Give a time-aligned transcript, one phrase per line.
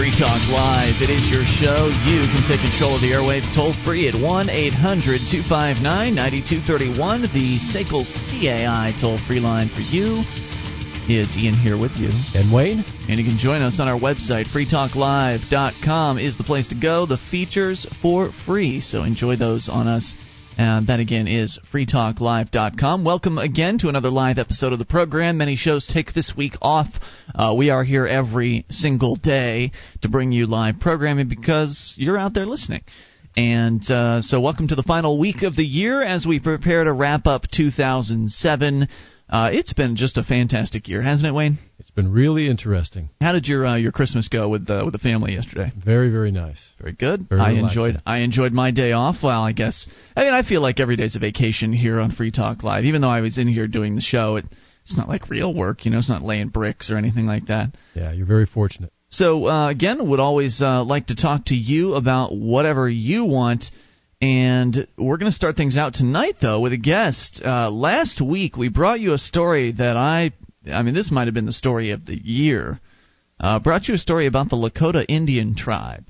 [0.00, 1.02] Free Talk Live.
[1.02, 1.92] It is your show.
[2.08, 7.28] You can take control of the airwaves toll free at 1 800 259 9231.
[7.36, 10.24] The SACL CAI toll free line for you.
[11.04, 12.08] It's Ian here with you.
[12.32, 12.82] And Wayne.
[13.10, 14.48] And you can join us on our website.
[14.48, 17.04] freetalklive.com is the place to go.
[17.04, 18.80] The features for free.
[18.80, 20.14] So enjoy those on us
[20.60, 23.02] and that again is freetalklive.com.
[23.02, 25.38] Welcome again to another live episode of the program.
[25.38, 26.88] Many shows take this week off.
[27.34, 32.34] Uh, we are here every single day to bring you live programming because you're out
[32.34, 32.82] there listening.
[33.38, 36.92] And uh, so, welcome to the final week of the year as we prepare to
[36.92, 38.86] wrap up 2007.
[39.30, 41.58] Uh, it's been just a fantastic year, hasn't it, Wayne?
[41.78, 43.10] It's been really interesting.
[43.20, 45.72] How did your uh, your Christmas go with the with the family yesterday?
[45.76, 46.60] Very very nice.
[46.80, 47.28] Very good.
[47.28, 47.68] Very I relaxing.
[47.68, 49.16] enjoyed I enjoyed my day off.
[49.22, 49.86] Well, I guess
[50.16, 52.84] I mean I feel like every day's a vacation here on Free Talk Live.
[52.84, 54.46] Even though I was in here doing the show, it,
[54.84, 55.84] it's not like real work.
[55.84, 57.70] You know, it's not laying bricks or anything like that.
[57.94, 58.92] Yeah, you're very fortunate.
[59.10, 63.70] So uh, again, would always uh, like to talk to you about whatever you want.
[64.20, 67.40] And we're going to start things out tonight, though, with a guest.
[67.42, 70.32] Uh, last week, we brought you a story that I,
[70.70, 72.80] I mean, this might have been the story of the year.
[73.38, 76.04] Uh, brought you a story about the Lakota Indian tribe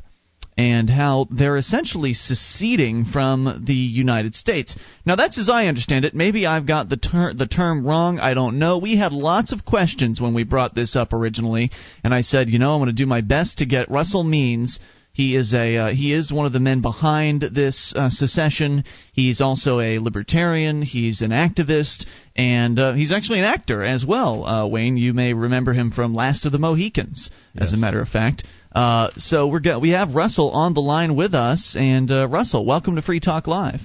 [0.58, 4.76] and how they're essentially seceding from the United States.
[5.06, 6.12] Now, that's as I understand it.
[6.12, 8.18] Maybe I've got the, ter- the term wrong.
[8.18, 8.78] I don't know.
[8.78, 11.70] We had lots of questions when we brought this up originally,
[12.02, 14.80] and I said, you know, I'm going to do my best to get Russell Means
[15.12, 18.84] he is a uh, he is one of the men behind this uh, secession.
[19.12, 20.82] He's also a libertarian.
[20.82, 24.44] He's an activist, and uh, he's actually an actor as well.
[24.44, 27.64] Uh, Wayne, you may remember him from Last of the Mohicans, yes.
[27.64, 28.44] as a matter of fact.
[28.72, 32.64] Uh, so we're go- we have Russell on the line with us, and uh, Russell,
[32.64, 33.80] welcome to Free Talk Live.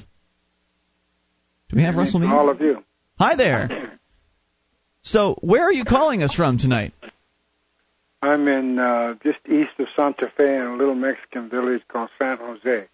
[1.69, 2.23] Do we have Russell?
[2.31, 2.83] All of you.
[3.17, 3.91] Hi there.
[5.07, 6.91] So where are you calling us from tonight?
[8.25, 12.37] I'm in uh, just east of Santa Fe in a little Mexican village called San
[12.37, 12.87] Jose.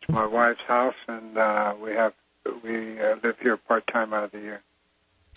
[0.00, 2.12] It's my wife's house, and uh, we have
[2.62, 4.62] we uh, live here part time out of the year.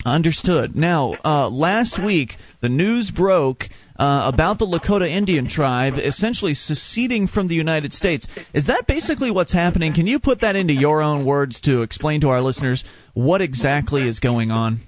[0.04, 0.76] Understood.
[0.76, 3.64] Now, uh, last week the news broke
[3.98, 8.26] uh, about the Lakota Indian tribe essentially seceding from the United States.
[8.54, 9.92] Is that basically what's happening?
[9.92, 14.08] Can you put that into your own words to explain to our listeners what exactly
[14.08, 14.80] is going on?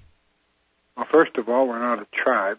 [0.96, 2.58] Well, first of all, we're not a tribe.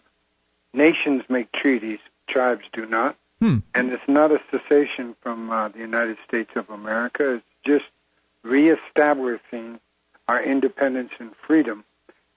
[0.74, 3.16] Nations make treaties, tribes do not.
[3.40, 3.58] Hmm.
[3.74, 7.34] And it's not a cessation from uh, the United States of America.
[7.36, 7.84] It's just
[8.42, 9.80] reestablishing
[10.28, 11.84] our independence and freedom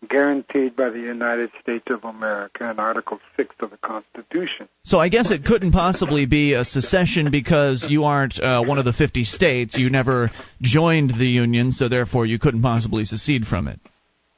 [0.07, 4.67] guaranteed by the United States of America in Article 6 of the Constitution.
[4.83, 8.85] So I guess it couldn't possibly be a secession because you aren't uh, one of
[8.85, 9.77] the 50 states.
[9.77, 10.29] You never
[10.61, 13.79] joined the Union, so therefore you couldn't possibly secede from it.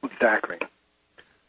[0.04, 0.58] Exactly.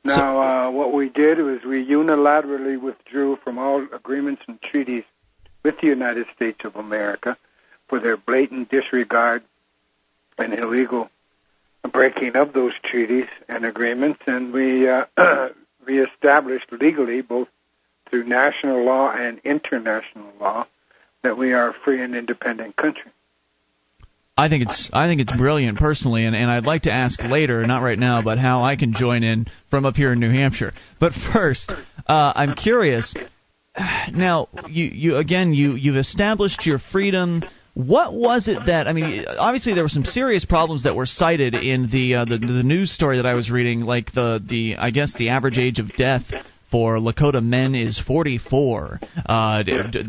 [0.05, 5.05] Now, uh, what we did was we unilaterally withdrew from all agreements and treaties
[5.62, 7.37] with the United States of America
[7.88, 9.43] for their blatant disregard
[10.39, 11.10] and illegal
[11.93, 15.05] breaking of those treaties and agreements, and we uh,
[15.84, 17.49] reestablished legally, both
[18.09, 20.66] through national law and international law,
[21.22, 23.10] that we are a free and independent country.
[24.36, 27.66] I think it's I think it's brilliant personally, and, and I'd like to ask later,
[27.66, 30.72] not right now, but how I can join in from up here in New Hampshire.
[30.98, 31.72] But first,
[32.06, 33.14] uh, I'm curious.
[34.12, 37.44] Now, you you again you you've established your freedom.
[37.74, 39.26] What was it that I mean?
[39.26, 42.91] Obviously, there were some serious problems that were cited in the uh, the, the news
[42.92, 46.24] story that I was reading, like the the I guess the average age of death
[46.70, 49.00] for Lakota men is 44.
[49.26, 49.62] Uh,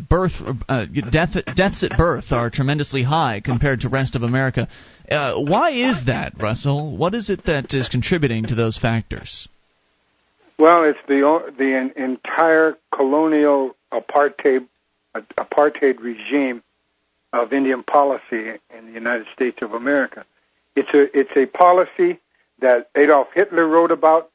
[0.10, 0.34] birth,
[0.70, 4.68] uh, death, deaths at birth are tremendously high compared to rest of America.
[5.10, 6.96] Uh, why is that, Russell?
[6.98, 9.48] What is it that is contributing to those factors?
[10.58, 14.68] Well, it's the the entire colonial apartheid
[15.16, 16.64] apartheid regime
[17.34, 20.26] of Indian policy in the United States of America.
[20.76, 22.20] It's a it's a policy
[22.60, 24.31] that Adolf Hitler wrote about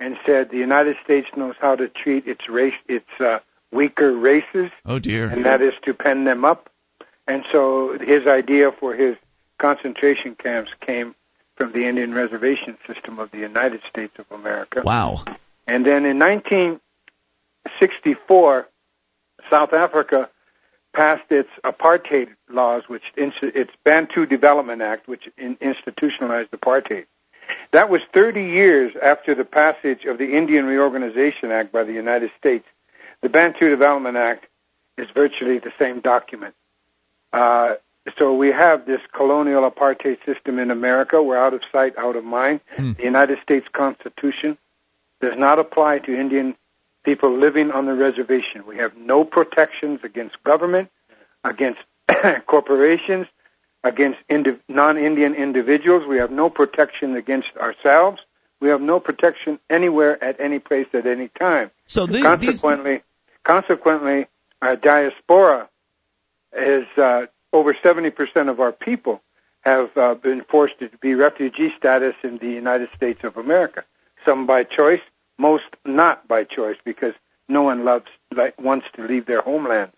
[0.00, 3.38] and said the United States knows how to treat its race, its uh,
[3.72, 4.70] weaker races.
[4.86, 5.28] Oh dear!
[5.28, 6.68] And that is to pen them up.
[7.26, 9.16] And so his idea for his
[9.58, 11.14] concentration camps came
[11.56, 14.82] from the Indian reservation system of the United States of America.
[14.84, 15.24] Wow!
[15.66, 18.68] And then in 1964,
[19.50, 20.28] South Africa
[20.94, 25.28] passed its apartheid laws, which its Bantu Development Act, which
[25.60, 27.06] institutionalized apartheid.
[27.72, 32.30] That was 30 years after the passage of the Indian Reorganization Act by the United
[32.38, 32.64] States.
[33.22, 34.46] The Bantu Development Act
[34.96, 36.54] is virtually the same document.
[37.32, 37.74] Uh,
[38.18, 41.22] so we have this colonial apartheid system in America.
[41.22, 42.60] We're out of sight, out of mind.
[42.76, 42.92] Hmm.
[42.92, 44.58] The United States Constitution
[45.20, 46.54] does not apply to Indian
[47.04, 48.66] people living on the reservation.
[48.66, 50.90] We have no protections against government,
[51.44, 51.80] against
[52.46, 53.26] corporations,
[53.84, 56.04] against indi- non-Indian individuals.
[56.08, 58.20] We have no protection against ourselves.
[58.60, 61.70] We have no protection anywhere at any place at any time.
[61.86, 63.02] So the, consequently, these...
[63.44, 64.26] consequently,
[64.62, 65.68] our diaspora
[66.56, 69.20] is uh, over 70% of our people
[69.60, 73.84] have uh, been forced to be refugee status in the United States of America.
[74.24, 75.00] Some by choice,
[75.38, 77.14] most not by choice, because
[77.48, 79.94] no one loves like, wants to leave their homelands.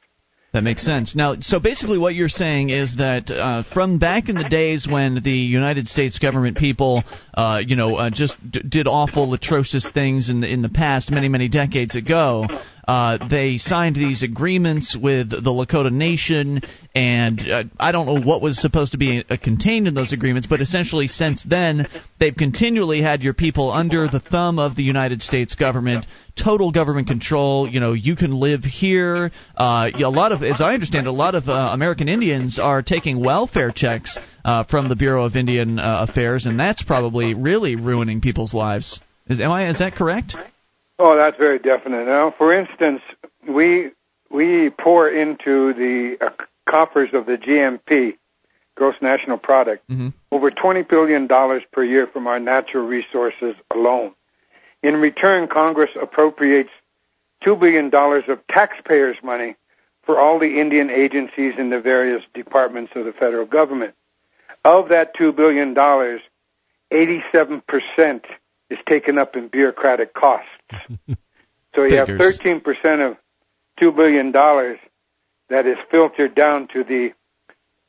[0.57, 1.15] That makes sense.
[1.15, 5.23] Now, so basically, what you're saying is that uh, from back in the days when
[5.23, 7.05] the United States government people,
[7.35, 11.11] uh, you know, uh, just d- did awful, atrocious things in the in the past,
[11.11, 12.47] many many decades ago,
[12.87, 16.63] uh, they signed these agreements with the Lakota Nation,
[16.95, 20.47] and uh, I don't know what was supposed to be uh, contained in those agreements,
[20.47, 21.89] but essentially since then,
[22.21, 26.07] they've continually had your people under the thumb of the United States government,
[26.37, 27.69] total government control.
[27.69, 29.33] You know, you can live here.
[29.57, 33.73] Uh, a lot of, as I understand, a lot of American Indians are taking welfare
[33.73, 34.17] checks
[34.71, 39.01] from the Bureau of Indian Affairs, and that's probably really ruining people's lives.
[39.29, 39.71] Is, am I?
[39.71, 40.37] Is that correct?
[40.99, 42.07] Oh, that's very definite.
[42.07, 43.03] Now, for instance,
[43.49, 43.91] we
[44.31, 46.31] we pour into the uh,
[46.69, 48.17] coffers of the GNP,
[48.75, 50.09] gross national product, mm-hmm.
[50.33, 54.13] over twenty billion dollars per year from our natural resources alone.
[54.83, 56.71] In return, Congress appropriates
[57.45, 59.55] two billion dollars of taxpayers' money
[60.03, 63.95] for all the Indian agencies in the various departments of the federal government.
[64.65, 66.23] Of that two billion dollars,
[66.91, 68.25] eighty-seven percent
[68.71, 70.49] is taken up in bureaucratic costs.
[71.75, 73.17] So you have 13% of
[73.81, 77.11] $2 billion that is filtered down to the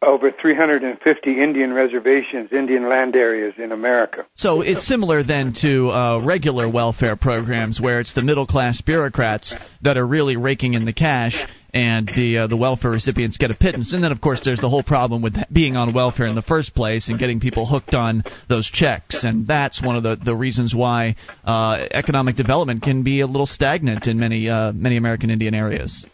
[0.04, 4.26] over 350 Indian reservations, Indian land areas in America.
[4.36, 9.56] So it's similar then to uh, regular welfare programs where it's the middle class bureaucrats
[9.82, 13.56] that are really raking in the cash and the uh, the welfare recipients get a
[13.56, 13.92] pittance.
[13.92, 16.76] And then of course there's the whole problem with being on welfare in the first
[16.76, 19.24] place and getting people hooked on those checks.
[19.24, 23.48] And that's one of the the reasons why uh, economic development can be a little
[23.48, 26.06] stagnant in many uh, many American Indian areas.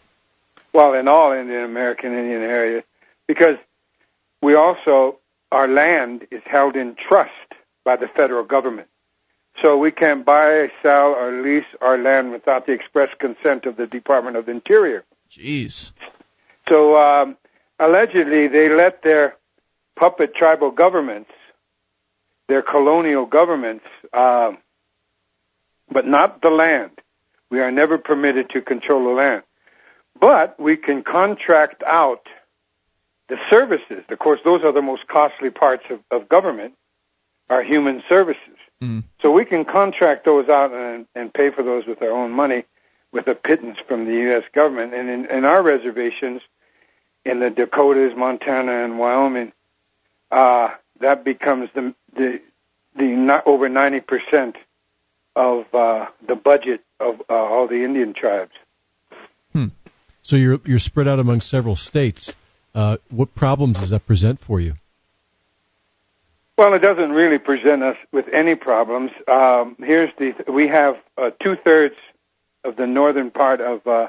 [0.72, 2.82] Well, in all Indian American Indian areas,
[3.28, 3.56] because
[4.44, 5.18] we also,
[5.52, 7.30] our land is held in trust
[7.84, 8.88] by the federal government.
[9.62, 13.86] So we can't buy, sell, or lease our land without the express consent of the
[13.86, 15.04] Department of Interior.
[15.30, 15.90] Jeez.
[16.68, 17.36] So um,
[17.78, 19.36] allegedly, they let their
[19.96, 21.30] puppet tribal governments,
[22.48, 24.52] their colonial governments, uh,
[25.90, 26.90] but not the land.
[27.50, 29.42] We are never permitted to control the land.
[30.20, 32.26] But we can contract out
[33.28, 36.74] the services, of course, those are the most costly parts of, of government,
[37.48, 38.58] are human services.
[38.82, 39.04] Mm.
[39.20, 42.64] So we can contract those out and, and pay for those with our own money
[43.12, 44.42] with a pittance from the U.S.
[44.54, 44.92] government.
[44.92, 46.42] And in, in our reservations,
[47.24, 49.52] in the Dakotas, Montana, and Wyoming,
[50.30, 50.68] uh,
[51.00, 52.40] that becomes the the
[52.96, 54.56] the not over ninety percent
[55.36, 58.52] of uh, the budget of uh, all the Indian tribes.
[59.52, 59.66] Hmm.
[60.22, 62.34] So you're you're spread out among several states.
[62.74, 64.74] Uh, what problems does that present for you?
[66.56, 69.10] Well, it doesn't really present us with any problems.
[69.30, 71.96] Um, here's the we have uh, two thirds
[72.64, 74.08] of the northern part of uh,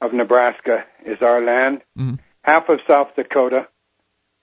[0.00, 1.82] of Nebraska is our land.
[1.98, 2.16] Mm-hmm.
[2.42, 3.66] Half of South Dakota,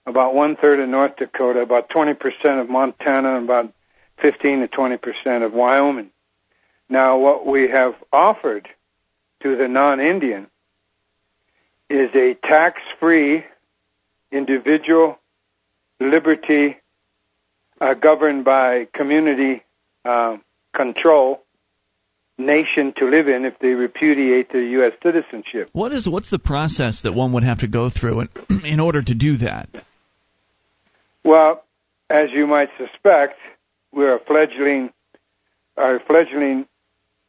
[0.06, 3.72] about one third of North Dakota, about twenty percent of Montana, and about
[4.20, 6.10] fifteen to twenty percent of Wyoming.
[6.88, 8.68] Now, what we have offered
[9.42, 10.48] to the non-Indian
[11.90, 13.44] is a tax free
[14.32, 15.18] individual
[16.00, 16.76] liberty
[17.80, 19.62] uh, governed by community
[20.04, 20.36] uh,
[20.72, 21.42] control
[22.36, 24.92] nation to live in if they repudiate their U.S.
[25.02, 25.70] citizenship.
[25.72, 28.28] What is what's the process that one would have to go through in,
[28.64, 29.68] in order to do that?
[31.22, 31.64] Well,
[32.10, 33.38] as you might suspect,
[33.92, 34.90] we're a fledgling,
[35.76, 36.66] a fledgling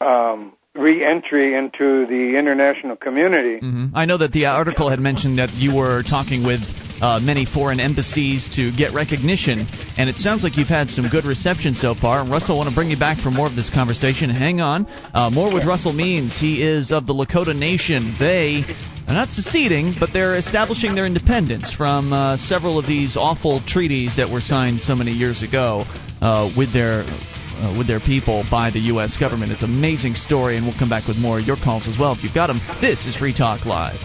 [0.01, 3.65] um, re-entry into the international community.
[3.65, 3.95] Mm-hmm.
[3.95, 6.59] I know that the article had mentioned that you were talking with
[7.01, 9.67] uh, many foreign embassies to get recognition,
[9.97, 12.27] and it sounds like you've had some good reception so far.
[12.27, 14.29] Russell, I want to bring you back for more of this conversation.
[14.29, 14.85] Hang on.
[15.13, 16.37] Uh, more with Russell Means.
[16.37, 18.15] He is of the Lakota Nation.
[18.19, 18.63] They
[19.07, 24.17] are not seceding, but they're establishing their independence from uh, several of these awful treaties
[24.17, 25.83] that were signed so many years ago
[26.21, 27.05] uh, with their
[27.61, 29.17] uh, with their people by the U.S.
[29.17, 29.51] government.
[29.51, 32.13] It's an amazing story, and we'll come back with more of your calls as well
[32.13, 32.59] if you've got them.
[32.81, 33.99] This is Free Talk Live.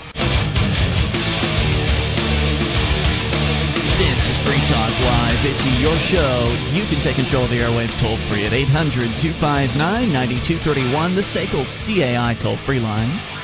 [4.00, 5.44] This is Free Talk Live.
[5.44, 9.76] it's your show, you can take control of the airwaves toll free at 800 259
[9.76, 13.39] 9231, the SACL CAI toll free line.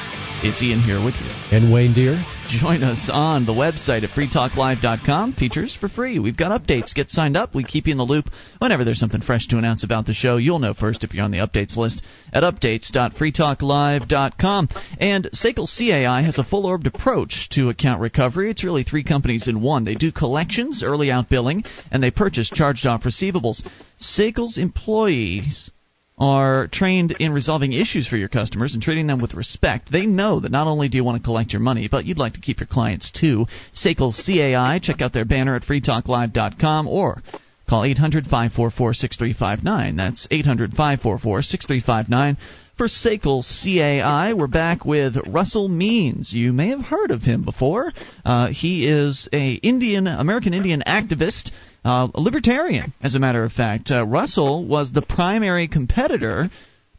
[0.48, 1.26] It's Ian here with you.
[1.50, 2.24] And Wayne Deer.
[2.46, 5.32] Join us on the website at freetalklive.com.
[5.32, 6.20] Features for free.
[6.20, 6.94] We've got updates.
[6.94, 7.52] Get signed up.
[7.52, 8.26] We keep you in the loop
[8.60, 10.36] whenever there's something fresh to announce about the show.
[10.36, 12.00] You'll know first if you're on the updates list
[12.32, 14.68] at updates.freetalklive.com.
[15.00, 18.48] And SACL CAI has a full orbed approach to account recovery.
[18.48, 19.82] It's really three companies in one.
[19.82, 23.66] They do collections, early out billing, and they purchase charged off receivables.
[23.98, 25.72] SACL's employees
[26.18, 29.92] are trained in resolving issues for your customers and treating them with respect.
[29.92, 32.34] They know that not only do you want to collect your money, but you'd like
[32.34, 33.46] to keep your clients too.
[33.74, 37.22] SACL CAI, check out their banner at freetalklive.com or
[37.68, 39.96] call 800 544 6359.
[39.96, 42.36] That's 800 544 6359.
[42.78, 46.32] For SACL CAI, we're back with Russell Means.
[46.32, 47.90] You may have heard of him before.
[48.22, 51.52] Uh, he is a Indian American Indian activist
[51.86, 53.90] uh, a libertarian, as a matter of fact.
[53.90, 56.50] Uh, Russell was the primary competitor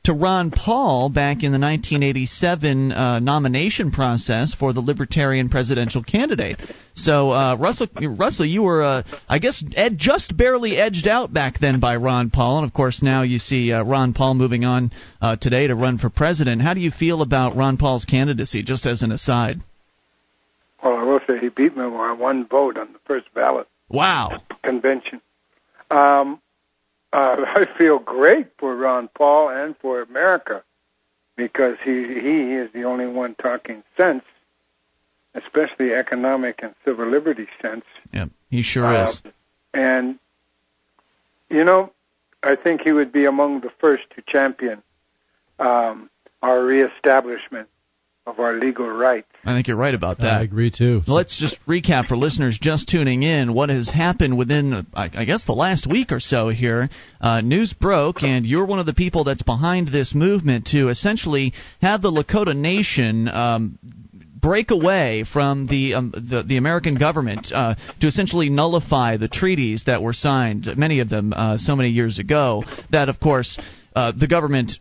[0.05, 6.61] to Ron Paul back in the 1987 uh, nomination process for the Libertarian presidential candidate.
[6.93, 11.59] So, uh, Russell, Russell, you were, uh, I guess, ed- just barely edged out back
[11.59, 14.91] then by Ron Paul, and of course now you see uh, Ron Paul moving on
[15.19, 16.61] uh, today to run for president.
[16.61, 18.63] How do you feel about Ron Paul's candidacy?
[18.63, 19.59] Just as an aside.
[20.81, 23.67] Well, I will say he beat me by one vote on the first ballot.
[23.89, 24.41] Wow.
[24.67, 25.21] Convention.
[25.89, 26.41] Um,
[27.13, 30.63] uh, I feel great for Ron Paul and for America
[31.37, 34.23] because he he is the only one talking sense,
[35.35, 37.85] especially economic and civil liberty sense.
[38.11, 39.21] Yeah, he sure uh, is.
[39.73, 40.19] And
[41.49, 41.91] you know,
[42.43, 44.83] I think he would be among the first to champion
[45.59, 46.09] um,
[46.41, 47.69] our reestablishment
[48.25, 49.31] of our legal rights.
[49.47, 50.39] I think you're right about that.
[50.39, 51.03] I agree too.
[51.07, 55.53] Let's just recap for listeners just tuning in what has happened within, I guess, the
[55.53, 56.89] last week or so here.
[57.21, 61.53] Uh, news broke, and you're one of the people that's behind this movement to essentially
[61.81, 63.29] have the Lakota Nation.
[63.29, 63.79] Um,
[64.39, 69.83] break away from the um, the, the, American government uh, to essentially nullify the treaties
[69.85, 72.63] that were signed, many of them uh, so many years ago.
[72.91, 73.57] That, of course,
[73.97, 74.73] uh, the government,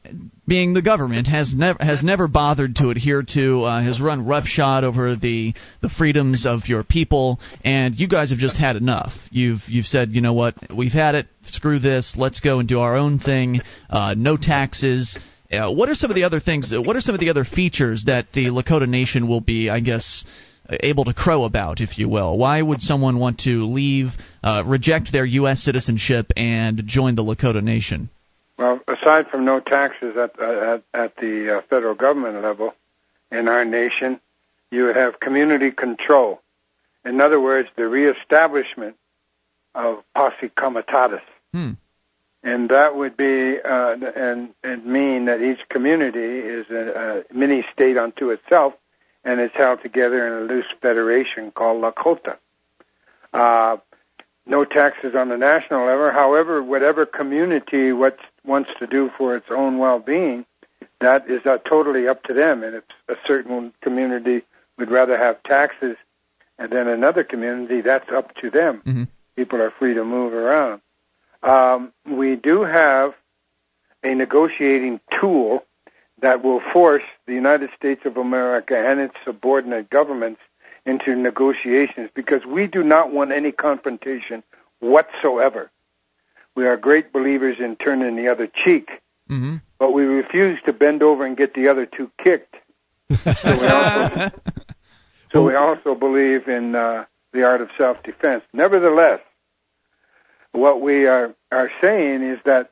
[0.47, 4.85] being the government, has never has never bothered to adhere to, uh, has run roughshod
[4.85, 9.13] over the the freedoms of your people, and you guys have just had enough.
[9.31, 11.29] You've you've said, you know what, we've had it.
[11.45, 12.15] Screw this.
[12.19, 13.61] Let's go and do our own thing.
[13.89, 15.19] Uh, no taxes.
[15.51, 16.73] Uh, what are some of the other things?
[16.75, 20.25] What are some of the other features that the Lakota Nation will be, I guess,
[20.69, 22.37] able to crow about, if you will?
[22.37, 24.09] Why would someone want to leave,
[24.43, 25.63] uh, reject their U.S.
[25.63, 28.11] citizenship, and join the Lakota Nation?
[28.59, 32.75] Well, aside from no taxes at at, at the uh, federal government level
[33.31, 34.21] in our nation,
[34.71, 36.41] you would have community control.
[37.05, 38.97] In other words, the reestablishment
[39.75, 41.21] of posse comitatus.
[41.53, 41.73] Hmm.
[42.47, 47.65] And that would be uh, and and mean that each community is a, a mini
[47.73, 48.73] state unto itself,
[49.25, 52.37] and is held together in a loose federation called Lakota.
[53.33, 53.79] Uh,
[54.47, 56.13] no taxes on the national level.
[56.13, 60.47] However, whatever community what wants to do for its own well-being,
[61.01, 62.63] that is uh, totally up to them.
[62.63, 64.43] And if a certain community
[64.79, 65.97] would rather have taxes,
[66.61, 68.83] and then another community, that's up to them.
[68.87, 69.05] Mm-hmm.
[69.35, 70.81] People are free to move around.
[71.43, 73.15] Um, we do have
[74.03, 75.65] a negotiating tool
[76.21, 80.41] that will force the United States of America and its subordinate governments
[80.87, 84.43] into negotiations because we do not want any confrontation
[84.79, 85.71] whatsoever.
[86.55, 88.89] We are great believers in turning the other cheek,
[89.29, 89.57] mm-hmm.
[89.79, 92.55] but we refuse to bend over and get the other two kicked.
[93.11, 94.31] so, we also,
[95.33, 98.43] so we also believe in uh, the art of self-defense.
[98.55, 99.21] Nevertheless,
[100.57, 102.71] what we are, are saying is that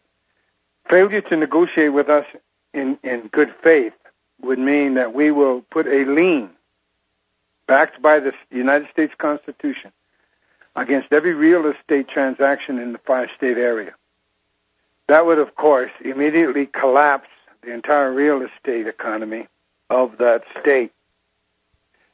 [0.88, 2.26] failure to negotiate with us
[2.72, 3.92] in, in good faith
[4.42, 6.50] would mean that we will put a lien
[7.66, 9.92] backed by the United States Constitution
[10.76, 13.94] against every real estate transaction in the five state area.
[15.08, 17.28] That would, of course, immediately collapse
[17.62, 19.48] the entire real estate economy
[19.90, 20.92] of that state,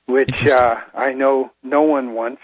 [0.06, 2.42] which uh, I know no one wants,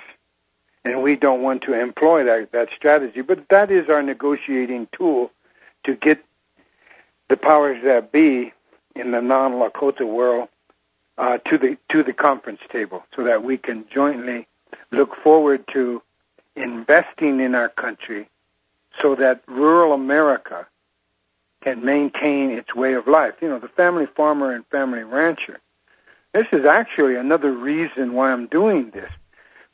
[0.87, 3.21] and we don't want to employ that, that strategy.
[3.21, 5.33] But that is our negotiating tool
[5.85, 6.25] to get
[7.29, 8.53] the powers that be
[8.95, 10.49] in the non Lakota world
[11.19, 14.47] uh, to the to the conference table, so that we can jointly
[14.93, 16.01] look forward to
[16.55, 18.29] investing in our country,
[19.03, 20.67] so that rural America
[21.63, 23.35] can maintain its way of life.
[23.41, 25.59] You know, the family farmer and family rancher.
[26.33, 29.11] This is actually another reason why I'm doing this.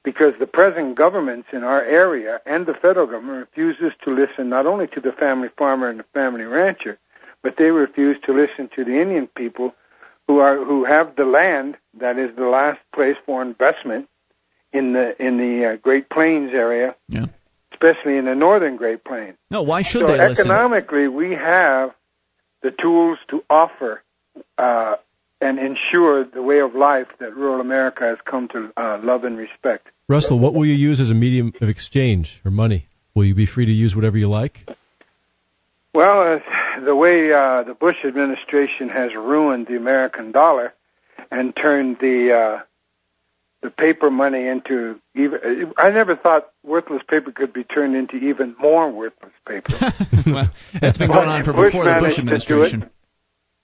[0.05, 4.67] Because the present governments in our area and the federal government refuses to listen not
[4.67, 6.99] only to the family farmer and the family rancher,
[7.43, 9.75] but they refuse to listen to the Indian people
[10.27, 14.09] who are who have the land that is the last place for investment
[14.73, 17.27] in the in the uh, Great Plains area, yeah.
[17.73, 19.37] especially in the northern Great Plains.
[19.51, 20.47] No, why should so they listen?
[20.47, 21.93] economically, we have
[22.63, 24.03] the tools to offer
[24.59, 24.97] uh,
[25.41, 29.37] and ensure the way of life that rural America has come to uh, love and
[29.37, 29.89] respect.
[30.09, 32.87] Russell, what will you use as a medium of exchange or money?
[33.15, 34.69] Will you be free to use whatever you like?
[35.95, 40.73] Well, uh, the way uh, the Bush administration has ruined the American dollar
[41.31, 42.63] and turned the uh,
[43.63, 45.73] the paper money into even.
[45.77, 49.75] I never thought worthless paper could be turned into even more worthless paper.
[50.27, 52.73] well, that's been going on for Bush before the Bush managed to do it.
[52.73, 52.91] administration.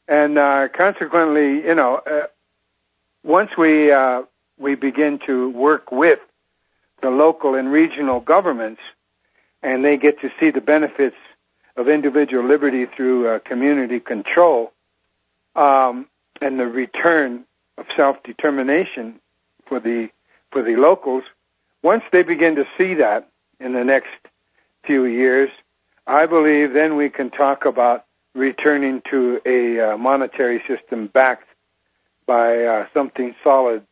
[0.07, 2.27] and uh, consequently, you know, uh,
[3.25, 4.23] once we uh,
[4.59, 6.19] we begin to work with
[7.03, 8.81] the local and regional governments,
[9.63, 11.17] and they get to see the benefits
[11.77, 14.73] of individual liberty through uh, community control,
[15.57, 16.07] um,
[16.41, 17.45] and the return
[17.77, 19.21] of self-determination
[19.67, 20.09] for the
[20.51, 21.25] for the locals.
[21.83, 23.29] Once they begin to see that
[23.61, 24.09] in the next
[24.85, 25.51] few years,
[26.07, 31.49] I believe then we can talk about returning to a uh, monetary system backed
[32.27, 33.85] by uh, something solid,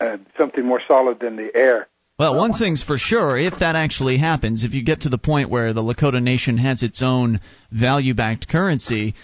[0.00, 1.88] uh, something more solid than the air.
[2.18, 5.50] Well, one thing's for sure, if that actually happens, if you get to the point
[5.50, 9.14] where the Lakota Nation has its own value backed currency,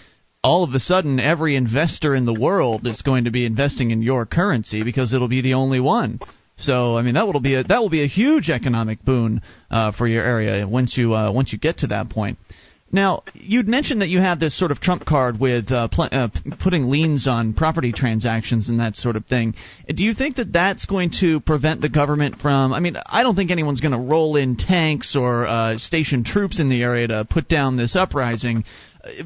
[0.43, 4.03] all of a sudden every investor in the world is going to be investing in
[4.03, 6.19] your currency because it'll be the only one.
[6.57, 9.91] So I mean that will be a that will be a huge economic boon uh,
[9.91, 12.37] for your area once you uh, once you get to that point.
[12.93, 16.29] Now, you'd mentioned that you have this sort of trump card with uh, pl- uh,
[16.59, 19.55] putting liens on property transactions and that sort of thing.
[19.87, 22.71] Do you think that that's going to prevent the government from?
[22.71, 26.59] I mean, I don't think anyone's going to roll in tanks or uh, station troops
[26.59, 28.63] in the area to put down this uprising.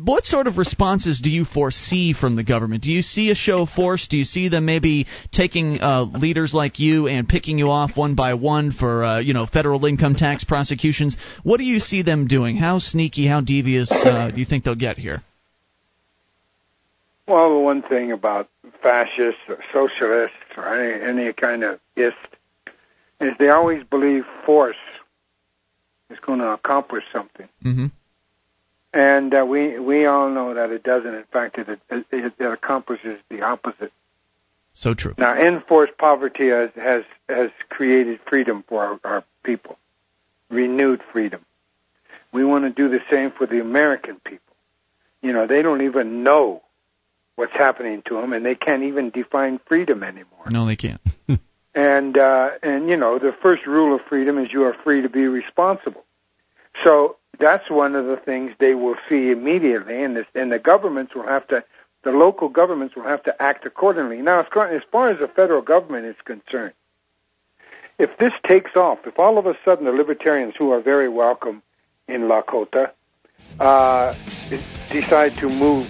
[0.03, 2.81] What sort of responses do you foresee from the government?
[2.81, 4.07] Do you see a show of force?
[4.07, 8.15] Do you see them maybe taking uh, leaders like you and picking you off one
[8.15, 11.15] by one for uh, you know federal income tax prosecutions?
[11.43, 12.57] What do you see them doing?
[12.57, 15.21] How sneaky, how devious uh, do you think they'll get here?
[17.27, 18.49] Well, the one thing about
[18.81, 22.15] fascists or socialists or any, any kind of ist
[23.19, 24.75] is they always believe force
[26.09, 27.47] is going to accomplish something.
[27.63, 27.87] Mm-hmm.
[28.97, 31.13] And uh, we we all know that it doesn't.
[31.13, 31.79] In fact, it, it,
[32.11, 33.93] it, it accomplishes the opposite.
[34.73, 35.13] So true.
[35.19, 39.77] Now, enforced poverty has has, has created freedom for our, our people,
[40.49, 41.45] renewed freedom.
[42.31, 44.55] We want to do the same for the American people.
[45.21, 46.63] You know, they don't even know
[47.35, 50.47] what's happening to them, and they can't even define freedom anymore.
[50.49, 51.01] No, they can't.
[51.75, 55.09] and uh, and you know, the first rule of freedom is you are free to
[55.09, 56.03] be responsible.
[56.83, 61.27] So that's one of the things they will see immediately, and, and the governments will
[61.27, 61.63] have to,
[62.03, 64.17] the local governments will have to act accordingly.
[64.21, 64.47] Now, as
[64.91, 66.73] far as the federal government is concerned,
[67.99, 71.63] if this takes off, if all of a sudden the libertarians who are very welcome
[72.07, 72.91] in Lakota
[73.59, 74.13] uh,
[74.89, 75.87] decide to move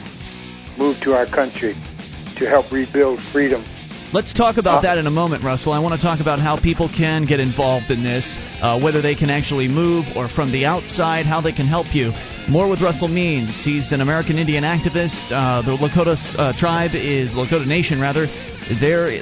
[0.77, 1.75] move to our country
[2.36, 3.65] to help rebuild freedom
[4.13, 5.74] Let's talk about that in a moment, Russell.
[5.74, 9.15] I want to talk about how people can get involved in this, uh, whether they
[9.15, 12.13] can actually move or from the outside, how they can help you.
[12.48, 13.62] More with Russell Means.
[13.65, 15.30] He's an American Indian activist.
[15.30, 18.28] Uh, the Lakota uh, tribe is, Lakota Nation rather,
[18.80, 19.22] they're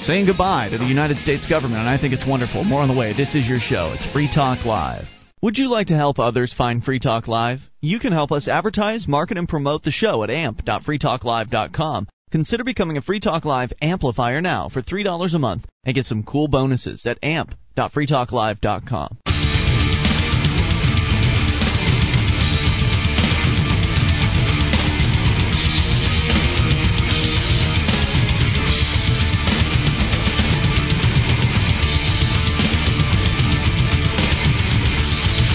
[0.00, 2.64] saying goodbye to the United States government, and I think it's wonderful.
[2.64, 3.12] More on the way.
[3.16, 3.92] This is your show.
[3.94, 5.06] It's Free Talk Live.
[5.40, 7.60] Would you like to help others find Free Talk Live?
[7.80, 12.08] You can help us advertise, market, and promote the show at amp.freetalklive.com.
[12.36, 16.22] Consider becoming a Free Talk Live amplifier now for $3 a month and get some
[16.22, 19.16] cool bonuses at amp.freetalklive.com.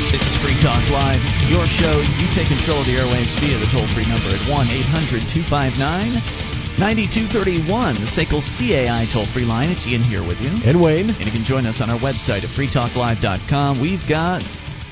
[0.09, 2.01] This is Free Talk Live, your show.
[2.17, 6.50] You take control of the airwaves via the toll free number at 1 800 259
[6.81, 9.69] 9231, the SACL CAI toll free line.
[9.69, 10.49] It's Ian here with you.
[10.65, 11.11] And Wayne.
[11.11, 13.79] And you can join us on our website at freetalklive.com.
[13.79, 14.41] We've got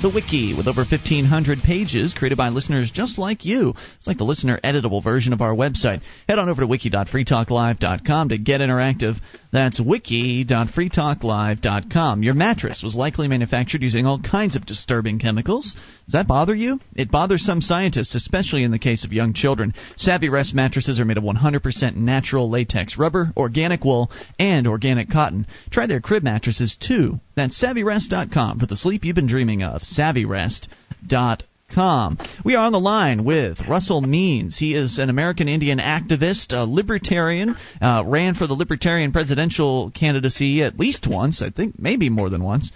[0.01, 3.73] The Wiki, with over 1,500 pages created by listeners just like you.
[3.97, 6.01] It's like the listener editable version of our website.
[6.25, 9.17] Head on over to wiki.freetalklive.com to get interactive.
[9.51, 12.23] That's wiki.freetalklive.com.
[12.23, 15.75] Your mattress was likely manufactured using all kinds of disturbing chemicals.
[16.05, 16.79] Does that bother you?
[16.95, 19.73] It bothers some scientists, especially in the case of young children.
[19.97, 24.09] Savvy Rest mattresses are made of 100% natural latex rubber, organic wool,
[24.39, 25.45] and organic cotton.
[25.71, 27.19] Try their crib mattresses too.
[27.35, 29.81] That's savvyrest.com for the sleep you've been dreaming of.
[29.95, 31.45] Savvyrest.com.
[31.71, 32.17] Com.
[32.43, 34.58] We are on the line with Russell Means.
[34.58, 40.63] He is an American Indian activist, a libertarian, uh, ran for the Libertarian presidential candidacy
[40.63, 42.71] at least once, I think maybe more than once,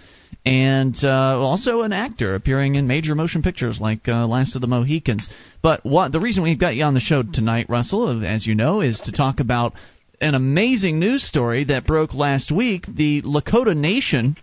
[0.46, 4.68] and uh, also an actor appearing in major motion pictures like uh, Last of the
[4.68, 5.28] Mohicans.
[5.60, 8.80] But what the reason we've got you on the show tonight, Russell, as you know,
[8.80, 9.72] is to talk about
[10.20, 12.86] an amazing news story that broke last week.
[12.86, 14.36] The Lakota Nation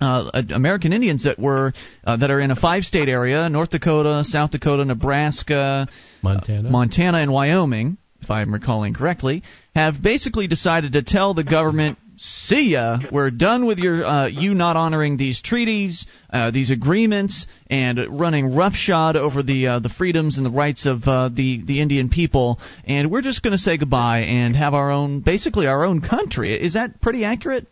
[0.00, 1.72] uh, American Indians that were
[2.04, 5.88] uh, that are in a five-state area: North Dakota, South Dakota, Nebraska,
[6.22, 9.42] Montana, uh, Montana, and Wyoming, if I'm recalling correctly,
[9.74, 11.98] have basically decided to tell the government.
[12.18, 12.98] See ya.
[13.12, 18.56] We're done with your uh, you not honoring these treaties, uh, these agreements, and running
[18.56, 22.58] roughshod over the uh, the freedoms and the rights of uh, the the Indian people.
[22.86, 26.54] And we're just going to say goodbye and have our own, basically our own country.
[26.54, 27.66] Is that pretty accurate?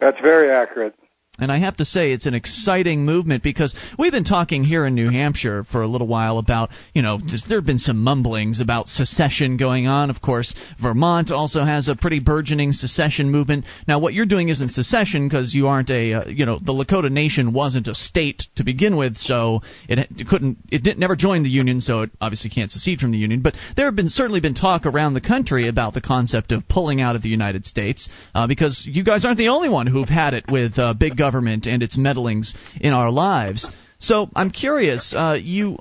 [0.00, 0.96] That's very accurate.
[1.38, 4.94] And I have to say, it's an exciting movement because we've been talking here in
[4.94, 8.88] New Hampshire for a little while about, you know, there have been some mumblings about
[8.88, 10.10] secession going on.
[10.10, 13.64] Of course, Vermont also has a pretty burgeoning secession movement.
[13.88, 17.10] Now, what you're doing isn't secession because you aren't a, uh, you know, the Lakota
[17.10, 21.50] Nation wasn't a state to begin with, so it, couldn't, it didn't, never joined the
[21.50, 23.40] Union, so it obviously can't secede from the Union.
[23.40, 27.00] But there have been certainly been talk around the country about the concept of pulling
[27.00, 30.34] out of the United States uh, because you guys aren't the only one who've had
[30.34, 33.68] it with uh, big government government and its meddlings in our lives.
[34.00, 35.78] So I'm curious, uh, you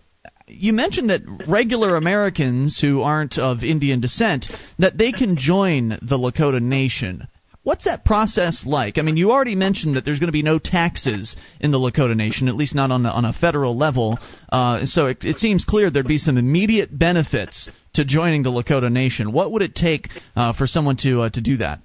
[0.48, 4.48] you mentioned that regular Americans who aren't of Indian descent
[4.80, 7.28] that they can join the Lakota Nation.
[7.64, 8.98] What's that process like?
[8.98, 12.16] I mean, you already mentioned that there's going to be no taxes in the Lakota
[12.16, 14.18] Nation, at least not on a, on a federal level.
[14.52, 18.92] Uh, so it, it, seems clear there'd be some immediate benefits to joining the Lakota
[18.92, 19.34] Nation.
[19.34, 21.80] What would it take uh, for someone to uh, to do that?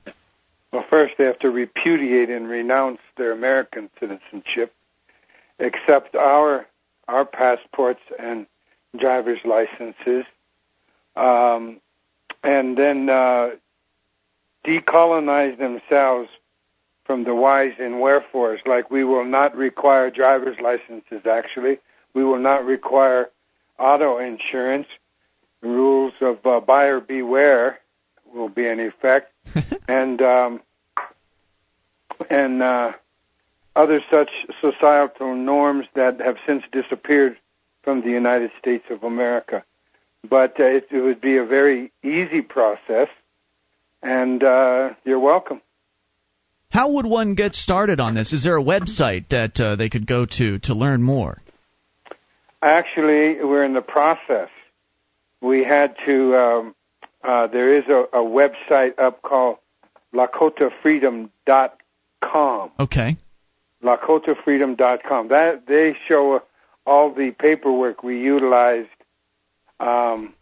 [0.74, 4.74] Well, first they have to repudiate and renounce their American citizenship,
[5.60, 6.66] accept our
[7.06, 8.48] our passports and
[8.98, 10.24] driver's licenses,
[11.14, 11.80] um,
[12.42, 13.50] and then uh,
[14.66, 16.28] decolonize themselves
[17.04, 18.58] from the whys and wherefores.
[18.66, 21.24] Like we will not require driver's licenses.
[21.24, 21.78] Actually,
[22.14, 23.30] we will not require
[23.78, 24.88] auto insurance.
[25.62, 27.78] Rules of uh, buyer beware
[28.34, 29.34] will be in effect,
[29.88, 30.61] and um,
[32.30, 32.92] and uh,
[33.76, 34.30] other such
[34.61, 37.37] societal norms that have since disappeared
[37.83, 39.64] from the United States of America.
[40.28, 43.09] But uh, it, it, would be a very easy process,
[44.02, 45.61] and uh, you're welcome.
[46.70, 48.33] How would one get started on this?
[48.33, 51.40] Is there a website that uh, they could go to to learn more?
[52.62, 54.48] Actually, we're in the process.
[55.40, 56.37] We had to.
[56.37, 56.74] Um,
[57.24, 59.56] uh, there is a, a, website up called
[60.14, 62.70] LakotaFreedom.com.
[62.80, 63.16] Okay.
[63.82, 65.28] LakotaFreedom.com.
[65.28, 66.42] That they show
[66.87, 68.88] all the paperwork we utilized
[69.80, 70.32] um,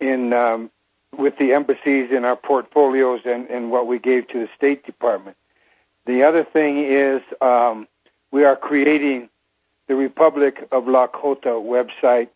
[0.00, 0.70] in um,
[1.18, 5.36] with the embassies in our portfolios and, and what we gave to the State Department.
[6.06, 7.88] The other thing is um,
[8.30, 9.28] we are creating
[9.86, 12.28] the Republic of Lakota website.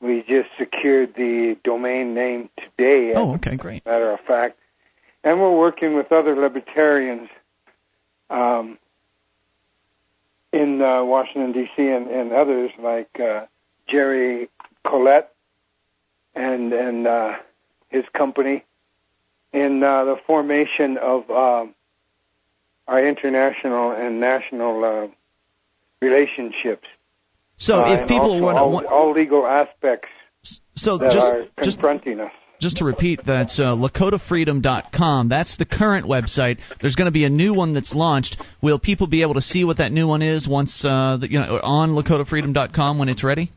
[0.00, 3.12] We just secured the domain name today.
[3.14, 3.84] Oh, okay, great.
[3.84, 4.58] Matter of fact,
[5.22, 7.28] and we're working with other libertarians
[8.30, 8.78] um,
[10.52, 11.88] in uh, Washington D.C.
[11.88, 13.46] And, and, others like uh,
[13.86, 14.48] Jerry
[14.86, 15.32] Collette
[16.34, 17.36] and and uh,
[17.88, 18.64] his company
[19.52, 21.74] in uh, the formation of um,
[22.88, 25.08] our international and national uh,
[26.00, 26.86] relationships.
[27.60, 30.08] So, if uh, people want all, all legal aspects
[30.74, 35.28] so that just, are confronting just, us just to repeat, that's uh, LakotaFreedom.com.
[35.28, 36.58] That's the current website.
[36.80, 38.40] There's going to be a new one that's launched.
[38.62, 41.38] Will people be able to see what that new one is once uh, the, you
[41.38, 43.52] know on LakotaFreedom.com when it's ready?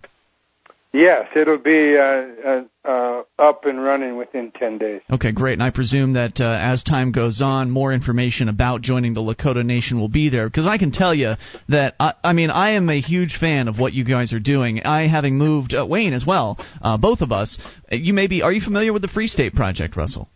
[0.93, 5.01] Yes, it'll be uh, uh, uh, up and running within 10 days.
[5.11, 5.53] Okay, great.
[5.53, 9.65] And I presume that uh, as time goes on, more information about joining the Lakota
[9.65, 10.47] Nation will be there.
[10.47, 11.33] Because I can tell you
[11.69, 14.83] that, I, I, mean, I am a huge fan of what you guys are doing.
[14.83, 17.57] I, having moved, uh, Wayne as well, uh, both of us,
[17.91, 20.29] you may be, are you familiar with the Free State Project, Russell?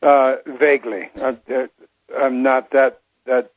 [0.00, 1.10] vaguely.
[2.16, 3.50] I'm not that, that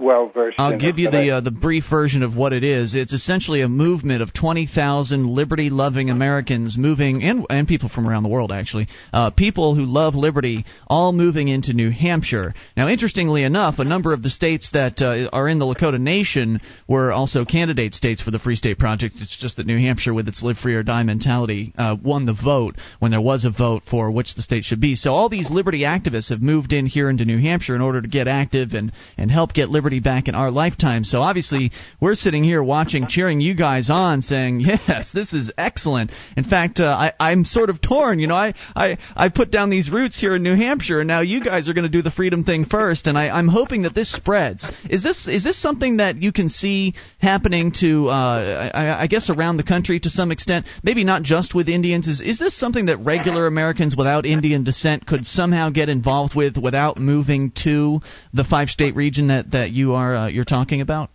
[0.00, 0.58] well versed.
[0.58, 2.94] I'll give you the uh, the brief version of what it is.
[2.94, 8.28] It's essentially a movement of 20,000 liberty-loving Americans moving, and and people from around the
[8.28, 12.54] world actually, uh, people who love liberty, all moving into New Hampshire.
[12.76, 16.60] Now, interestingly enough, a number of the states that uh, are in the Lakota Nation
[16.88, 19.16] were also candidate states for the Free State Project.
[19.20, 22.34] It's just that New Hampshire, with its live free or die mentality, uh, won the
[22.34, 24.94] vote when there was a vote for which the state should be.
[24.94, 28.08] So all these liberty activists have moved in here into New Hampshire in order to
[28.08, 31.02] get active and and help get liberty back in our lifetime.
[31.02, 36.12] So obviously, we're sitting here watching, cheering you guys on, saying, "Yes, this is excellent."
[36.36, 38.20] In fact, uh, I, I'm sort of torn.
[38.20, 41.22] You know, I, I I put down these roots here in New Hampshire, and now
[41.22, 43.94] you guys are going to do the freedom thing first, and I, I'm hoping that
[43.94, 44.70] this spreads.
[44.88, 49.30] Is this is this something that you can see happening to, uh, I, I guess,
[49.30, 50.66] around the country to some extent?
[50.82, 52.06] Maybe not just with Indians.
[52.06, 56.56] Is is this something that regular Americans without Indian descent could somehow get involved with
[56.56, 58.00] without moving to
[58.34, 61.10] the five state region that that you are uh, you're talking about?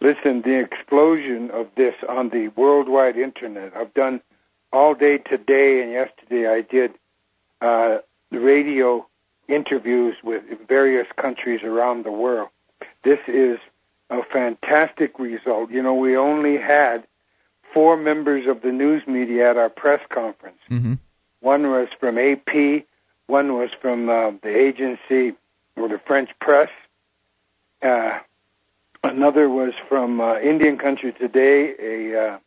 [0.00, 3.74] Listen, the explosion of this on the worldwide internet.
[3.76, 4.20] I've done
[4.72, 6.46] all day today and yesterday.
[6.48, 6.92] I did
[7.60, 7.98] uh,
[8.30, 9.06] radio
[9.48, 12.48] interviews with various countries around the world.
[13.02, 13.58] This is
[14.10, 15.70] a fantastic result.
[15.70, 17.06] You know, we only had
[17.72, 20.58] four members of the news media at our press conference.
[20.70, 20.94] Mm-hmm.
[21.40, 22.84] One was from AP,
[23.26, 25.34] one was from uh, the agency
[25.76, 26.70] or the French press,
[27.82, 28.18] uh,
[29.02, 32.38] another was from uh, Indian Country Today, a uh,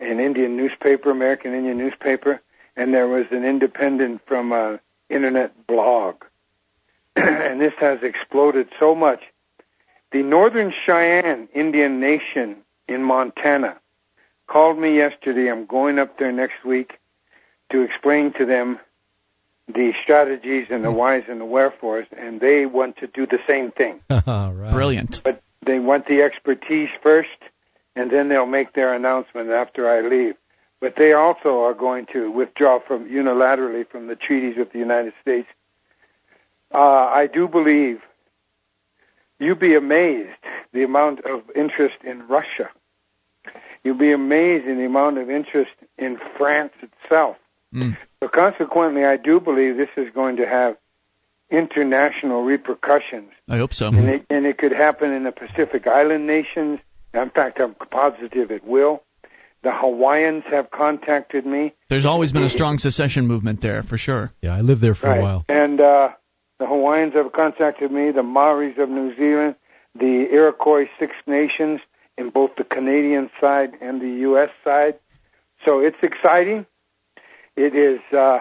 [0.00, 2.40] an Indian newspaper, American Indian newspaper,
[2.76, 6.16] and there was an independent from a internet blog.
[7.16, 9.20] and this has exploded so much.
[10.10, 12.56] The Northern Cheyenne Indian Nation
[12.88, 13.78] in Montana
[14.46, 15.50] called me yesterday.
[15.50, 16.98] I'm going up there next week
[17.70, 18.78] to explain to them
[19.68, 20.96] the strategies and the hmm.
[20.96, 24.00] whys and the wherefores, and they want to do the same thing.
[24.10, 24.70] right.
[24.72, 25.20] Brilliant.
[25.24, 27.28] But they want the expertise first,
[27.94, 30.34] and then they'll make their announcement after I leave.
[30.80, 35.12] But they also are going to withdraw from unilaterally from the treaties with the United
[35.20, 35.48] States.
[36.74, 38.00] Uh, I do believe
[39.38, 40.30] you'd be amazed
[40.72, 42.70] the amount of interest in Russia.
[43.84, 47.36] You'd be amazed in the amount of interest in France itself.
[47.74, 47.96] Mm.
[48.22, 50.76] So consequently, I do believe this is going to have
[51.50, 53.30] international repercussions.
[53.48, 53.88] I hope so.
[53.88, 56.80] And it, and it could happen in the Pacific Island nations.
[57.14, 59.02] In fact, I'm positive it will.
[59.62, 61.74] The Hawaiians have contacted me.
[61.88, 64.32] There's always been a strong secession movement there, for sure.
[64.40, 65.20] Yeah, I lived there for right.
[65.20, 65.44] a while.
[65.48, 66.08] And uh,
[66.58, 69.54] the Hawaiians have contacted me, the Maoris of New Zealand,
[69.94, 71.80] the Iroquois Six Nations
[72.18, 74.50] in both the Canadian side and the U.S.
[74.64, 74.98] side.
[75.64, 76.66] So it's exciting.
[77.56, 78.40] It is uh,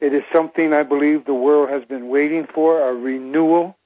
[0.00, 3.76] it is something I believe the world has been waiting for a renewal,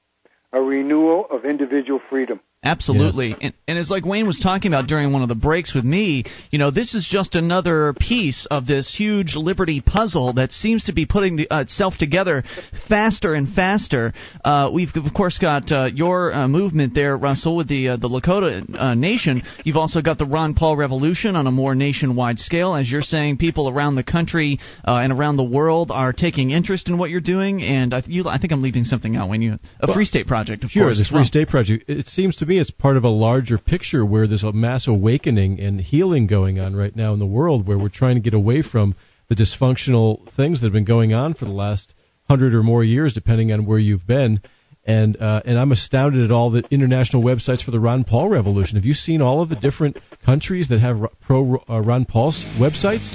[0.53, 2.39] a renewal of individual freedom.
[2.61, 3.29] Absolutely.
[3.29, 3.37] Yes.
[3.41, 6.25] And, and it's like Wayne was talking about during one of the breaks with me,
[6.51, 10.93] you know, this is just another piece of this huge liberty puzzle that seems to
[10.93, 12.43] be putting uh, itself together
[12.89, 14.13] faster and faster.
[14.43, 18.09] Uh, we've, of course, got uh, your uh, movement there, Russell, with the, uh, the
[18.09, 19.41] Lakota uh, Nation.
[19.63, 22.75] You've also got the Ron Paul Revolution on a more nationwide scale.
[22.75, 26.97] As you're saying, people around the country and around the world are taking interest in
[26.97, 27.61] what you're doing.
[27.61, 29.41] And I, you, I think I'm leaving something out, Wayne.
[29.41, 30.97] You, a well, Free State Project, of sure, course.
[30.97, 31.85] Sure, this Free State Project.
[31.87, 35.59] It seems to me it's part of a larger picture where there's a mass awakening
[35.59, 38.63] and healing going on right now in the world where we're trying to get away
[38.63, 38.95] from
[39.29, 41.93] the dysfunctional things that have been going on for the last
[42.27, 44.41] hundred or more years, depending on where you've been.
[44.83, 48.77] And uh, and I'm astounded at all the international websites for the Ron Paul Revolution.
[48.77, 53.13] Have you seen all of the different countries that have pro uh, Ron Paul websites?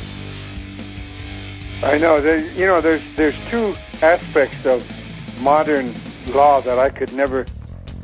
[1.83, 2.18] I know.
[2.18, 4.83] You know, there's there's two aspects of
[5.40, 5.92] modern
[6.29, 7.47] law that I could never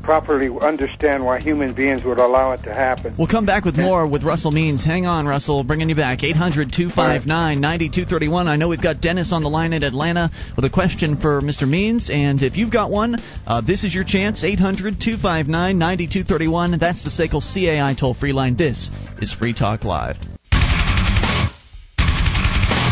[0.03, 3.15] properly understand why human beings would allow it to happen.
[3.19, 4.85] We'll come back with more with Russell Means.
[4.85, 6.23] Hang on, Russell, bringing you back.
[6.23, 8.49] 800 259 9231.
[8.49, 11.69] I know we've got Dennis on the line in Atlanta with a question for Mr.
[11.69, 14.43] Means, and if you've got one, uh, this is your chance.
[14.43, 16.79] 800 259 9231.
[16.79, 18.57] That's the SACL CAI toll free line.
[18.57, 20.17] This is Free Talk Live.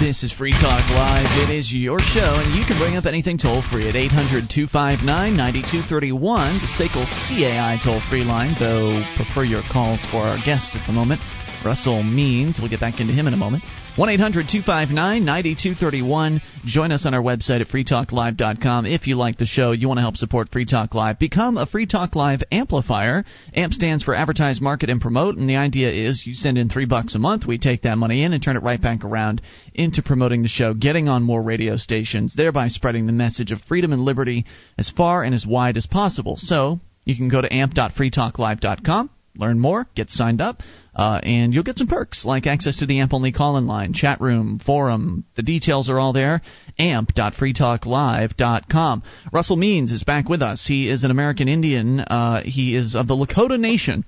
[0.00, 1.26] This is Free Talk Live.
[1.42, 5.02] It is your show, and you can bring up anything toll free at 800 259
[5.34, 10.86] 9231, the SACL CAI toll free line, though prefer your calls for our guest at
[10.86, 11.20] the moment.
[11.64, 12.58] Russell Means.
[12.58, 13.64] We'll get back into him in a moment.
[13.96, 16.40] 1 800 259 9231.
[16.64, 18.86] Join us on our website at freetalklive.com.
[18.86, 21.66] If you like the show, you want to help support Free Talk Live, become a
[21.66, 23.24] Free Talk Live amplifier.
[23.54, 26.86] AMP stands for Advertise, Market, and Promote, and the idea is you send in three
[26.86, 29.42] bucks a month, we take that money in and turn it right back around
[29.74, 33.92] into promoting the show, getting on more radio stations, thereby spreading the message of freedom
[33.92, 34.44] and liberty
[34.78, 36.36] as far and as wide as possible.
[36.36, 40.62] So, You can go to amp.freetalklive.com, learn more, get signed up,
[40.94, 43.92] uh, and you'll get some perks like access to the AMP only call in line,
[43.92, 45.24] chat room, forum.
[45.36, 46.42] The details are all there.
[46.78, 49.02] amp.freetalklive.com.
[49.32, 50.66] Russell Means is back with us.
[50.66, 52.00] He is an American Indian.
[52.00, 54.04] Uh, he is of the Lakota Nation.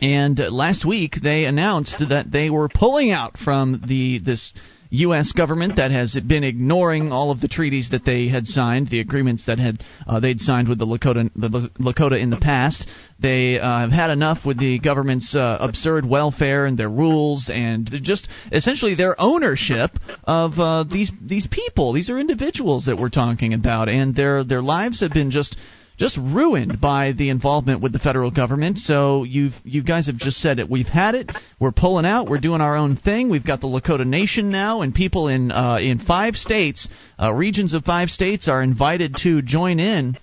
[0.00, 4.52] And last week they announced that they were pulling out from the this
[4.94, 5.32] U.S.
[5.32, 9.46] government that has been ignoring all of the treaties that they had signed, the agreements
[9.46, 12.86] that had uh, they'd signed with the Lakota, the Lakota in the past.
[13.18, 17.88] They uh, have had enough with the government's uh, absurd welfare and their rules, and
[18.02, 19.90] just essentially their ownership
[20.24, 21.92] of uh, these these people.
[21.92, 25.56] These are individuals that we're talking about, and their their lives have been just
[25.96, 28.78] just ruined by the involvement with the federal government.
[28.78, 30.68] So you've you guys have just said it.
[30.68, 31.30] We've had it.
[31.60, 32.28] We're pulling out.
[32.28, 33.30] We're doing our own thing.
[33.30, 36.88] We've got the Lakota Nation now, and people in uh, in five states,
[37.20, 40.16] uh, regions of five states, are invited to join in.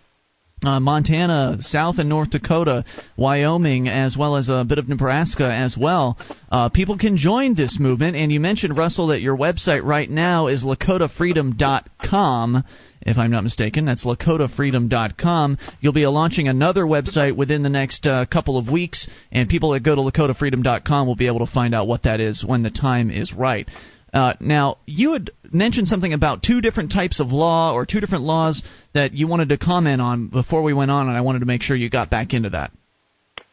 [0.63, 2.85] Uh, Montana, South and North Dakota,
[3.17, 6.19] Wyoming, as well as a bit of Nebraska as well.
[6.51, 10.45] Uh, people can join this movement, and you mentioned Russell that your website right now
[10.47, 12.63] is LakotaFreedom.com
[13.01, 13.85] if I'm not mistaken.
[13.85, 15.57] That's LakotaFreedom.com.
[15.79, 19.81] You'll be launching another website within the next uh, couple of weeks, and people that
[19.81, 23.09] go to LakotaFreedom.com will be able to find out what that is when the time
[23.09, 23.67] is right.
[24.13, 28.23] Uh, now, you had mentioned something about two different types of law or two different
[28.23, 28.61] laws
[28.93, 31.61] that you wanted to comment on before we went on, and I wanted to make
[31.61, 32.71] sure you got back into that.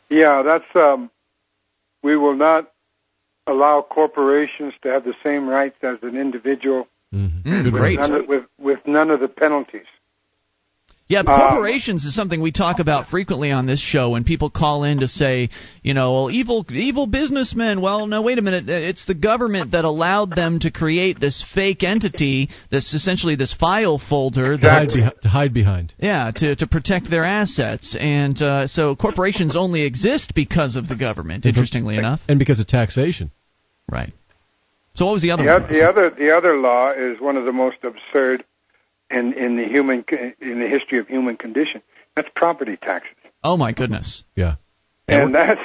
[0.09, 0.65] Yeah, that's.
[0.75, 1.11] Um,
[2.03, 2.73] we will not
[3.47, 7.49] allow corporations to have the same rights as an individual Mm-hmm.
[7.49, 7.99] Mm, great.
[7.99, 9.87] None of, with, with none of the penalties.
[11.09, 14.85] Yeah, corporations um, is something we talk about frequently on this show when people call
[14.85, 15.49] in to say,
[15.83, 17.81] you know, well, evil evil businessmen.
[17.81, 18.69] Well, no, wait a minute.
[18.69, 23.99] It's the government that allowed them to create this fake entity, this essentially this file
[23.99, 25.01] folder exactly.
[25.01, 25.95] that, to hide behind.
[25.97, 30.97] Yeah, to to protect their assets, and uh, so corporations only exist because of the
[30.97, 31.47] government.
[31.47, 33.31] Interestingly enough, and because of taxation.
[33.91, 34.13] Right.
[34.95, 35.73] So what was the other the, one?
[35.73, 38.45] The other the other law is one of the most absurd
[39.11, 40.05] in in the human
[40.41, 41.83] in the history of human condition.
[42.17, 43.15] That's property taxes.
[43.45, 44.25] Oh my goodness.
[44.35, 44.57] Yeah.
[45.07, 45.61] And that's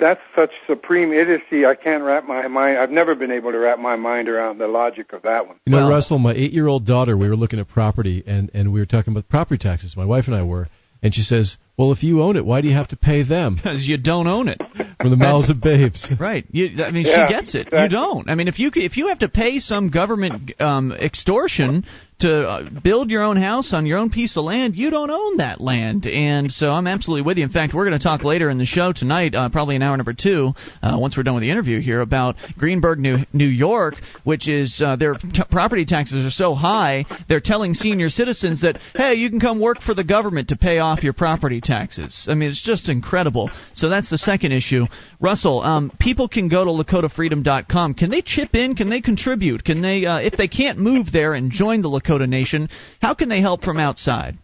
[0.00, 1.66] that's such supreme idiocy.
[1.66, 2.78] I can't wrap my mind.
[2.78, 5.56] I've never been able to wrap my mind around the logic of that one.
[5.66, 8.80] You know, well, Russell, my eight-year-old daughter, we were looking at property, and and we
[8.80, 9.96] were talking about property taxes.
[9.96, 10.68] My wife and I were,
[11.02, 13.56] and she says, "Well, if you own it, why do you have to pay them?"
[13.62, 14.60] Because you don't own it.
[15.00, 16.10] From the mouths of babes.
[16.18, 16.44] Right.
[16.50, 17.68] You, I mean, yeah, she gets it.
[17.68, 17.82] Exactly.
[17.82, 18.28] You don't.
[18.28, 21.84] I mean, if you if you have to pay some government um, extortion
[22.20, 25.38] to uh, build your own house on your own piece of land, you don't own
[25.38, 26.06] that land.
[26.06, 27.44] And so I'm absolutely with you.
[27.44, 29.96] In fact, we're going to talk later in the show tonight, uh, probably in hour
[29.96, 30.52] number two,
[30.82, 34.82] uh, once we're done with the interview here, about Greenburgh, New, New York, which is
[34.84, 39.30] uh, their t- property taxes are so high, they're telling senior citizens that, hey, you
[39.30, 42.26] can come work for the government to pay off your property taxes.
[42.28, 43.50] I mean, it's just incredible.
[43.74, 44.86] So that's the second issue.
[45.20, 47.94] Russell, um, people can go to LakotaFreedom.com.
[47.94, 48.74] Can they chip in?
[48.74, 49.64] Can they contribute?
[49.64, 52.68] Can they, uh, if they can't move there and join the Lakota Dakota Nation.
[53.00, 54.36] How can they help from outside?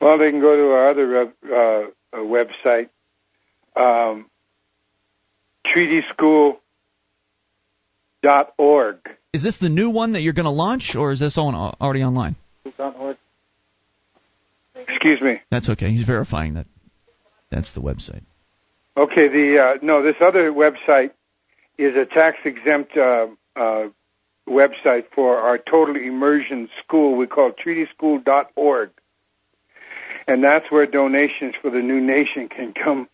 [0.00, 1.26] Well, they can go to our other uh,
[2.12, 2.90] uh website,
[3.74, 4.30] um,
[5.66, 6.60] treatyschool.org.
[9.32, 12.04] Is this the new one that you're going to launch, or is this on, already
[12.04, 12.36] online?
[14.76, 15.40] Excuse me.
[15.50, 15.90] That's okay.
[15.90, 16.66] He's verifying that.
[17.50, 18.22] That's the website.
[18.96, 19.26] Okay.
[19.28, 21.10] The uh, no, this other website
[21.78, 23.88] is a tax exempt uh, uh,
[24.48, 27.16] website for our total immersion school.
[27.16, 28.90] We call treatyschool.org.
[30.28, 33.08] And that's where donations for the new nation can come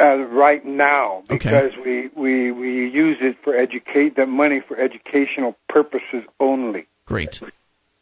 [0.00, 2.08] uh, right now because okay.
[2.16, 6.86] we, we, we use it for educate the money for educational purposes only.
[7.06, 7.40] Great.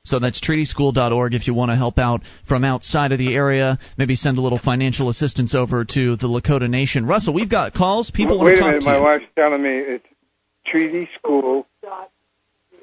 [0.05, 3.79] So that's treatyschool.org if you want to help out from outside of the area.
[3.97, 7.07] Maybe send a little financial assistance over to the Lakota Nation.
[7.07, 8.11] Russell, we've got calls.
[8.11, 9.01] People Wait want to talk minute, to my you.
[9.01, 10.07] My wife's telling me it's
[10.67, 11.09] treaty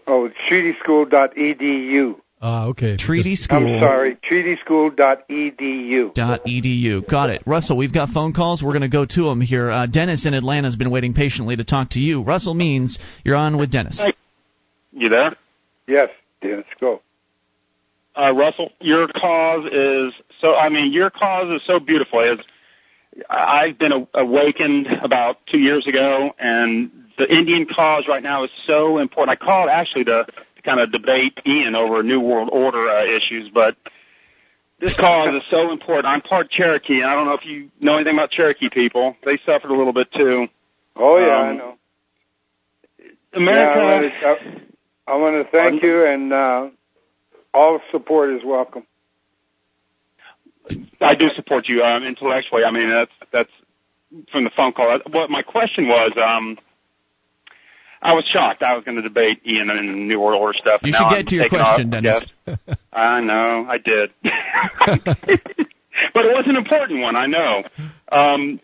[0.09, 2.15] school Oh, treatyschool.edu.
[2.41, 2.95] Ah, okay.
[2.95, 3.57] Treaty School.
[3.57, 6.13] I'm sorry, treatyschool.edu.
[6.13, 7.09] Dot edu.
[7.09, 7.43] Got it.
[7.45, 8.63] Russell, we've got phone calls.
[8.63, 9.69] We're going to go to them here.
[9.69, 12.23] Uh, Dennis in Atlanta has been waiting patiently to talk to you.
[12.23, 13.99] Russell Means you're on with Dennis.
[13.99, 14.13] Hey.
[14.93, 15.35] You there?
[15.85, 16.09] Yes,
[16.41, 17.01] Dennis, go.
[18.17, 20.55] Uh, Russell, your cause is so.
[20.55, 22.21] I mean, your cause is so beautiful.
[22.21, 22.39] As
[23.29, 28.97] I've been awakened about two years ago, and the Indian cause right now is so
[28.97, 29.39] important.
[29.39, 33.51] I called actually to, to kind of debate Ian over New World Order uh, issues,
[33.53, 33.75] but
[34.79, 36.07] this cause is so important.
[36.07, 39.17] I'm part Cherokee, and I don't know if you know anything about Cherokee people.
[39.25, 40.47] They suffered a little bit too.
[40.95, 41.75] Oh yeah, um, I know.
[43.33, 44.09] America.
[44.21, 44.35] Yeah,
[45.05, 46.69] I, want to, thank you, and uh,
[47.53, 48.85] all support is welcome.
[51.01, 52.63] I do support you um, intellectually.
[52.63, 53.51] I mean, that's that's
[54.31, 54.99] from the phone call.
[55.11, 56.57] What my question was, um,
[58.01, 58.63] I was shocked.
[58.63, 60.81] I was going to debate Ian and the New World Order stuff.
[60.83, 62.21] You should now get I'm to your question, off, Dennis.
[62.47, 62.57] yes.
[62.93, 64.11] I know, I did.
[64.23, 67.15] but it was an important one.
[67.15, 67.63] I know.
[68.11, 68.59] Um,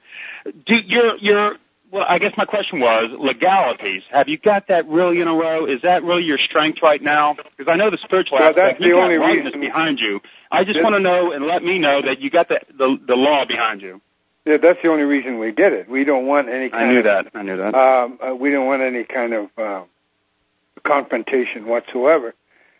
[0.66, 1.56] do your your
[1.92, 4.04] well, I guess my question was legalities.
[4.12, 5.66] Have you got that really in a row?
[5.66, 7.36] Is that really your strength right now?
[7.58, 8.80] Because I know the spiritual Well, aspect.
[8.80, 10.20] that's the only oneness reason- behind you.
[10.52, 13.16] I just want to know and let me know that you got the the, the
[13.16, 14.02] law behind you.
[14.46, 15.89] Yeah, that's the only reason we did it.
[15.89, 17.28] We don't want any kind I knew of that.
[17.34, 17.74] I knew that.
[17.74, 19.82] um, uh, we don't want any kind of uh,
[20.84, 22.34] confrontation whatsoever.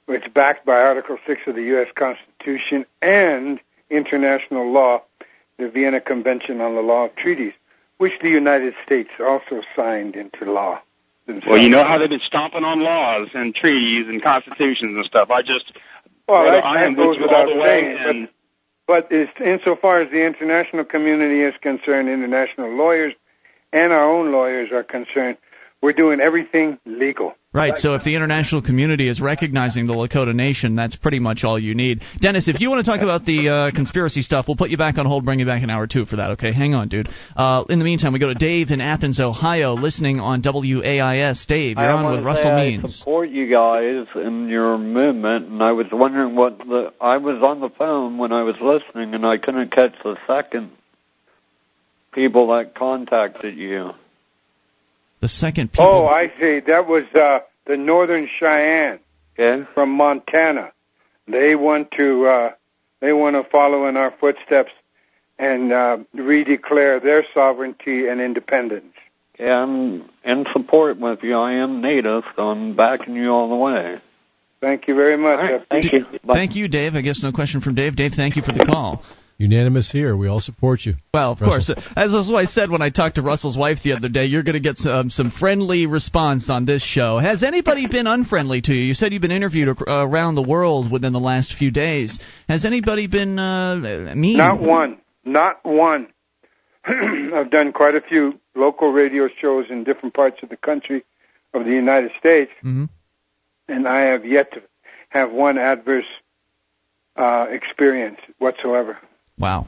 [0.08, 1.88] It's backed by Article 6 of the U.S.
[1.96, 3.60] Constitution and
[3.90, 5.02] international law,
[5.58, 7.54] the Vienna Convention on the Law of Treaties,
[7.98, 10.80] which the United States also signed into law.
[11.26, 11.48] themselves.
[11.48, 15.32] well, you know how they've been stomping on laws and treaties and constitutions and stuff.
[15.32, 15.72] I just
[16.28, 17.68] Well, brother, that, I am with you all without the way.
[17.68, 17.98] saying.
[17.98, 18.28] And
[18.88, 23.14] But, insofar as the international community is concerned, international lawyers
[23.74, 25.38] and our own lawyers are concerned,
[25.86, 27.36] we're doing everything legal.
[27.54, 27.78] Right.
[27.78, 31.76] So if the international community is recognizing the Lakota Nation, that's pretty much all you
[31.76, 32.02] need.
[32.20, 34.98] Dennis, if you want to talk about the uh, conspiracy stuff, we'll put you back
[34.98, 36.32] on hold, bring you back an hour two for that.
[36.32, 37.08] Okay, hang on, dude.
[37.36, 41.46] Uh, in the meantime, we go to Dave in Athens, Ohio, listening on WAIS.
[41.46, 42.98] Dave, you're I on wanna with Russell say I Means.
[42.98, 46.92] support you guys in your movement, and I was wondering what the.
[47.00, 50.72] I was on the phone when I was listening, and I couldn't catch the second
[52.12, 53.92] people that contacted you.
[55.22, 55.86] The second people.
[55.88, 56.60] Oh, I see.
[56.60, 59.00] That was uh, the Northern Cheyenne
[59.38, 59.68] Okay.
[59.74, 60.72] from Montana.
[61.28, 62.50] They want to uh,
[63.02, 64.72] they want to follow in our footsteps
[65.38, 68.94] and uh, redeclare their sovereignty and independence.
[69.34, 71.36] Okay, I'm in support with you.
[71.36, 73.98] I am native, so I'm backing you all the way.
[74.66, 75.40] Thank you very much.
[75.40, 76.06] All right, thank you.
[76.24, 76.34] Bye.
[76.34, 76.96] Thank you, Dave.
[76.96, 77.96] I guess no question from Dave.
[77.96, 79.04] Dave, thank you for the call.
[79.38, 80.18] Unanimous here.
[80.18, 80.96] We all support you.
[81.14, 81.76] Well, of Russell.
[81.76, 81.88] course.
[81.96, 84.42] As was what I said when I talked to Russell's wife the other day, you're
[84.42, 87.20] going to get some, some friendly response on this show.
[87.20, 88.86] Has anybody been unfriendly to you?
[88.86, 92.18] You said you've been interviewed around the world within the last few days.
[92.50, 94.38] Has anybody been uh, mean?
[94.38, 94.98] Not one.
[95.26, 96.08] Not one.
[96.86, 101.06] I've done quite a few local radio shows in different parts of the country
[101.54, 102.86] of the United States, hmm
[103.68, 104.62] and I have yet to
[105.10, 106.06] have one adverse
[107.16, 108.98] uh, experience whatsoever.
[109.38, 109.68] Wow.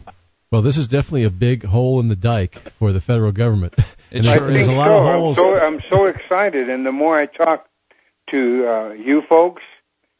[0.51, 3.73] Well, this is definitely a big hole in the dike for the federal government.
[3.77, 3.85] It
[4.19, 4.93] And I sure there's think a lot so.
[4.95, 7.67] of I'm so I'm so excited, and the more I talk
[8.29, 9.63] to uh, you folks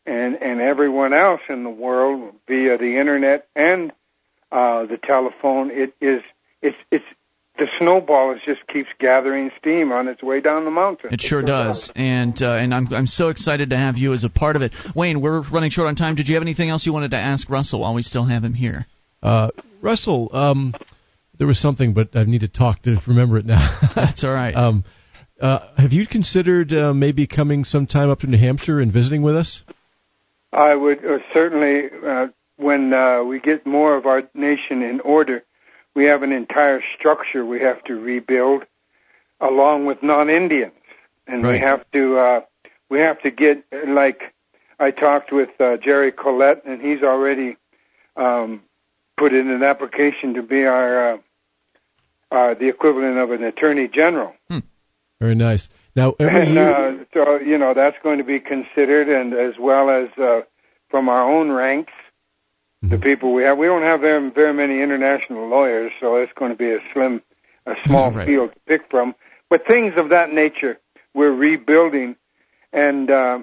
[0.06, 3.94] and and everyone else in the world via the internet and
[4.52, 6.22] uh, the telephone, it is
[6.62, 7.06] it's it's
[7.58, 11.14] the snowball is just keeps gathering steam on its way down the mountain.
[11.14, 14.30] It sure does, and uh, and I'm I'm so excited to have you as a
[14.30, 14.74] part of it.
[14.96, 16.16] Wayne, we're running short on time.
[16.16, 18.54] Did you have anything else you wanted to ask Russell while we still have him
[18.54, 18.86] here?
[19.22, 19.50] Uh,
[19.82, 20.74] Russell, um,
[21.38, 23.80] there was something, but I need to talk to remember it now.
[23.96, 24.56] That's all right.
[24.56, 24.84] um,
[25.42, 29.36] uh, have you considered uh, maybe coming sometime up to New Hampshire and visiting with
[29.36, 29.62] us?
[30.52, 32.28] I would uh, certainly, uh,
[32.58, 35.44] when uh, we get more of our nation in order,
[35.98, 38.64] we have an entire structure we have to rebuild,
[39.42, 40.72] along with non-Indians,
[41.26, 42.42] and we have to uh,
[42.88, 44.36] we have to get like
[44.80, 47.58] I talked with uh, Jerry Collette, and he's already
[48.16, 48.62] um,
[49.18, 51.18] put in an application to be our uh,
[52.32, 54.36] uh, the equivalent of an attorney general.
[55.20, 55.68] Very nice.
[55.96, 59.56] Now, every And year, uh, so you know that's going to be considered, and as
[59.60, 60.42] well as uh,
[60.92, 61.94] from our own ranks,
[62.82, 63.02] the Mhm.
[63.04, 63.58] people we have.
[63.58, 67.22] We don't have very, very many international lawyers, so it's going to be a slim,
[67.66, 68.26] a small Right.
[68.28, 69.16] field to pick from.
[69.50, 70.78] But things of that nature,
[71.14, 72.16] we're rebuilding,
[72.74, 73.40] and uh,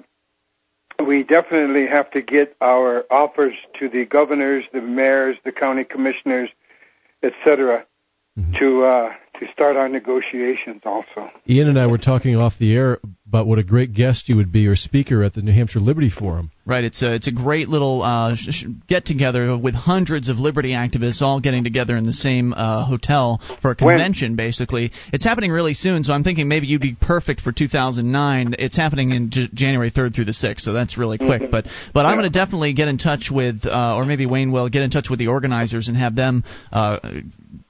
[1.05, 6.49] we definitely have to get our offers to the governors, the mayors, the county commissioners,
[7.23, 7.85] etc.,
[8.39, 8.57] Mhm.
[8.59, 11.29] to uh, to start our negotiations also.
[11.49, 14.51] Ian and I were talking off the air about what a great guest you would
[14.51, 16.51] be or speaker at the New Hampshire Liberty Forum.
[16.67, 20.37] Right, it's a it's a great little uh, sh- sh- get together with hundreds of
[20.37, 23.95] liberty activists all getting together in the same uh, hotel for a When?
[23.97, 24.35] convention.
[24.35, 28.55] Basically, it's happening really soon, so I'm thinking maybe you'd be perfect for 2009.
[28.57, 31.51] It's happening in J- January 3rd through the 6th, so that's really quick.
[31.51, 34.69] But but I'm going to definitely get in touch with, uh, or maybe Wayne will
[34.69, 36.43] get in touch with the organizers and have them.
[36.71, 36.99] Uh,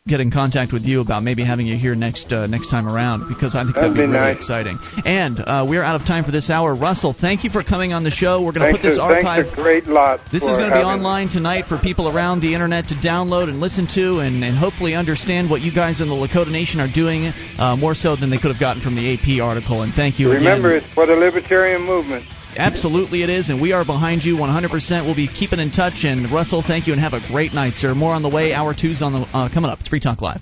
[0.08, 3.28] Get in contact with you about maybe having you here next uh, next time around
[3.28, 4.38] because I think that'd, That'd be, be really nice.
[4.38, 4.78] exciting.
[5.04, 6.76] And uh, we're out of time for this hour.
[6.76, 8.42] Russell, thank you for coming on the show.
[8.42, 10.20] We're going to put this archive thanks a great lot.
[10.32, 13.60] this is going to be online tonight for people around the internet to download and
[13.60, 17.32] listen to and, and hopefully understand what you guys in the Lakota Nation are doing
[17.60, 19.84] uh, more so than they could have gotten from the AP article.
[19.84, 20.84] And thank you Remember, again.
[20.84, 22.26] it's for the libertarian movement.
[22.58, 25.06] Absolutely, it is, and we are behind you 100%.
[25.06, 26.06] We'll be keeping in touch.
[26.06, 27.94] And Russell, thank you, and have a great night, sir.
[27.94, 28.54] More on the way.
[28.54, 29.80] Hour two's on the uh, coming up.
[29.82, 30.42] It's Free Talk Live.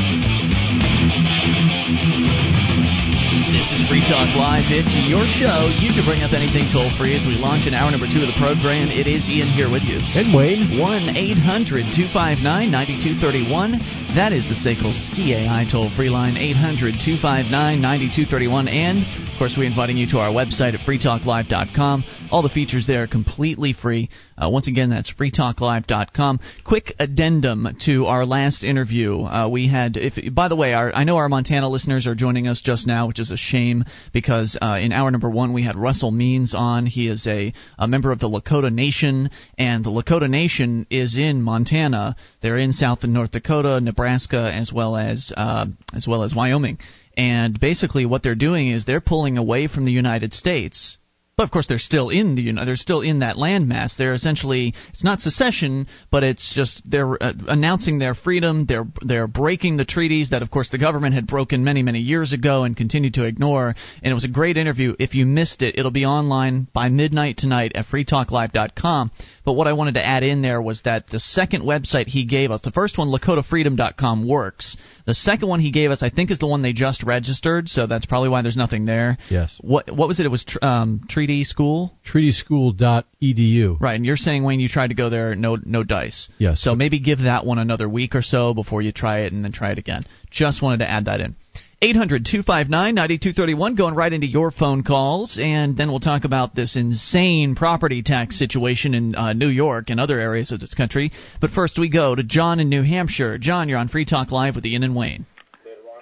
[4.11, 4.67] Talk Live.
[4.67, 5.71] It's your show.
[5.79, 8.27] You can bring up anything toll free as we launch in hour number two of
[8.27, 8.91] the program.
[8.91, 10.03] It is Ian here with you.
[10.03, 10.75] And Wayne.
[10.75, 13.79] 1 800 259 9231.
[14.19, 18.67] That is the SACL CAI toll free line, 800 259 9231.
[18.67, 18.99] And,
[19.31, 22.03] of course, we're inviting you to our website at freetalklive.com.
[22.35, 24.11] All the features there are completely free.
[24.35, 26.39] Uh, once again, that's freetalklive.com.
[26.65, 29.21] Quick addendum to our last interview.
[29.21, 32.47] Uh, we had, if by the way, our, I know our Montana listeners are joining
[32.47, 35.75] us just now, which is a shame because uh, in hour number one we had
[35.75, 36.85] Russell Means on.
[36.85, 41.41] He is a, a member of the Lakota Nation, and the Lakota Nation is in
[41.41, 42.15] Montana.
[42.41, 46.79] They're in South and North Dakota, Nebraska, as well as uh, as well as Wyoming.
[47.17, 50.97] And basically, what they're doing is they're pulling away from the United States
[51.41, 53.97] but of course, they're still in the you know, they're still in that landmass.
[53.97, 58.67] They're essentially it's not secession, but it's just they're uh, announcing their freedom.
[58.67, 62.31] They're they're breaking the treaties that, of course, the government had broken many many years
[62.31, 63.73] ago and continued to ignore.
[64.03, 64.95] And it was a great interview.
[64.99, 69.09] If you missed it, it'll be online by midnight tonight at freetalklive.com.
[69.43, 72.51] But what I wanted to add in there was that the second website he gave
[72.51, 74.77] us, the first one, LakotaFreedom.com, works.
[75.05, 77.87] The second one he gave us, I think, is the one they just registered, so
[77.87, 79.17] that's probably why there's nothing there.
[79.29, 79.57] Yes.
[79.59, 80.25] What what was it?
[80.27, 81.93] It was tr- um, Treaty School.
[82.05, 83.81] TreatySchool.edu.
[83.81, 86.29] Right, and you're saying Wayne, you tried to go there, no no dice.
[86.37, 86.61] Yes.
[86.61, 89.51] So maybe give that one another week or so before you try it, and then
[89.51, 90.05] try it again.
[90.29, 91.35] Just wanted to add that in.
[91.83, 96.75] 800 259 9231, going right into your phone calls, and then we'll talk about this
[96.75, 101.11] insane property tax situation in uh, New York and other areas of this country.
[101.39, 103.39] But first, we go to John in New Hampshire.
[103.39, 105.25] John, you're on Free Talk Live with Ian and Wayne.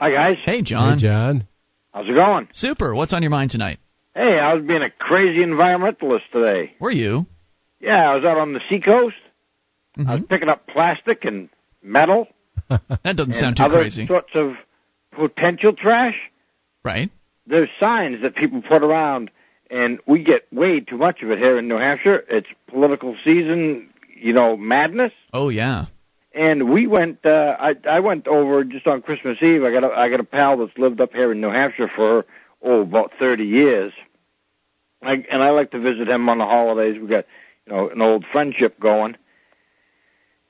[0.02, 0.98] Hi guys, Hey, John.
[0.98, 1.48] Hey, John.
[1.94, 2.50] how's it going?
[2.52, 2.94] Super.
[2.94, 3.80] What's on your mind tonight?
[4.14, 6.74] Hey, I was being a crazy environmentalist today.
[6.82, 7.26] Were you?
[7.80, 9.16] Yeah, I was out on the seacoast.
[9.98, 10.30] I was Mhm.
[10.30, 11.48] picking up plastic and
[11.82, 12.28] metal
[12.70, 14.06] That doesn't and sound too other crazy.
[14.08, 14.56] sorts of
[15.12, 16.32] potential trash.
[16.84, 17.12] Right?
[17.46, 19.32] There's signs that people put around,
[19.70, 22.24] and we get way too much of it here in New Hampshire.
[22.30, 25.14] It's political season, you know, madness.
[25.34, 25.86] Oh, yeah.
[26.34, 27.26] And we went.
[27.26, 29.64] Uh, I I went over just on Christmas Eve.
[29.64, 32.26] I got a, I got a pal that's lived up here in New Hampshire for
[32.62, 33.94] oh about thirty years.
[35.02, 37.00] I, and I like to visit him on the holidays.
[37.02, 37.26] We got
[37.66, 39.18] you know an old friendship going.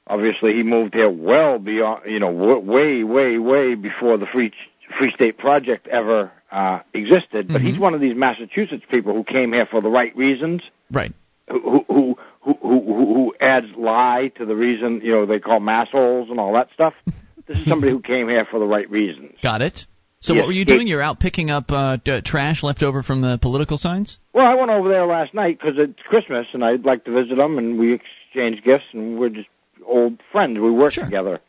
[0.09, 4.51] Obviously, he moved here well beyond you know way way way before the free
[4.97, 7.47] Free State Project ever uh, existed.
[7.47, 7.65] But Mhm.
[7.65, 11.13] he's one of these Massachusetts people who came here for the right reasons Right.
[11.47, 12.81] who who who who
[13.13, 16.93] who adds lie to the reason you know they call massholes and all that stuff.
[17.47, 19.31] This is somebody who came here for the right reasons.
[19.41, 19.87] Got it.
[20.19, 20.85] So Yes, what were you it- doing?
[20.87, 24.19] You're out picking up uh, d- trash left over from the political signs?
[24.33, 27.37] Well, I went over there last night because it's Christmas and I'd like to visit
[27.37, 29.47] them, and we exchange gifts, and we're just
[29.85, 30.59] old friends.
[30.59, 31.05] We work Sure.
[31.05, 31.39] together.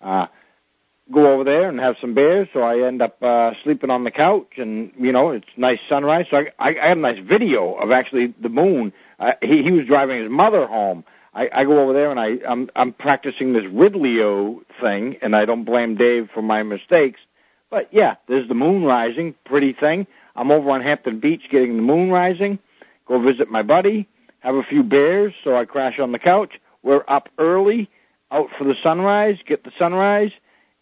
[0.00, 0.26] Uh,
[1.12, 2.48] go over there and have some beers.
[2.52, 6.26] So I end up uh, sleeping on the couch, and you know it's nice sunrise.
[6.30, 8.92] So I, I, I got a nice video of actually the moon.
[9.18, 11.04] Uh, he, he was driving his mother home.
[11.34, 15.44] I, I go over there and I I'm I'm practicing this Ridley-O thing, and I
[15.44, 17.20] don't blame Dave for my mistakes.
[17.70, 20.06] But yeah, there's the moon rising, pretty thing.
[20.34, 22.58] I'm over on Hampton Beach getting the moon rising.
[23.06, 24.08] Go visit my buddy,
[24.40, 26.59] have a few beers, so I crash on the couch.
[26.82, 27.90] We're up early,
[28.30, 30.32] out for the sunrise, get the sunrise,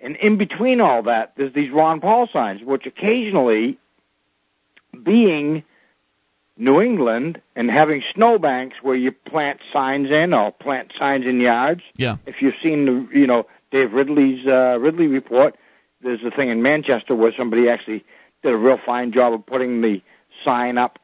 [0.01, 3.79] and in between all that, there's these Ron Paul signs, which occasionally,
[5.03, 5.65] being
[6.57, 11.83] New England and having snowbanks where you plant signs in or plant signs in yards.
[11.97, 12.17] Yeah.
[12.27, 15.57] If you've seen the, you know, Dave Ridley's uh, Ridley report,
[16.01, 18.05] there's a thing in Manchester where somebody actually
[18.43, 20.01] did a real fine job of putting the
[20.45, 20.99] sign up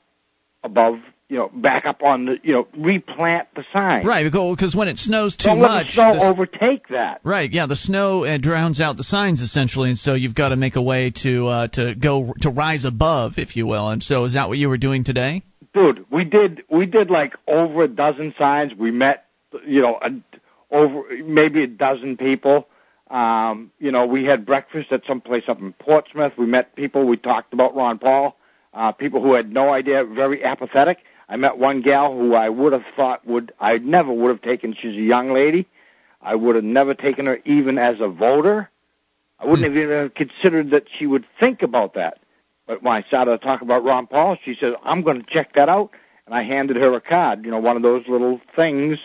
[0.63, 4.07] above, you know, back up on the, you know, replant the sign.
[4.07, 7.21] Right, because when it snows too Don't let much, the snow the- overtake that.
[7.25, 7.51] right?
[7.51, 10.77] Yeah, the snow uh, drowns out the signs essentially, and so you've got to make
[10.77, 13.89] a way to uh, to go to rise above, if you will.
[13.89, 15.43] And so, is that what you were doing today?
[15.73, 18.73] dude, we did we did like over a dozen signs.
[18.79, 19.25] We met,
[19.67, 20.11] you know, a,
[20.71, 22.69] over maybe a dozen people.
[23.11, 26.33] Um, you know, we had breakfast at some place up in Portsmouth.
[26.39, 27.07] We met people.
[27.07, 28.37] We talked about Ron Paul.
[28.73, 30.99] Uh, people who had no idea, very apathetic.
[31.35, 34.73] I met one gal who I would have thought would I never would have taken.
[34.73, 35.67] She's a young lady.
[36.23, 38.71] I would have never taken her even as a voter.
[39.41, 39.77] I wouldn't hmm.
[39.77, 42.21] have even considered that she would think about that.
[42.69, 45.55] But when I started to talk about Ron Paul, she says, I'm going to check
[45.55, 45.91] that out.
[46.27, 49.01] And I handed her a card, you know, one of those little things.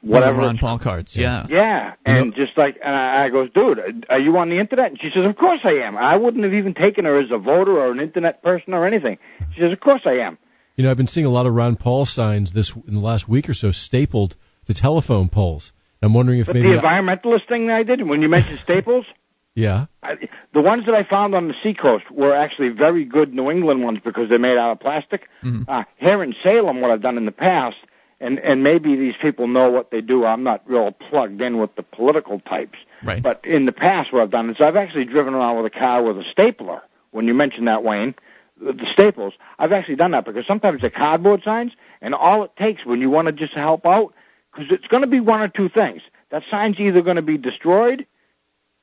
[0.00, 0.38] Whatever.
[0.38, 1.46] Ron Paul cards, yeah.
[1.48, 4.90] Yeah, and just like, and I, I goes, dude, are you on the internet?
[4.90, 5.96] And she says, of course I am.
[5.96, 9.18] I wouldn't have even taken her as a voter or an internet person or anything.
[9.54, 10.38] She says, of course I am.
[10.76, 13.28] You know, I've been seeing a lot of Ron Paul signs this in the last
[13.28, 15.72] week or so stapled to telephone poles.
[16.00, 19.04] I'm wondering if But maybe the environmentalist thing that I did when you mentioned staples,
[19.54, 23.50] yeah, I, the ones that I found on the seacoast were actually very good New
[23.50, 25.28] England ones because they're made out of plastic.
[25.42, 25.68] Mm-hmm.
[25.68, 27.76] Uh, here in Salem, what I've done in the past,
[28.20, 30.24] and and maybe these people know what they do.
[30.24, 33.22] I'm not real plugged in with the political types, Right.
[33.22, 36.02] but in the past, what I've done is I've actually driven around with a car
[36.02, 36.82] with a stapler.
[37.10, 38.14] When you mentioned that, Wayne,
[38.60, 42.54] the, the staples, I've actually done that because sometimes they're cardboard signs, and all it
[42.56, 44.12] takes when you want to just help out,
[44.52, 46.02] because it's going to be one or two things.
[46.30, 48.04] That sign's either going to be destroyed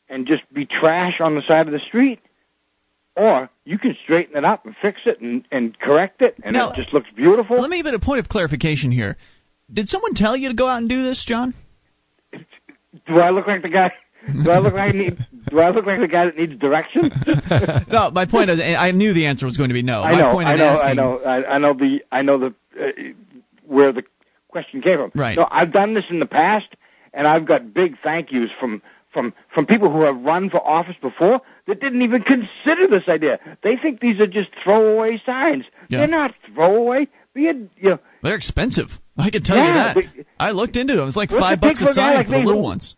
[0.09, 2.19] and just be trash on the side of the street,
[3.15, 6.71] or you can straighten it up and fix it and, and correct it, and Now-
[6.71, 7.59] it just looks beautiful.
[7.59, 9.17] Let me get a point of clarification here.
[9.71, 11.53] Did someone tell you to go out and do this, John?
[13.07, 13.91] Do I look like the guy?
[14.43, 15.25] Do I look like I need?
[15.49, 17.11] Do I look like the guy that needs direction?
[17.91, 20.01] no, my point is, I knew the answer was going to be no.
[20.01, 22.37] I my know, point I know, asking, I know, I, I know the, I know
[22.39, 22.91] the uh,
[23.65, 24.03] where the
[24.47, 25.11] question came from.
[25.13, 25.37] Right.
[25.37, 26.67] No, I've done this in the past,
[27.13, 28.81] and I've got big thank yous from
[29.13, 33.39] from from people who have run for office before that didn't even consider this idea.
[33.63, 35.65] They think these are just throwaway signs.
[35.89, 35.99] Yeah.
[35.99, 37.07] They're not throwaway.
[37.35, 38.87] Had, you know, They're expensive.
[39.17, 40.13] I can tell Yeah, you that.
[40.15, 41.07] but- I looked into them.
[41.07, 42.95] It's like five bucks a for a guy sign like for the little ones.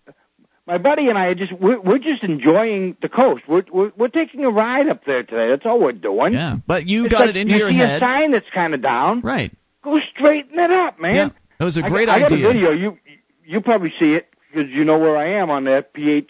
[0.68, 3.44] my buddy and I are just we're, we're just enjoying the coast.
[3.48, 5.50] We're, we're we're taking a ride up there today.
[5.50, 6.34] That's all we're doing.
[6.34, 7.98] Yeah, but you It's got like it into you your see head.
[7.98, 9.22] a sign that's kind of down.
[9.22, 9.52] Right.
[9.82, 11.16] Go straighten it up, man.
[11.16, 12.48] Yeah, that was a great got, I got a idea.
[12.48, 12.72] video.
[12.74, 12.98] You
[13.46, 16.30] you probably see it because you know where I am on that PH.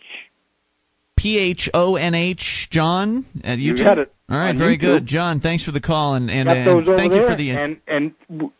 [1.17, 3.83] P H O N H John at You YouTube.
[3.83, 4.81] got it All right, very YouTube.
[4.81, 5.39] good, John.
[5.41, 8.51] Thanks for the call and and, and thank you for the and and w-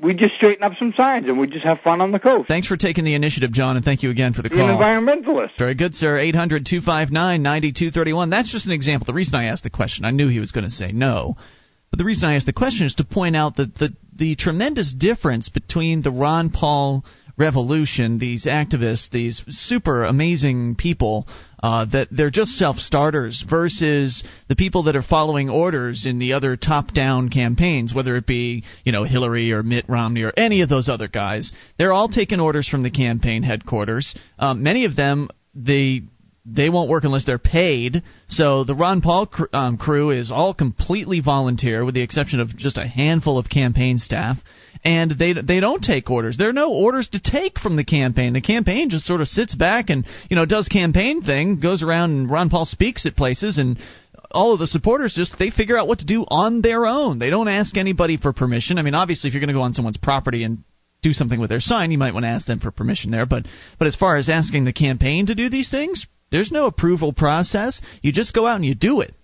[0.00, 2.48] we just straighten up some signs and we just have fun on the coast.
[2.48, 4.80] thanks for taking the initiative, John, and thank you again for the Be an call.
[4.80, 5.50] environmentalist.
[5.58, 6.18] Very good, sir.
[6.18, 8.28] 800 259 9231.
[8.30, 9.06] That's just an example.
[9.06, 11.36] The reason I asked the question, I knew he was going to say no.
[11.90, 14.92] But the reason I asked the question is to point out that the, the tremendous
[14.92, 17.04] difference between the Ron Paul
[17.36, 21.26] revolution, these activists, these super amazing people,
[21.62, 26.32] uh, that they're just self starters, versus the people that are following orders in the
[26.32, 30.62] other top down campaigns, whether it be, you know, Hillary or Mitt Romney or any
[30.62, 31.52] of those other guys.
[31.78, 34.14] They're all taking orders from the campaign headquarters.
[34.38, 36.02] Um, many of them, they
[36.44, 38.02] they won't work unless they're paid.
[38.28, 42.56] So the Ron Paul cr- um, crew is all completely volunteer, with the exception of
[42.56, 44.38] just a handful of campaign staff.
[44.84, 46.36] And they they don't take orders.
[46.36, 48.32] There are no orders to take from the campaign.
[48.32, 52.10] The campaign just sort of sits back and you know does campaign thing, goes around
[52.12, 53.78] and Ron Paul speaks at places and
[54.32, 57.18] all of the supporters just they figure out what to do on their own.
[57.18, 58.78] They don't ask anybody for permission.
[58.78, 60.64] I mean, obviously, if you're going to go on someone's property and
[61.02, 63.26] do something with their sign, you might want to ask them for permission there.
[63.26, 63.46] But
[63.78, 67.80] but as far as asking the campaign to do these things, there's no approval process.
[68.00, 69.14] You just go out and you do it.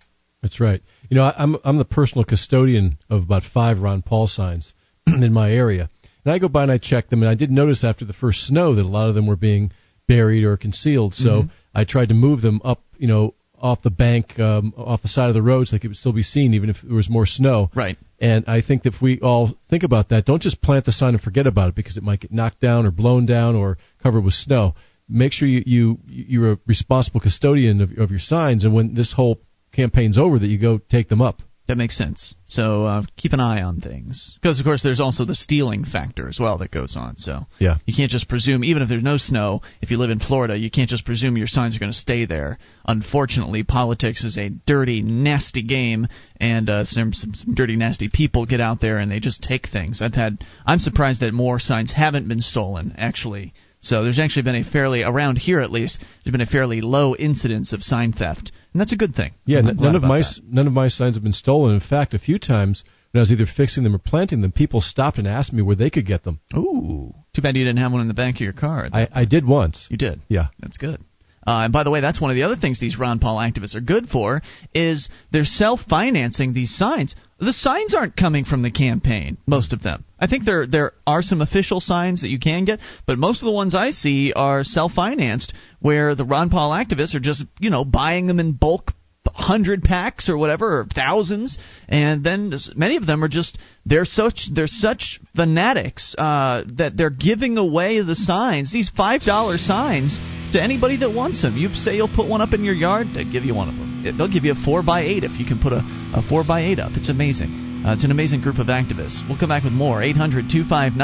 [0.42, 0.82] That's right.
[1.08, 4.72] You know, I, I'm I'm the personal custodian of about five Ron Paul signs
[5.22, 5.90] in my area,
[6.24, 8.46] and I go by and I check them, and I did notice after the first
[8.46, 9.72] snow that a lot of them were being
[10.06, 11.14] buried or concealed.
[11.14, 11.48] So Mm-hmm.
[11.74, 15.28] I tried to move them up, you know, off the bank, um, off the side
[15.28, 17.70] of the road, so they could still be seen, even if there was more snow.
[17.74, 17.96] Right.
[18.20, 21.14] And I think that if we all think about that, don't just plant the sign
[21.14, 24.24] and forget about it because it might get knocked down or blown down or covered
[24.24, 24.74] with snow.
[25.08, 29.12] Make sure you, you you're a responsible custodian of, of your signs, and when this
[29.12, 29.40] whole
[29.72, 31.42] campaign's over, that you go take them up.
[31.68, 32.34] That makes sense.
[32.46, 36.26] So uh, keep an eye on things, because of course there's also the stealing factor
[36.26, 37.16] as well that goes on.
[37.18, 37.76] So Yeah.
[37.84, 40.70] you can't just presume, even if there's no snow, if you live in Florida, you
[40.70, 42.58] can't just presume your signs are going to stay there.
[42.86, 46.08] Unfortunately, politics is a dirty, nasty game,
[46.40, 49.68] and uh, some, some some dirty, nasty people get out there and they just take
[49.68, 50.00] things.
[50.00, 53.52] I've had, I'm surprised that more signs haven't been stolen actually.
[53.80, 57.14] So there's actually been a fairly around here at least there's been a fairly low
[57.14, 59.32] incidence of sign theft, and that's a good thing.
[59.46, 60.40] Yeah, n- none of my that.
[60.48, 61.74] none of my signs have been stolen.
[61.74, 64.80] In fact, a few times when I was either fixing them or planting them, people
[64.80, 66.40] stopped and asked me where they could get them.
[66.54, 68.88] Ooh, too bad you didn't have one in the back of your car.
[68.92, 69.86] I, I did once.
[69.88, 70.20] you did.
[70.28, 70.48] Yeah.
[70.58, 71.02] That's good.
[71.48, 73.74] Uh, and by the way, that's one of the other things these Ron Paul activists
[73.74, 74.42] are good for
[74.74, 77.16] is they're self-financing these signs.
[77.40, 80.04] The signs aren't coming from the campaign, most of them.
[80.20, 83.46] I think there there are some official signs that you can get, but most of
[83.46, 87.82] the ones I see are self-financed, where the Ron Paul activists are just you know
[87.82, 88.92] buying them in bulk
[89.26, 94.06] hundred packs or whatever or thousands and then this- many of them are just they're
[94.06, 100.18] such they're such fanatics uh, that they're giving away the signs these five dollar signs
[100.52, 103.24] to anybody that wants them you say you'll put one up in your yard they
[103.24, 105.58] give you one of them they'll give you a four by eight if you can
[105.58, 105.82] put a,
[106.14, 106.92] a four by eight up.
[106.94, 107.84] It's amazing.
[107.84, 109.26] Uh, it's an amazing group of activists.
[109.28, 110.02] We'll come back with more.
[110.02, 110.94] 800 259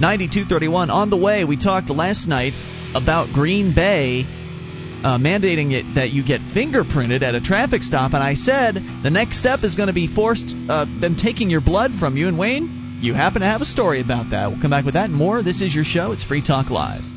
[0.00, 0.90] 9231.
[0.90, 2.52] On the way, we talked last night
[2.94, 8.22] about Green Bay uh, mandating it that you get fingerprinted at a traffic stop, and
[8.22, 11.92] I said the next step is going to be forced uh, them taking your blood
[11.98, 12.28] from you.
[12.28, 14.50] And Wayne, you happen to have a story about that.
[14.50, 15.42] We'll come back with that and more.
[15.42, 16.12] This is your show.
[16.12, 17.13] It's Free Talk Live.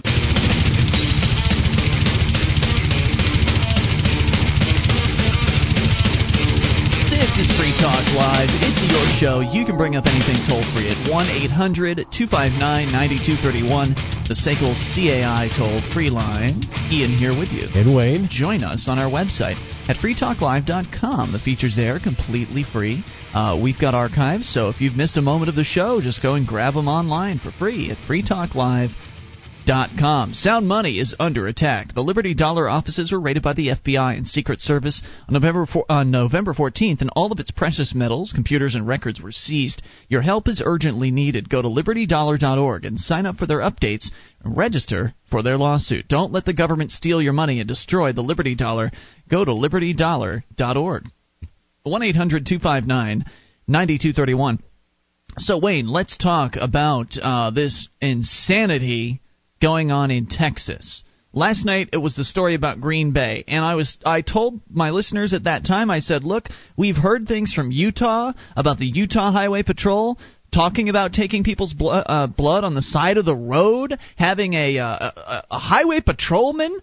[7.38, 8.50] This is Free Talk Live.
[8.66, 9.40] It's your show.
[9.42, 13.94] You can bring up anything toll free at 1 800 259 9231,
[14.26, 16.66] the SACL CAI toll free line.
[16.90, 17.70] Ian here with you.
[17.78, 18.26] And Wayne.
[18.28, 21.32] Join us on our website at freetalklive.com.
[21.32, 23.06] The features there are completely free.
[23.36, 26.34] Uh, we've got archives, so if you've missed a moment of the show, just go
[26.34, 29.07] and grab them online for free at freetalklive.com.
[29.68, 30.34] Com.
[30.34, 31.94] Sound money is under attack.
[31.94, 36.10] The Liberty Dollar offices were raided by the FBI and Secret Service on November on
[36.10, 39.82] November 14th, and all of its precious metals, computers, and records were seized.
[40.08, 41.50] Your help is urgently needed.
[41.50, 44.10] Go to libertydollar.org and sign up for their updates
[44.42, 46.08] and register for their lawsuit.
[46.08, 48.90] Don't let the government steal your money and destroy the Liberty Dollar.
[49.28, 51.04] Go to libertydollar.org.
[51.84, 53.26] 1 800 259
[53.68, 54.60] 9231.
[55.40, 59.20] So, Wayne, let's talk about uh, this insanity
[59.62, 61.04] going on in Texas.
[61.34, 64.90] Last night it was the story about Green Bay, and I was I told my
[64.92, 69.32] listeners at that time I said, "Look, we've heard things from Utah about the Utah
[69.32, 70.18] Highway Patrol
[70.54, 74.80] talking about taking people's blood, uh, blood on the side of the road, having a,
[74.80, 76.80] uh, a, a highway patrolman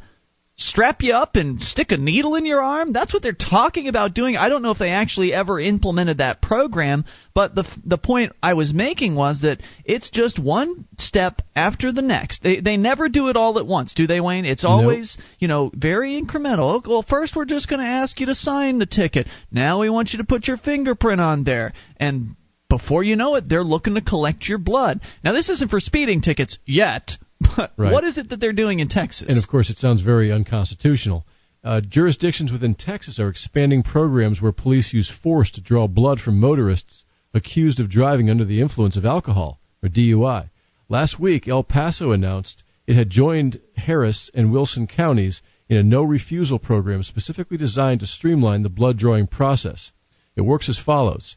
[0.57, 2.92] strap you up and stick a needle in your arm.
[2.92, 4.36] That's what they're talking about doing.
[4.36, 8.55] I don't know if they actually ever implemented that program, but the the point I
[8.55, 12.42] was making was that it's just one step after the next.
[12.42, 14.44] They they never do it all at once, do they, Wayne?
[14.44, 15.26] It's always, nope.
[15.40, 16.82] you know, very incremental.
[16.84, 19.26] Oh, well, first we're just going to ask you to sign the ticket.
[19.50, 22.36] Now we want you to put your fingerprint on there and
[22.68, 25.00] before you know it, they're looking to collect your blood.
[25.22, 27.12] Now, this isn't for speeding tickets yet,
[27.57, 27.92] but right.
[27.92, 29.26] what is it that they're doing in Texas?
[29.28, 31.26] And of course, it sounds very unconstitutional.
[31.62, 36.38] Uh, jurisdictions within Texas are expanding programs where police use force to draw blood from
[36.38, 40.50] motorists accused of driving under the influence of alcohol, or DUI.
[40.88, 46.02] Last week, El Paso announced it had joined Harris and Wilson counties in a no
[46.02, 49.92] refusal program specifically designed to streamline the blood drawing process.
[50.36, 51.36] It works as follows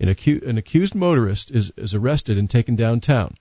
[0.00, 3.36] an, acu- an accused motorist is, is arrested and taken downtown.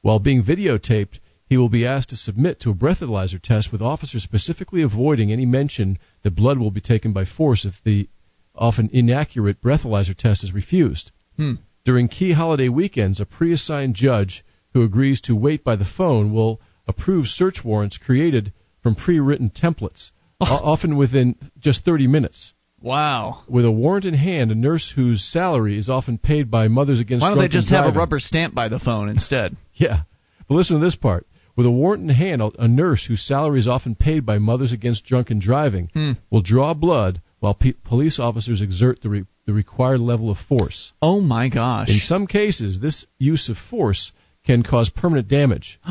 [0.00, 1.20] While being videotaped,
[1.52, 5.44] he will be asked to submit to a breathalyzer test with officers specifically avoiding any
[5.44, 8.08] mention that blood will be taken by force if the
[8.54, 11.10] often inaccurate breathalyzer test is refused.
[11.36, 11.56] Hmm.
[11.84, 14.42] During key holiday weekends, a pre assigned judge
[14.72, 19.50] who agrees to wait by the phone will approve search warrants created from pre written
[19.50, 20.46] templates, oh.
[20.46, 22.54] often within just 30 minutes.
[22.80, 23.42] Wow.
[23.46, 27.20] With a warrant in hand, a nurse whose salary is often paid by Mothers Against
[27.20, 27.90] Why don't they just driving.
[27.90, 29.54] have a rubber stamp by the phone instead?
[29.74, 30.04] yeah.
[30.48, 31.26] But listen to this part.
[31.54, 35.04] With a warrant in hand, a nurse whose salary is often paid by Mothers Against
[35.04, 36.12] Drunken Driving hmm.
[36.30, 40.92] will draw blood while pe- police officers exert the, re- the required level of force.
[41.02, 41.90] Oh my gosh.
[41.90, 44.12] In some cases, this use of force
[44.46, 45.78] can cause permanent damage.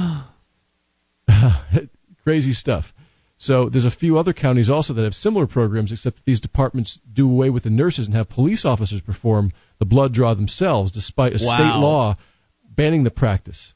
[2.24, 2.94] Crazy stuff.
[3.38, 7.00] So there's a few other counties also that have similar programs, except that these departments
[7.12, 11.34] do away with the nurses and have police officers perform the blood draw themselves, despite
[11.34, 11.56] a wow.
[11.56, 12.18] state law
[12.70, 13.74] banning the practice.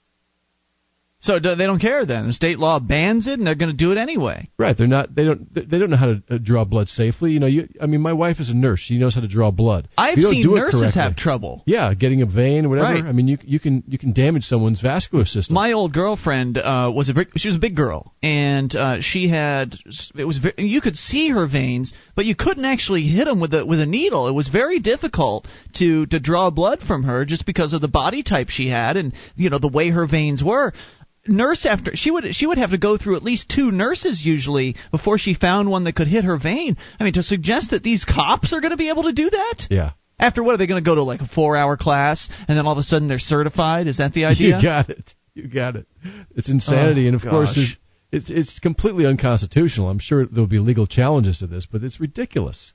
[1.25, 2.27] So they don't care then.
[2.27, 4.47] The state law bans it, and they're going to do it anyway.
[4.59, 4.77] Right?
[4.77, 5.15] They're not.
[5.15, 5.51] They don't.
[5.53, 7.31] They don't know how to uh, draw blood safely.
[7.31, 7.47] You know.
[7.47, 7.67] You.
[7.81, 8.79] I mean, my wife is a nurse.
[8.79, 9.89] She knows how to draw blood.
[9.97, 11.63] I've seen nurses have trouble.
[11.65, 12.93] Yeah, getting a vein, or whatever.
[12.93, 13.03] Right.
[13.03, 15.55] I mean, you you can you can damage someone's vascular system.
[15.55, 19.27] My old girlfriend uh, was a big, she was a big girl, and uh, she
[19.27, 19.75] had
[20.15, 23.65] it was you could see her veins, but you couldn't actually hit them with a
[23.65, 24.27] with a needle.
[24.27, 25.47] It was very difficult
[25.79, 29.13] to to draw blood from her just because of the body type she had and
[29.35, 30.71] you know the way her veins were
[31.27, 34.75] nurse after she would she would have to go through at least two nurses usually
[34.91, 36.77] before she found one that could hit her vein.
[36.99, 39.67] I mean, to suggest that these cops are going to be able to do that?
[39.69, 39.91] Yeah.
[40.17, 42.65] After what are they going to go to like a four hour class and then
[42.65, 43.87] all of a sudden they're certified?
[43.87, 44.57] Is that the idea?
[44.57, 45.13] You got it.
[45.33, 45.85] You got it.
[46.35, 47.31] It's insanity, oh, and of gosh.
[47.31, 47.77] course it's,
[48.11, 49.89] it's it's completely unconstitutional.
[49.89, 52.73] I'm sure there'll be legal challenges to this, but it's ridiculous.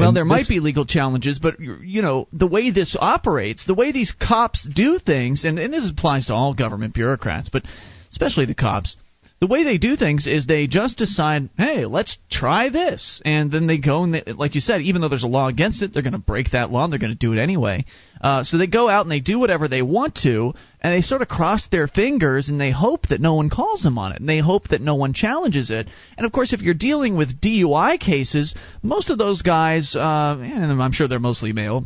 [0.00, 3.74] Well, And there might be legal challenges, but you know the way this operates, the
[3.74, 7.62] way these cops do things, and, and this applies to all government bureaucrats, but
[8.10, 8.96] especially the cops.
[9.40, 13.66] The way they do things is they just decide, hey, let's try this, and then
[13.66, 16.02] they go and they, like you said, even though there's a law against it, they're
[16.02, 16.84] going to break that law.
[16.84, 17.86] and They're going to do it anyway.
[18.20, 21.22] Uh, so they go out and they do whatever they want to, and they sort
[21.22, 24.28] of cross their fingers and they hope that no one calls them on it, and
[24.28, 25.88] they hope that no one challenges it.
[26.18, 30.82] And of course, if you're dealing with DUI cases, most of those guys, uh, and
[30.82, 31.82] I'm sure they're mostly male,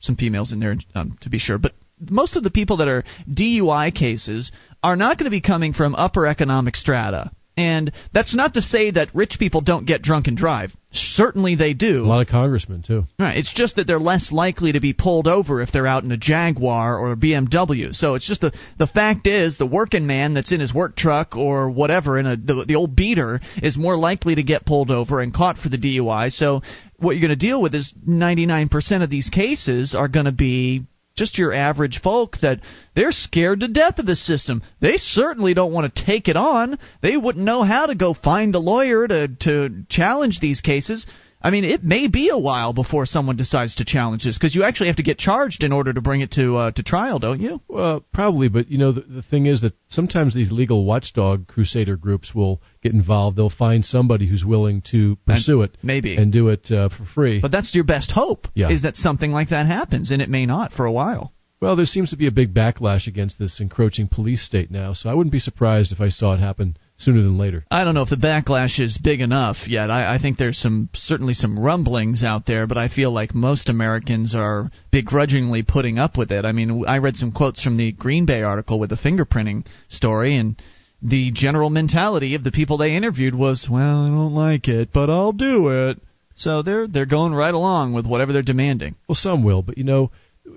[0.00, 3.04] some females in there um, to be sure, but most of the people that are
[3.30, 7.30] DUI cases are not going to be coming from upper economic strata.
[7.58, 10.76] And that's not to say that rich people don't get drunk and drive.
[10.92, 12.04] Certainly they do.
[12.04, 13.04] A lot of congressmen too.
[13.18, 13.38] Right.
[13.38, 16.18] It's just that they're less likely to be pulled over if they're out in a
[16.18, 17.94] Jaguar or a BMW.
[17.94, 21.34] So it's just the the fact is the working man that's in his work truck
[21.34, 25.20] or whatever in a the, the old beater is more likely to get pulled over
[25.20, 26.30] and caught for the DUI.
[26.30, 26.60] So
[26.98, 30.84] what you're going to deal with is 99% of these cases are going to be
[31.16, 32.60] just your average folk that
[32.94, 34.62] they're scared to death of the system.
[34.80, 36.78] They certainly don't want to take it on.
[37.02, 41.06] They wouldn't know how to go find a lawyer to to challenge these cases.
[41.40, 44.64] I mean, it may be a while before someone decides to challenge this because you
[44.64, 47.40] actually have to get charged in order to bring it to uh, to trial, don't
[47.40, 47.60] you?
[47.68, 51.96] Well, probably, but you know the, the thing is that sometimes these legal watchdog crusader
[51.96, 53.36] groups will get involved.
[53.36, 57.04] They'll find somebody who's willing to pursue and it, maybe, and do it uh, for
[57.04, 57.40] free.
[57.40, 58.48] But that's your best hope.
[58.54, 58.70] Yeah.
[58.70, 61.32] is that something like that happens, and it may not for a while.
[61.60, 65.08] Well, there seems to be a big backlash against this encroaching police state now, so
[65.08, 67.64] I wouldn't be surprised if I saw it happen sooner than later.
[67.70, 69.90] I don't know if the backlash is big enough yet.
[69.90, 73.68] I, I think there's some certainly some rumblings out there, but I feel like most
[73.68, 76.44] Americans are begrudgingly putting up with it.
[76.44, 80.36] I mean, I read some quotes from the Green Bay article with the fingerprinting story,
[80.36, 80.60] and
[81.02, 85.10] the general mentality of the people they interviewed was, "Well, I don't like it, but
[85.10, 86.00] I'll do it."
[86.34, 88.96] So they're they're going right along with whatever they're demanding.
[89.08, 90.10] Well, some will, but you know,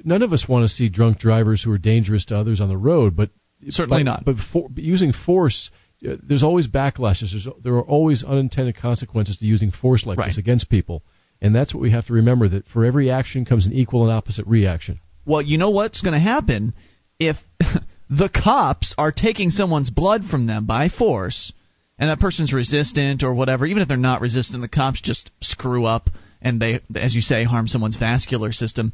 [0.03, 2.77] none of us want to see drunk drivers who are dangerous to others on the
[2.77, 3.29] road, but
[3.69, 4.25] certainly but, not.
[4.25, 5.69] But for, using force
[6.01, 7.31] there's always backlashes.
[7.31, 10.27] There's, there are always unintended consequences to using force like right.
[10.27, 11.03] this against people,
[11.41, 12.47] and that's what we have to remember.
[12.47, 14.99] That for every action comes an equal and opposite reaction.
[15.25, 16.73] Well, you know what's going to happen
[17.19, 17.35] if
[18.09, 21.53] the cops are taking someone's blood from them by force,
[21.97, 23.65] and that person's resistant or whatever.
[23.65, 26.09] Even if they're not resistant, the cops just screw up
[26.41, 28.93] and they, as you say, harm someone's vascular system.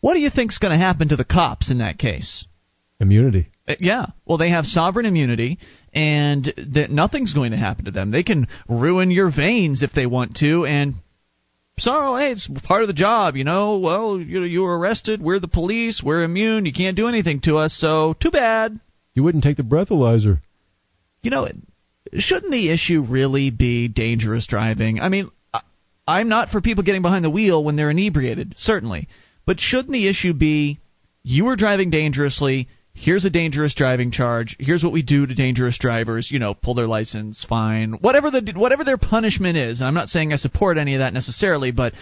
[0.00, 2.46] What do you think's going to happen to the cops in that case?
[3.00, 3.50] Immunity.
[3.66, 5.58] Uh, Yeah, well, they have sovereign immunity,
[5.98, 8.12] and that nothing's going to happen to them.
[8.12, 10.94] They can ruin your veins if they want to, and
[11.76, 13.78] sorry, hey, it's part of the job, you know.
[13.78, 15.20] Well, you you were arrested.
[15.20, 16.00] We're the police.
[16.00, 16.66] We're immune.
[16.66, 17.74] You can't do anything to us.
[17.74, 18.78] So too bad.
[19.14, 20.38] You wouldn't take the breathalyzer.
[21.20, 21.48] You know,
[22.16, 25.00] shouldn't the issue really be dangerous driving?
[25.00, 25.32] I mean,
[26.06, 29.08] I'm not for people getting behind the wheel when they're inebriated, certainly,
[29.46, 30.78] but shouldn't the issue be
[31.24, 32.68] you were driving dangerously?
[32.98, 34.56] Here's a dangerous driving charge.
[34.58, 36.30] Here's what we do to dangerous drivers.
[36.30, 39.78] You know, pull their license, fine, whatever the whatever their punishment is.
[39.78, 41.94] And I'm not saying I support any of that necessarily, but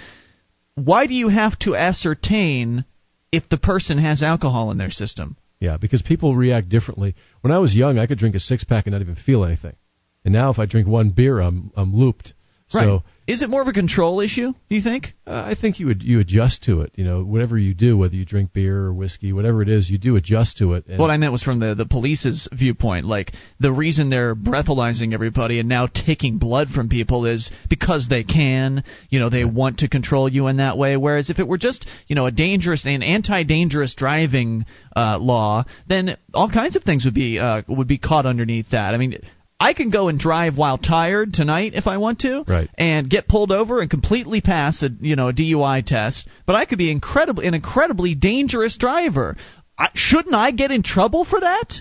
[0.75, 2.85] why do you have to ascertain
[3.31, 5.37] if the person has alcohol in their system?
[5.61, 7.15] Yeah, because people react differently.
[7.41, 9.77] When I was young, I could drink a six pack and not even feel anything,
[10.25, 12.35] and now if I drink one beer, I'm I'm looped.
[12.75, 12.85] Right.
[12.85, 14.53] So is it more of a control issue?
[14.53, 15.15] Do you think?
[15.27, 16.93] Uh, I think you would you adjust to it.
[16.95, 19.99] You know, whatever you do, whether you drink beer or whiskey, whatever it is, you
[19.99, 20.85] do adjust to it.
[20.97, 23.05] What I meant was from the the police's viewpoint.
[23.05, 28.23] Like the reason they're breathalyzing everybody and now taking blood from people is because they
[28.23, 28.85] can.
[29.11, 30.97] You know, they want to control you in that way.
[30.97, 36.17] Whereas if it were just you know a dangerous an anti-dangerous driving uh, law, then
[36.33, 38.95] all kinds of things would be uh, would be caught underneath that.
[38.95, 39.19] I mean.
[39.59, 42.69] I can go and drive while tired tonight if I want to, right.
[42.77, 46.29] and get pulled over and completely pass a you know a DUI test.
[46.45, 49.37] But I could be incredibly an incredibly dangerous driver.
[49.79, 51.81] I, shouldn't I get in trouble for that?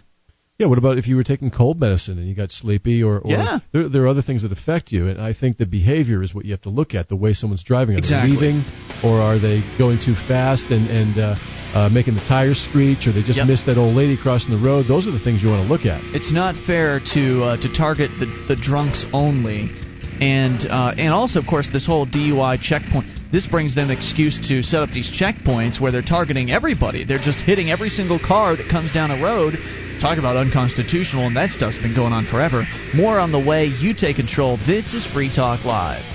[0.58, 0.68] Yeah.
[0.68, 3.60] What about if you were taking cold medicine and you got sleepy, or, or yeah.
[3.74, 6.46] there, there are other things that affect you, and I think the behavior is what
[6.46, 7.10] you have to look at.
[7.10, 7.96] The way someone's driving.
[7.96, 8.36] Are exactly.
[8.36, 8.64] they leaving,
[9.04, 11.36] or are they going too fast and and uh,
[11.76, 13.48] uh, making the tires screech, or they just yep.
[13.48, 14.86] missed that old lady crossing the road.
[14.88, 16.02] Those are the things you want to look at.
[16.16, 19.70] It's not fair to uh, to target the the drunks only,
[20.22, 23.08] and uh, and also of course this whole DUI checkpoint.
[23.32, 27.04] This brings them excuse to set up these checkpoints where they're targeting everybody.
[27.04, 29.56] They're just hitting every single car that comes down a road.
[30.00, 32.64] Talk about unconstitutional, and that stuff's been going on forever.
[32.94, 33.66] More on the way.
[33.66, 34.58] You take control.
[34.66, 36.15] This is Free Talk Live.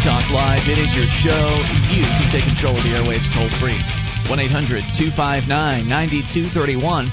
[0.00, 0.68] Free Talk Live.
[0.68, 1.60] It is your show.
[1.92, 3.78] You can take control of the airwaves toll free.
[4.30, 7.10] 1 800 259 9231.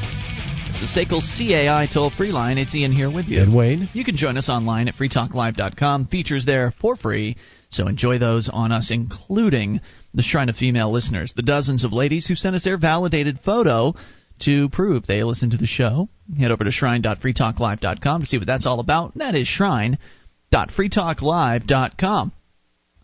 [0.69, 2.57] It's the SACL CAI toll free line.
[2.57, 3.41] It's Ian here with you.
[3.41, 3.89] And Wayne.
[3.91, 6.07] You can join us online at freetalklive.com.
[6.07, 7.35] Features there for free.
[7.69, 9.81] So enjoy those on us, including
[10.13, 13.95] the Shrine of Female listeners, the dozens of ladies who sent us their validated photo
[14.43, 16.07] to prove they listen to the show.
[16.39, 19.15] Head over to shrine.freetalklive.com to see what that's all about.
[19.15, 22.31] That is shrine.freetalklive.com.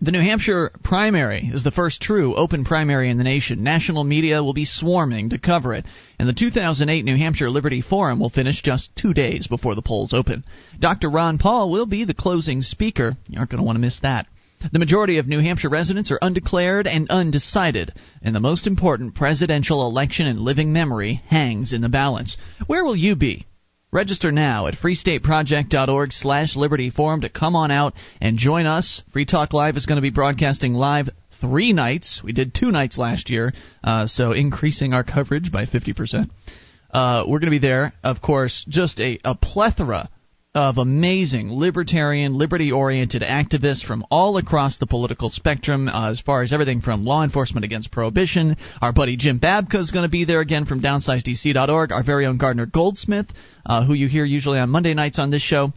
[0.01, 3.63] The New Hampshire primary is the first true open primary in the nation.
[3.63, 5.85] National media will be swarming to cover it,
[6.19, 10.11] and the 2008 New Hampshire Liberty Forum will finish just two days before the polls
[10.11, 10.43] open.
[10.77, 11.09] Dr.
[11.09, 13.15] Ron Paul will be the closing speaker.
[13.29, 14.27] You aren't going to want to miss that.
[14.71, 19.87] The majority of New Hampshire residents are undeclared and undecided, and the most important presidential
[19.87, 22.35] election in living memory hangs in the balance.
[22.67, 23.45] Where will you be?
[23.93, 29.03] Register now at freestateproject.org slash liberty forum to come on out and join us.
[29.13, 32.19] Free Talk Live is going to be broadcasting live three nights.
[32.23, 36.31] We did two nights last year, uh, so increasing our coverage by 50%.
[36.89, 40.09] Uh, we're going to be there, of course, just a, a plethora
[40.55, 46.43] of amazing libertarian, liberty oriented activists from all across the political spectrum, uh, as far
[46.43, 48.55] as everything from law enforcement against prohibition.
[48.79, 51.91] Our buddy Jim Babka is going to be there again from downsizedc.org.
[51.91, 53.31] Our very own Gardner Goldsmith,
[53.65, 55.73] uh, who you hear usually on Monday nights on this show.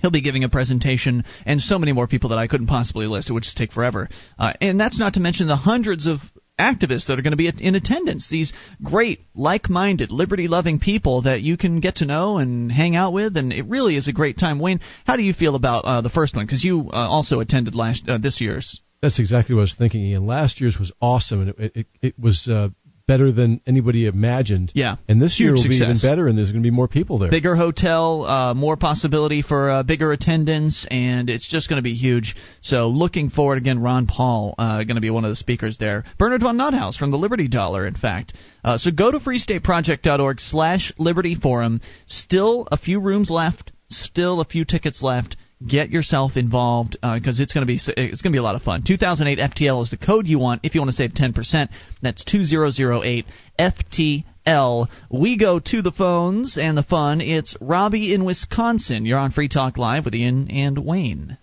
[0.00, 3.30] He'll be giving a presentation, and so many more people that I couldn't possibly list.
[3.30, 4.08] It would just take forever.
[4.38, 6.18] Uh, and that's not to mention the hundreds of
[6.58, 8.28] activists that are going to be in attendance.
[8.28, 8.52] These
[8.82, 13.52] great, like-minded, liberty-loving people that you can get to know and hang out with, and
[13.52, 14.58] it really is a great time.
[14.58, 16.46] Wayne, how do you feel about uh, the first one?
[16.46, 18.80] Because you uh, also attended last uh, this year's.
[19.02, 20.02] That's exactly what I was thinking.
[20.02, 22.68] Ian, last year's was awesome, and it it, it was uh,
[23.06, 24.72] better than anybody imagined.
[24.74, 24.96] Yeah.
[25.08, 25.78] And this year will success.
[25.78, 27.30] be even better, and there's going to be more people there.
[27.30, 31.94] Bigger hotel, uh, more possibility for uh, bigger attendance, and it's just going to be
[31.94, 32.34] huge.
[32.60, 33.80] So looking forward again.
[33.80, 36.04] Ron Paul uh, going to be one of the speakers there.
[36.18, 38.34] Bernard von Nothaus from the Liberty Dollar, in fact.
[38.62, 41.80] Uh, so go to freestateproject.org/slash Liberty Forum.
[42.06, 43.72] Still a few rooms left.
[43.90, 45.36] Still a few tickets left
[45.66, 48.54] get yourself involved because uh, it's going to be it's going to be a lot
[48.54, 48.82] of fun.
[48.86, 51.68] 2008 FTL is the code you want if you want to save 10%.
[52.02, 53.26] That's 2008
[53.58, 54.88] FTL.
[55.10, 57.20] We go to the phones and the fun.
[57.20, 59.06] It's Robbie in Wisconsin.
[59.06, 61.38] You're on Free Talk Live with Ian and Wayne.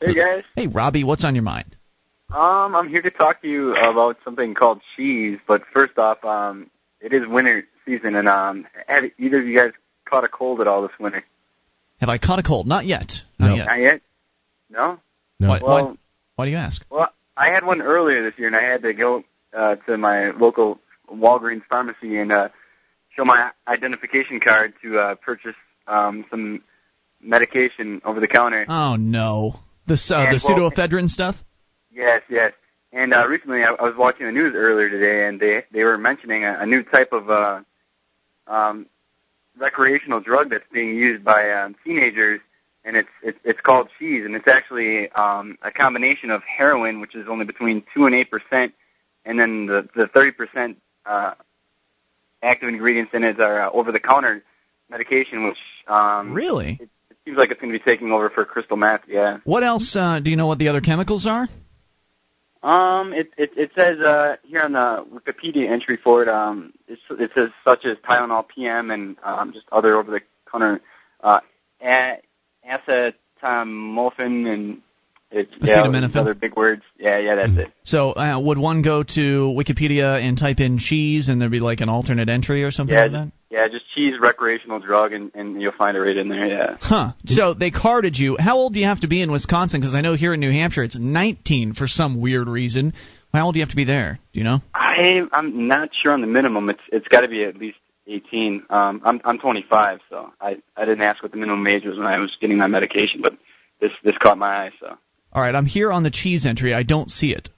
[0.00, 0.44] Hey guys.
[0.56, 1.76] Hey Robbie, what's on your mind?
[2.30, 5.38] Um, I'm here to talk to you about something called cheese.
[5.46, 9.72] But first off, um, it is winter season, and um, have either of you guys
[10.06, 11.24] caught a cold at all this winter?
[12.02, 12.66] Have I caught a cold?
[12.66, 13.22] Not yet.
[13.38, 13.54] Not No.
[13.54, 13.66] yet.
[13.66, 14.00] Not yet.
[14.70, 14.98] No.
[15.38, 15.48] no.
[15.48, 15.94] Why, Well, why,
[16.34, 16.84] why do you ask?
[16.90, 19.22] well, I had one earlier this year, and I had to go
[19.56, 22.48] uh, to my local Walgreens pharmacy and uh,
[23.14, 25.54] show my identification card to uh, purchase
[25.86, 26.64] um, some
[27.20, 28.66] medication over the counter.
[28.68, 31.36] Oh no, this uh, And, the well- pseudoephedrine stuff.
[31.92, 32.52] Yes, yes.
[32.92, 35.96] And uh, recently, I, I was watching the news earlier today, and they they were
[35.98, 37.60] mentioning a, a new type of uh,
[38.48, 38.86] um,
[39.58, 42.40] recreational drug that's being used by um, teenagers,
[42.84, 47.14] and it's it's it's called cheese, and it's actually um, a combination of heroin, which
[47.14, 48.72] is only between two and eight percent,
[49.24, 51.34] and then the the thirty percent uh,
[52.42, 54.42] active ingredients in it are uh, over-the-counter
[54.90, 56.78] medication, which um, Really?
[56.80, 59.02] it, it seems like it's going to be taking over for crystal meth.
[59.08, 59.38] Yeah.
[59.44, 59.94] What else?
[59.96, 61.48] Uh, do you know what the other chemicals are?
[62.62, 66.98] Um, it it, it says uh, here on the Wikipedia entry for it, um, it,
[67.10, 70.80] it says such as Tylenol PM and um, just other over-the-counter
[71.24, 71.40] uh,
[71.82, 72.20] a-
[72.68, 74.82] acetaminophen and
[75.32, 76.16] it's yeah, Acetaminophen?
[76.16, 76.82] other big words.
[76.98, 77.72] Yeah, yeah, that's it.
[77.84, 81.80] So uh, would one go to Wikipedia and type in cheese, and there'd be like
[81.80, 83.32] an alternate entry or something Yeah, like that?
[83.52, 86.46] Yeah, just cheese recreational drug, and and you'll find it right in there.
[86.46, 86.76] Yeah.
[86.80, 87.12] Huh.
[87.26, 88.38] So they carded you.
[88.40, 89.78] How old do you have to be in Wisconsin?
[89.78, 92.94] Because I know here in New Hampshire it's 19 for some weird reason.
[93.34, 94.18] How old do you have to be there?
[94.32, 94.60] Do you know?
[94.72, 96.70] I I'm not sure on the minimum.
[96.70, 97.76] It's it's got to be at least
[98.06, 98.64] 18.
[98.70, 102.06] Um, I'm I'm 25, so I I didn't ask what the minimum age was when
[102.06, 103.34] I was getting my medication, but
[103.80, 104.70] this this caught my eye.
[104.80, 104.96] So
[105.30, 106.72] All right, I'm here on the cheese entry.
[106.72, 107.50] I don't see it.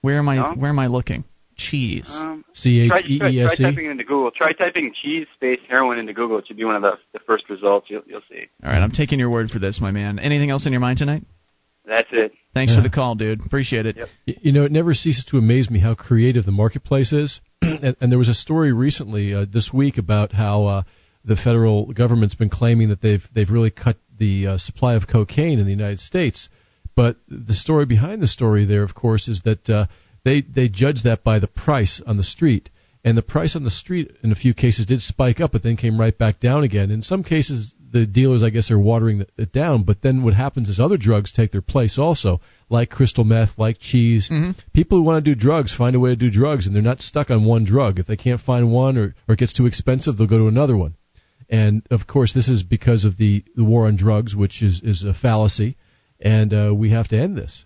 [0.00, 0.36] Where am I?
[0.36, 0.52] No?
[0.54, 1.24] Where am I looking?
[1.70, 2.10] Cheese.
[2.12, 3.62] um, C try, H E try, E try S E.
[3.62, 4.30] typing into Google.
[4.30, 6.38] Try typing cheese space heroin into Google.
[6.38, 7.88] It should be one of the the first results.
[7.90, 8.46] You'll you'll see.
[8.64, 10.18] All right, I'm taking your word for this, my man.
[10.18, 11.24] Anything else in your mind tonight?
[11.84, 12.32] That's it.
[12.54, 12.78] Thanks Yeah.
[12.78, 13.44] for the call, dude.
[13.44, 13.96] Appreciate it.
[13.96, 14.08] Yep.
[14.42, 17.40] You know, it never ceases to amaze me how creative the marketplace is.
[17.62, 20.82] and, and there was a story recently uh, this week about how uh,
[21.24, 25.58] the federal government's been claiming that they've they've really cut the uh, supply of cocaine
[25.58, 26.48] in the United States.
[26.94, 29.86] But the story behind the story there, of course, is that uh,
[30.24, 32.70] they they judge that by the price on the street.
[33.04, 35.76] And the price on the street, in a few cases, did spike up, but then
[35.76, 36.92] came right back down again.
[36.92, 39.82] In some cases, the dealers, I guess, are watering it down.
[39.82, 43.78] But then what happens is other drugs take their place also, like crystal meth, like
[43.80, 44.28] cheese.
[44.30, 44.52] Mm-hmm.
[44.72, 47.00] People who want to do drugs find a way to do drugs, and they're not
[47.00, 47.98] stuck on one drug.
[47.98, 50.76] If they can't find one or, or it gets too expensive, they'll go to another
[50.76, 50.94] one.
[51.48, 55.02] And of course, this is because of the, the war on drugs, which is, is
[55.02, 55.76] a fallacy,
[56.20, 57.64] and uh, we have to end this.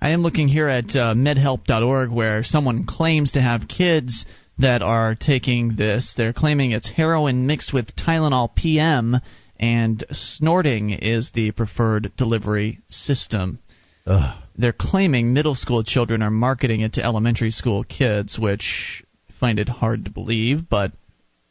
[0.00, 4.26] I am looking here at uh, medhelp.org where someone claims to have kids
[4.58, 6.14] that are taking this.
[6.16, 9.16] They're claiming it's heroin mixed with Tylenol PM,
[9.58, 13.58] and snorting is the preferred delivery system.
[14.06, 14.36] Ugh.
[14.56, 19.58] They're claiming middle school children are marketing it to elementary school kids, which I find
[19.58, 20.92] it hard to believe, but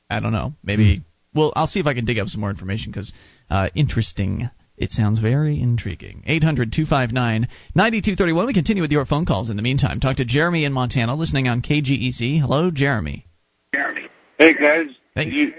[0.09, 0.53] I don't know.
[0.63, 0.97] Maybe.
[0.97, 1.03] Mm.
[1.33, 3.11] Well, I'll see if I can dig up some more information because
[3.49, 4.49] uh, interesting.
[4.77, 6.23] It sounds very intriguing.
[6.25, 8.45] 800 259 9231.
[8.45, 9.99] We continue with your phone calls in the meantime.
[9.99, 12.39] Talk to Jeremy in Montana, listening on KGEC.
[12.41, 13.25] Hello, Jeremy.
[13.73, 14.07] Jeremy.
[14.37, 15.29] Hey guys, Hey.
[15.29, 15.53] you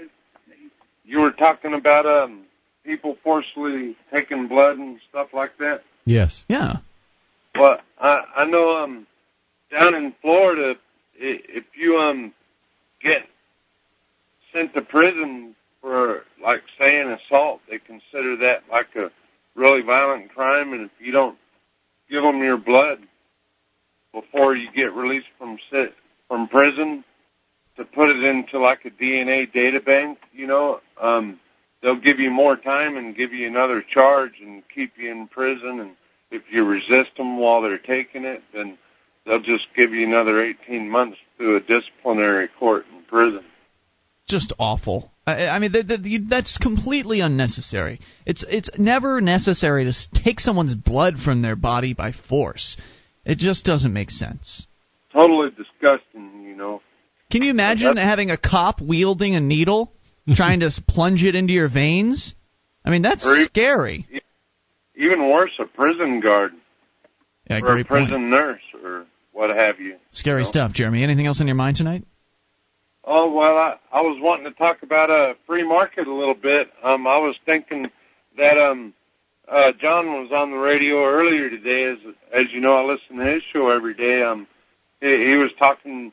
[1.03, 2.43] you were talking about um
[2.83, 5.83] people forcibly taking blood and stuff like that.
[6.05, 6.43] Yes.
[6.47, 6.77] Yeah.
[7.59, 9.07] Well, I I know um
[9.71, 10.75] down in Florida,
[11.15, 12.33] if you um
[13.01, 13.23] get
[14.53, 15.55] sent to prison
[15.87, 19.09] for like say an assault, they consider that like a
[19.55, 21.37] really violent crime, and if you don't
[22.09, 22.99] give them your blood
[24.13, 25.95] before you get released from sit
[26.27, 27.05] from prison
[27.77, 31.39] to put it into like a DNA data bank, you know, um,
[31.81, 35.79] they'll give you more time and give you another charge and keep you in prison.
[35.79, 35.91] And
[36.31, 38.77] if you resist them while they're taking it, then
[39.25, 43.45] they'll just give you another 18 months through a disciplinary court in prison.
[44.27, 45.11] just awful.
[45.27, 47.99] I, I mean, th th you, that's completely unnecessary.
[48.25, 52.77] It's it's never necessary to take someone's blood from their body by force.
[53.25, 54.65] It just doesn't make sense.
[55.11, 56.81] Totally disgusting, you know.
[57.29, 59.91] Can you imagine That's- having a cop wielding a needle,
[60.33, 62.33] trying to plunge it into your veins?
[62.85, 64.07] I mean, that's Or e- scary.
[64.95, 66.53] Even worse, a prison guard
[67.49, 68.23] Yeah, or a prison point.
[68.29, 69.97] nurse or what have you.
[70.11, 70.49] Scary know.
[70.49, 71.03] stuff, Jeremy.
[71.03, 72.05] Anything else on your mind tonight?
[73.09, 76.69] Oh well, I, I was wanting to talk about a free market a little bit.
[76.83, 77.87] Um, I was thinking
[78.35, 78.93] that um,
[79.47, 81.85] uh, John was on the radio earlier today.
[81.85, 81.99] As
[82.33, 84.23] as you know, I listen to his show every day.
[84.23, 84.45] Um,
[84.99, 86.11] he, he was talking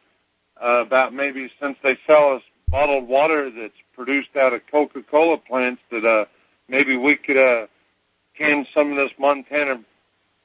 [0.63, 5.83] uh, about maybe since they sell us bottled water that's produced out of Coca-Cola plants,
[5.91, 6.27] that uh,
[6.69, 7.67] maybe we could uh,
[8.39, 9.83] can some of this Montana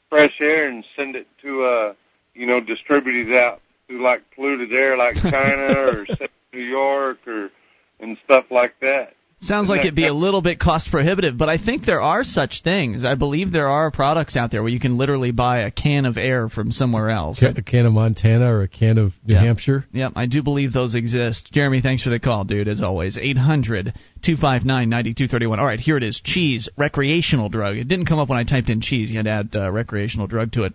[0.09, 1.93] fresh air and send it to uh,
[2.33, 6.07] you know distribute it out through like polluted air, like China or
[6.53, 7.49] New York or
[7.99, 9.13] and stuff like that.
[9.41, 12.61] Sounds like it'd be a little bit cost prohibitive, but I think there are such
[12.61, 13.05] things.
[13.05, 16.17] I believe there are products out there where you can literally buy a can of
[16.17, 17.39] air from somewhere else.
[17.39, 19.39] Ca- A can of Montana or a can of New Yeah.
[19.41, 19.85] Hampshire.
[19.93, 21.53] Yeah, I do believe those exist.
[21.53, 23.17] Jeremy, thanks for the call, dude, as always.
[23.17, 23.93] 800
[24.23, 25.57] 259 9231.
[25.57, 27.77] All right, here it is cheese, recreational drug.
[27.77, 29.09] It didn't come up when I typed in cheese.
[29.09, 30.73] You had to add uh, recreational drug to it.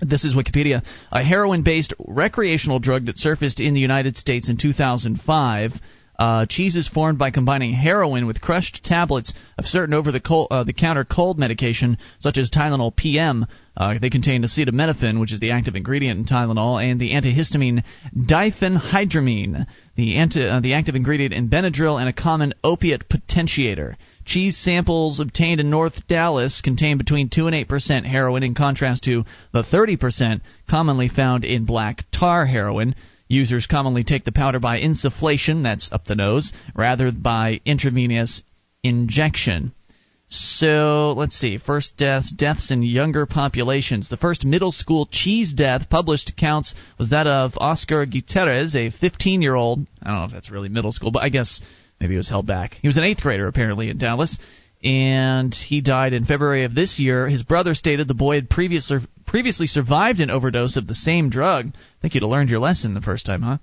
[0.00, 0.82] This is Wikipedia.
[1.12, 5.72] A heroin based recreational drug that surfaced in the United States in 2005.
[6.20, 10.64] Uh, cheese is formed by combining heroin with crushed tablets of certain over the, uh,
[10.76, 13.46] counter cold medication, such as Tylenol PM.
[13.74, 17.82] Uh, they contain acetaminophen, which is the active ingredient in Tylenol, and the antihistamine
[18.14, 19.66] diphenhydramine,
[19.96, 23.96] the, anti- uh, the active ingredient in Benadryl, and a common opiate potentiator.
[24.26, 29.24] Cheese samples obtained in North Dallas contain between 2 and 8% heroin, in contrast to
[29.54, 32.94] the 30% commonly found in black tar heroin.
[33.30, 38.42] Users commonly take the powder by insufflation, that's up the nose, rather by intravenous
[38.82, 39.70] injection.
[40.26, 41.56] So let's see.
[41.58, 44.08] First deaths, deaths in younger populations.
[44.08, 49.86] The first middle school cheese death published accounts was that of Oscar Gutierrez, a 15-year-old.
[50.02, 51.62] I don't know if that's really middle school, but I guess
[52.00, 52.78] maybe he was held back.
[52.82, 54.38] He was an eighth grader apparently in Dallas,
[54.82, 57.28] and he died in February of this year.
[57.28, 58.98] His brother stated the boy had previously
[59.30, 61.66] previously survived an overdose of the same drug.
[61.68, 63.58] I think you'd have learned your lesson the first time, huh?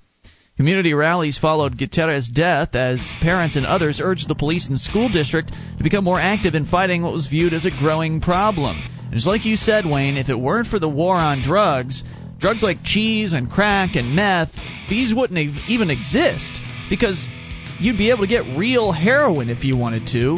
[0.56, 5.50] Community rallies followed Gutierrez's death as parents and others urged the police and school district
[5.50, 8.82] to become more active in fighting what was viewed as a growing problem.
[9.08, 12.02] And just like you said, Wayne, if it weren't for the war on drugs,
[12.40, 14.52] drugs like cheese and crack and meth,
[14.90, 15.38] these wouldn't
[15.68, 17.28] even exist because
[17.78, 20.38] you'd be able to get real heroin if you wanted to.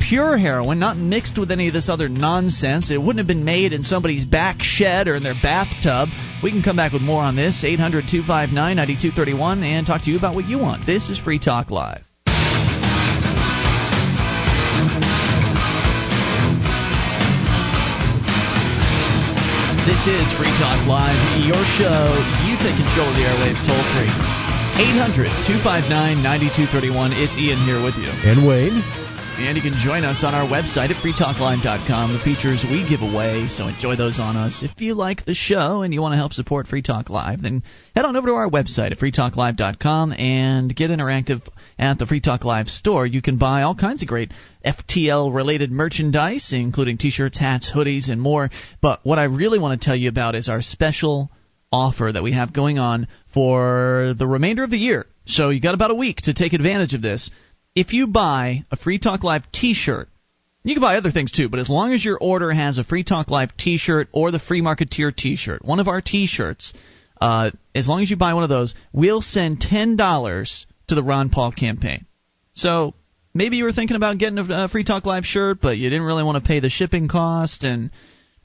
[0.00, 2.90] Pure heroin, not mixed with any of this other nonsense.
[2.90, 6.08] It wouldn't have been made in somebody's back shed or in their bathtub.
[6.42, 10.16] We can come back with more on this, 800 259 9231, and talk to you
[10.16, 10.86] about what you want.
[10.86, 12.04] This is Free Talk Live.
[19.88, 22.12] This is Free Talk Live, your show.
[22.44, 24.12] You take control of the airwaves toll free.
[24.78, 27.12] 800 259 9231.
[27.16, 28.06] It's Ian here with you.
[28.22, 29.07] And Wayne.
[29.38, 32.12] And you can join us on our website at freetalklive.com.
[32.12, 34.64] The features we give away, so enjoy those on us.
[34.64, 37.62] If you like the show and you want to help support Free Talk Live, then
[37.94, 41.48] head on over to our website at freetalklive.com and get interactive
[41.78, 43.06] at the Free Talk Live store.
[43.06, 44.32] You can buy all kinds of great
[44.66, 48.50] FTL related merchandise, including t shirts, hats, hoodies, and more.
[48.82, 51.30] But what I really want to tell you about is our special
[51.70, 55.06] offer that we have going on for the remainder of the year.
[55.26, 57.30] So you got about a week to take advantage of this.
[57.74, 60.08] If you buy a Free Talk Live T-shirt,
[60.64, 63.04] you can buy other things too, but as long as your order has a Free
[63.04, 66.74] Talk Live T-shirt or the Free Marketeer T-shirt, one of our T-shirts,
[67.20, 71.02] uh, as long as you buy one of those, we'll send ten dollars to the
[71.02, 72.06] Ron Paul campaign.
[72.54, 72.94] So
[73.34, 76.24] maybe you were thinking about getting a Free Talk Live shirt, but you didn't really
[76.24, 77.90] want to pay the shipping cost and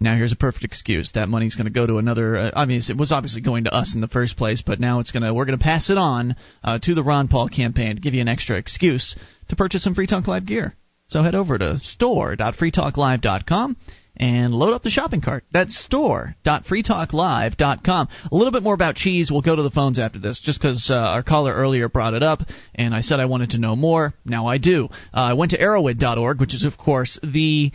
[0.04, 1.14] now here's a perfect excuse.
[1.14, 2.38] That money's going to go to another.
[2.38, 5.00] Uh, I mean, it was obviously going to us in the first place, but now
[5.00, 5.34] it's going to.
[5.34, 8.22] We're going to pass it on uh, to the Ron Paul campaign to give you
[8.22, 9.16] an extra excuse
[9.50, 10.76] to purchase some Free Talk Live gear.
[11.08, 13.78] So head over to store.freetalklive.com
[14.16, 15.44] and load up the shopping cart.
[15.52, 18.10] That's store.freetalklive.com.
[18.32, 19.30] A little bit more about cheese.
[19.32, 22.24] We'll go to the phones after this, just because uh, our caller earlier brought it
[22.24, 22.40] up,
[22.76, 24.14] and I said I wanted to know more.
[24.26, 24.90] Now I do.
[25.14, 27.74] Uh, I went to Erowid.org, which is, of course, the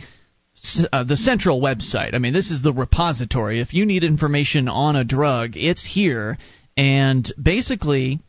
[0.91, 2.13] uh, the central website.
[2.13, 3.61] I mean, this is the repository.
[3.61, 6.37] If you need information on a drug, it's here.
[6.77, 8.19] And basically,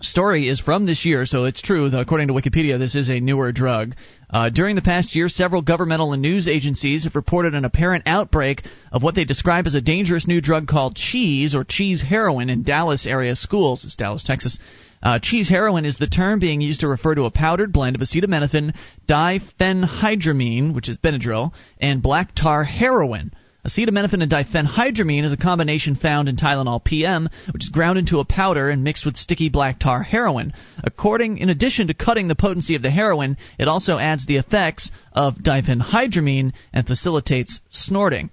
[0.00, 1.86] story is from this year, so it's true.
[1.86, 3.94] According to Wikipedia, this is a newer drug.
[4.30, 8.62] Uh, during the past year, several governmental and news agencies have reported an apparent outbreak
[8.90, 12.62] of what they describe as a dangerous new drug called cheese or cheese heroin in
[12.62, 13.84] Dallas area schools.
[13.84, 14.58] It's Dallas, Texas.
[15.04, 18.00] Uh, cheese heroin is the term being used to refer to a powdered blend of
[18.00, 18.74] acetaminophen,
[19.06, 23.30] diphenhydramine, which is Benadryl, and black tar heroin.
[23.66, 28.24] Acetaminophen and diphenhydramine is a combination found in Tylenol PM, which is ground into a
[28.24, 30.54] powder and mixed with sticky black tar heroin.
[30.82, 34.90] According, in addition to cutting the potency of the heroin, it also adds the effects
[35.12, 38.30] of diphenhydramine and facilitates snorting.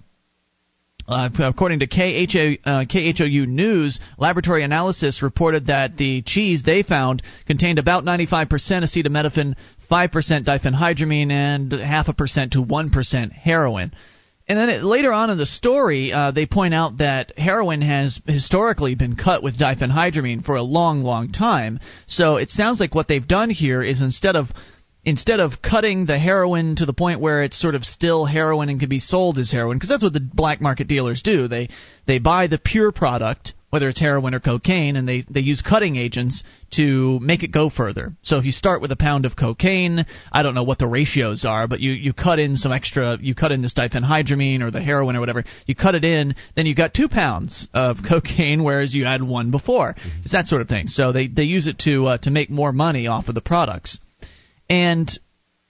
[1.07, 7.23] Uh, according to KHO, uh, KHOU News, laboratory analysis reported that the cheese they found
[7.47, 9.55] contained about 95% acetaminophen,
[9.91, 13.91] 5% diphenhydramine, and half a percent to 1% heroin.
[14.47, 18.19] And then it, later on in the story, uh, they point out that heroin has
[18.25, 21.79] historically been cut with diphenhydramine for a long, long time.
[22.07, 24.47] So it sounds like what they've done here is instead of
[25.03, 28.79] instead of cutting the heroin to the point where it's sort of still heroin and
[28.79, 31.47] can be sold as heroin because that's what the black market dealers do.
[31.47, 31.69] They
[32.05, 35.95] they buy the pure product whether it's heroin or cocaine and they they use cutting
[35.95, 38.13] agents to make it go further.
[38.21, 41.45] So if you start with a pound of cocaine i don't know what the ratios
[41.45, 44.81] are but you you cut in some extra you cut in this diphenhydramine or the
[44.81, 48.93] heroin or whatever you cut it in then you got two pounds of cocaine whereas
[48.93, 49.95] you had one before.
[50.23, 50.87] It's that sort of thing.
[50.87, 53.97] So they they use it to uh, to make more money off of the products
[54.71, 55.19] and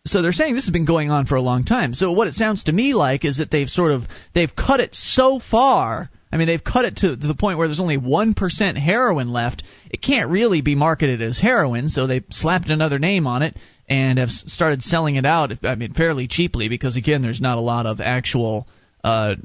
[0.06, 1.96] so they're saying this has been going on for a long time.
[1.96, 4.04] So what it sounds to me like is that they've sort of
[4.36, 6.12] they've cut it so far.
[6.32, 9.64] I mean, they've cut it to the point where there's only 1% heroin left.
[9.90, 13.58] It can't really be marketed as heroin, so they slapped another name on it
[13.90, 17.62] and have started selling it out, I mean, fairly cheaply because, again, there's not a
[17.62, 18.66] lot of actual
[19.04, 19.36] uh,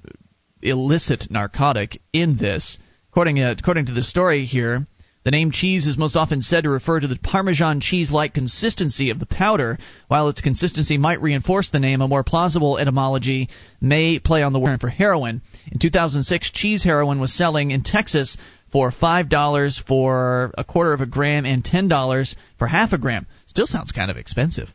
[0.62, 2.78] illicit narcotic in this.
[3.10, 4.86] According, uh, according to the story here,
[5.26, 9.10] the name cheese is most often said to refer to the Parmesan cheese like consistency
[9.10, 9.76] of the powder.
[10.06, 13.48] While its consistency might reinforce the name, a more plausible etymology
[13.80, 15.42] may play on the word for heroin.
[15.72, 18.36] In 2006, cheese heroin was selling in Texas
[18.70, 23.26] for $5 for a quarter of a gram and $10 for half a gram.
[23.46, 24.68] Still sounds kind of expensive.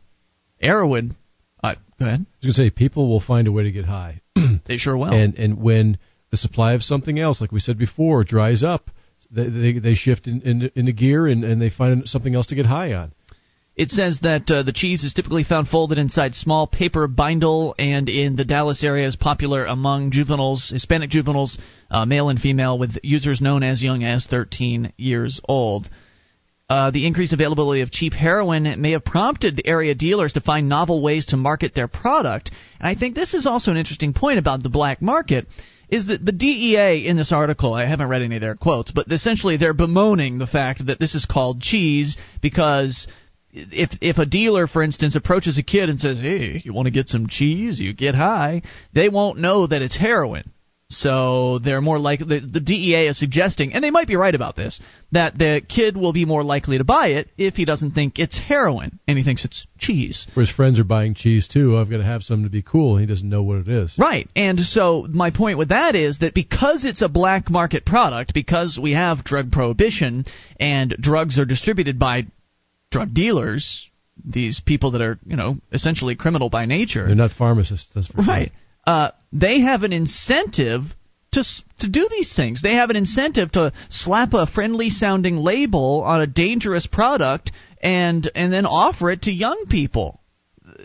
[0.62, 1.16] Erowid,
[1.64, 2.26] uh, go ahead.
[2.26, 4.20] I was going to say, people will find a way to get high.
[4.66, 5.14] they sure will.
[5.14, 5.96] And, and when
[6.30, 8.90] the supply of something else, like we said before, dries up,
[9.32, 12.54] they they, they shift in, in, into gear and, and they find something else to
[12.54, 13.12] get high on.
[13.74, 18.06] It says that uh, the cheese is typically found folded inside small paper bindle, and
[18.06, 21.58] in the Dallas area is popular among juveniles, Hispanic juveniles,
[21.90, 25.88] uh, male and female, with users known as young as 13 years old.
[26.68, 30.68] Uh, the increased availability of cheap heroin may have prompted the area dealers to find
[30.68, 32.50] novel ways to market their product.
[32.78, 35.46] And I think this is also an interesting point about the black market
[35.92, 39.12] is that the DEA in this article, I haven't read any of their quotes, but
[39.12, 43.06] essentially they're bemoaning the fact that this is called cheese because
[43.52, 46.90] if if a dealer, for instance, approaches a kid and says, "Hey, you want to
[46.90, 47.78] get some cheese?
[47.78, 48.62] You get high,"
[48.94, 50.50] they won't know that it's heroin.
[50.92, 52.40] So they're more likely.
[52.40, 54.80] The, the DEA is suggesting, and they might be right about this,
[55.12, 58.38] that the kid will be more likely to buy it if he doesn't think it's
[58.38, 60.26] heroin and he thinks it's cheese.
[60.34, 61.78] Where his friends are buying cheese too.
[61.78, 62.98] I've got to have something to be cool.
[62.98, 63.96] He doesn't know what it is.
[63.98, 64.28] Right.
[64.36, 68.78] And so my point with that is that because it's a black market product, because
[68.80, 70.24] we have drug prohibition
[70.60, 72.26] and drugs are distributed by
[72.90, 73.88] drug dealers,
[74.24, 77.06] these people that are you know essentially criminal by nature.
[77.06, 77.92] They're not pharmacists.
[77.94, 78.50] That's for right.
[78.52, 78.61] Sure.
[78.86, 80.82] Uh, they have an incentive
[81.32, 81.44] to
[81.78, 82.62] to do these things.
[82.62, 88.30] They have an incentive to slap a friendly sounding label on a dangerous product and
[88.34, 90.20] and then offer it to young people.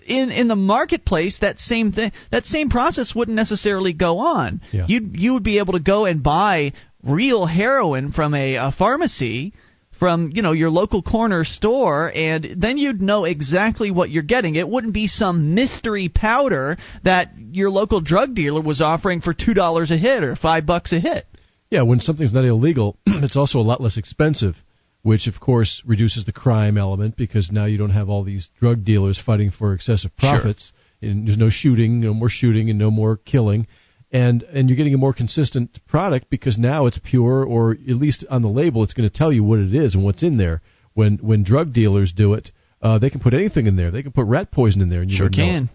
[0.06, 4.62] In in the marketplace, that same thing, that same process wouldn't necessarily go on.
[4.72, 4.86] Yeah.
[4.88, 9.54] You you would be able to go and buy real heroin from a, a pharmacy
[10.00, 14.56] from you know your local corner store and then you'd know exactly what you're getting
[14.56, 19.54] it wouldn't be some mystery powder that your local drug dealer was offering for two
[19.54, 21.26] dollars a hit or five bucks a hit
[21.70, 24.56] Yeah, when something's not illegal, it's also a lot less expensive,
[25.02, 28.86] which of course reduces the crime element because now you don't have all these drug
[28.86, 30.72] dealers fighting for excessive profits.
[31.02, 31.10] sure.
[31.10, 33.68] And there's no shooting, no more shooting, and no more killing.
[34.12, 38.24] And and you're getting a more consistent product because now it's pure, or at least
[38.30, 40.62] on the label, it's going to tell you what it is and what's in there.
[40.94, 42.52] When when drug dealers do it,
[42.82, 43.92] uh, they can put anything in there.
[43.92, 45.52] They can put rat poison in there, and you sure wouldn't know it.
[45.52, 45.70] can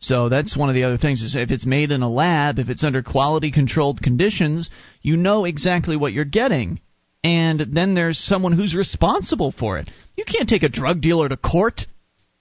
[0.00, 2.68] so that's one of the other things is if it's made in a lab if
[2.68, 4.70] it's under quality controlled conditions
[5.02, 6.80] you know exactly what you're getting
[7.22, 11.36] and then there's someone who's responsible for it you can't take a drug dealer to
[11.36, 11.82] court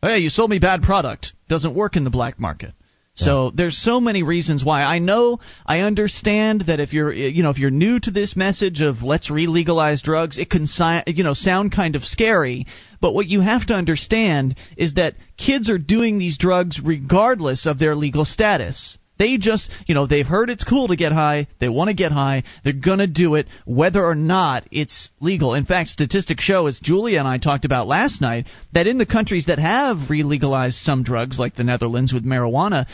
[0.02, 2.74] hey you sold me bad product doesn't work in the black market
[3.16, 4.84] so there's so many reasons why.
[4.84, 8.82] I know I understand that if you're you know if you're new to this message
[8.82, 12.66] of let's re-legalize drugs it can si- you know sound kind of scary.
[13.02, 17.80] But what you have to understand is that kids are doing these drugs regardless of
[17.80, 21.48] their legal status they just, you know, they've heard it's cool to get high.
[21.60, 22.44] They want to get high.
[22.64, 25.54] They're going to do it whether or not it's legal.
[25.54, 29.06] In fact, statistics show, as Julia and I talked about last night, that in the
[29.06, 32.88] countries that have re legalized some drugs, like the Netherlands with marijuana,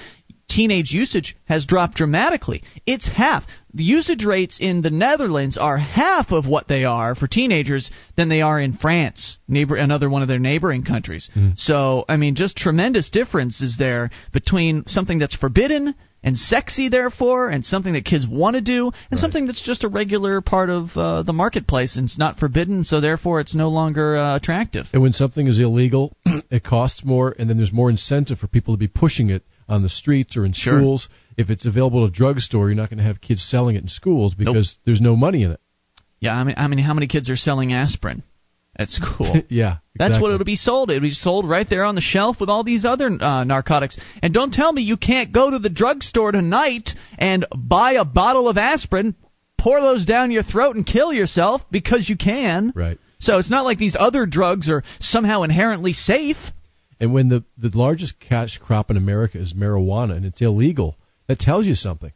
[0.47, 2.63] teenage usage has dropped dramatically.
[2.85, 3.45] It's half.
[3.73, 8.29] The usage rates in the Netherlands are half of what they are for teenagers than
[8.29, 11.29] they are in France, neighbor another one of their neighboring countries.
[11.33, 11.49] Hmm.
[11.55, 15.93] So, I mean, just tremendous differences there between something that's forbidden
[16.25, 19.87] and sexy, therefore, and something that kids want to do, and something that's just a
[19.87, 24.17] regular part of uh, the marketplace and it's not forbidden, so therefore it's no longer
[24.17, 24.87] uh, attractive.
[24.91, 28.73] And when something is illegal, it costs more, and then there's more incentive for people
[28.73, 30.79] to be pushing it on the streets or in Sure.
[30.79, 31.09] schools.
[31.37, 33.87] If it's available at a drugstore, you're not going to have kids selling it in
[33.87, 35.59] schools because there's no money in it.
[36.19, 38.23] Yeah, I mean, I mean, how many kids are selling aspirin
[38.75, 39.41] at school?
[39.49, 40.91] yeah, That's what it'll be sold.
[40.91, 43.97] It'll be sold right there on the shelf with all these other uh, narcotics.
[44.21, 48.47] And don't tell me you can't go to the drugstore tonight and buy a bottle
[48.47, 49.15] of aspirin,
[49.57, 52.73] pour those down your throat, and kill yourself because you can.
[52.75, 52.99] Right.
[53.19, 56.37] So it's not like these other drugs are somehow inherently safe.
[56.99, 60.97] And when the the largest cash crop in America is marijuana and it's illegal,
[61.27, 62.11] that tells you something.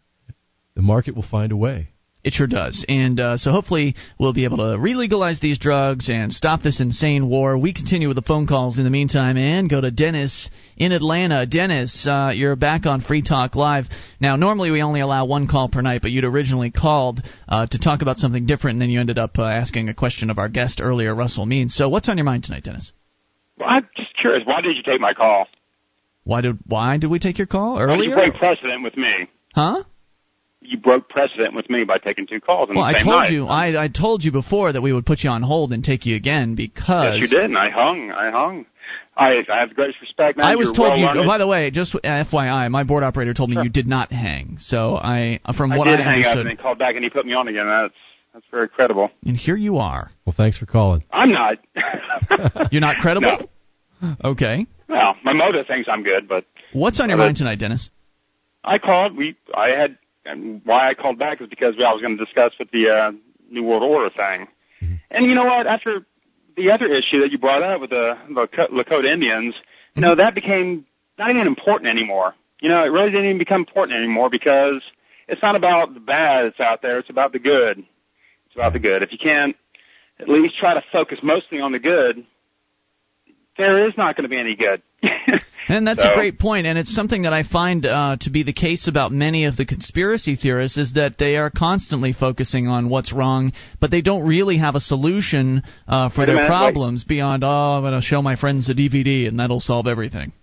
[0.76, 1.90] The market will find a way.
[2.22, 2.86] It sure does.
[2.90, 7.30] And uh, so hopefully we'll be able to re-legalize these drugs and stop this insane
[7.30, 7.58] war.
[7.58, 11.46] We continue with the phone calls in the meantime and go to Dennis in Atlanta.
[11.46, 13.86] Dennis, uh, you're back on Free Talk Live.
[14.20, 17.80] Now, normally we only allow one call per night, but you'd originally called uh, to
[17.80, 20.50] talk about something different, and then you ended up uh, asking a question of our
[20.50, 21.74] guest earlier, Russell Means.
[21.74, 22.91] So what's on your mind tonight, Dennis?
[23.58, 24.46] Well, I'm just curious.
[24.46, 25.48] Why did you take my call?
[26.26, 28.10] Why did why did we take your call Why did earlier?
[28.10, 29.30] You break precedent with me.
[29.56, 29.84] Huh?
[30.61, 33.31] You broke precedent with me by taking two calls in Well, the I told night.
[33.31, 36.06] you I I told you before that we would put you on hold and take
[36.06, 38.11] you again because Yes, you did, and I hung.
[38.11, 38.65] I hung.
[39.15, 40.45] I I have the greatest respect, man.
[40.45, 41.06] I was You're told you.
[41.06, 41.26] well-learned.
[41.26, 44.57] Oh, by the way, just FYI, my board operator told me you did not hang.
[44.60, 47.03] So I, from I what did I hang up understood, and he called back and
[47.03, 47.65] he put me on again.
[47.65, 47.94] That's
[48.34, 49.10] that's very credible.
[49.26, 50.11] and here you are.
[50.26, 51.03] Well, thanks for calling.
[51.11, 51.57] I'm not.
[52.72, 53.49] You're not credible.
[54.23, 54.65] Okay.
[54.88, 57.90] well, my mother thinks I'm good, but What's on your mind tonight, Dennis?
[58.64, 59.15] I called.
[59.18, 62.52] We I had and why I called back was because I was going to discuss
[62.60, 63.12] with the uh,
[63.50, 64.48] New World Order thing.
[64.82, 64.96] Mm-hmm.
[65.12, 65.68] And you know what?
[65.68, 66.06] After
[66.56, 69.56] the other issue that you brought up with the the Lakota Indians,
[69.90, 70.00] Mm-hmm.
[70.00, 70.86] you know that became
[71.18, 72.36] not even important anymore.
[72.62, 74.82] You know, it really didn't even become important anymore because
[75.28, 77.00] it's not about the bad that's out there.
[77.00, 77.80] It's about the good.
[77.80, 79.02] It's about the good.
[79.02, 79.56] If you can't
[80.20, 82.26] at least try to focus mostly on the good,
[83.58, 84.82] there is not going to be any good.
[85.70, 88.44] And that's So- a great point, and it's something that I find uh, to be
[88.44, 92.90] the case about many of the conspiracy theorists is that they are constantly focusing on
[92.90, 96.58] what's wrong, but they don't really have a solution uh, for Wait their minute, wait.
[96.58, 100.34] problems beyond, oh, I'm going to show my friends the DVD and that'll solve everything.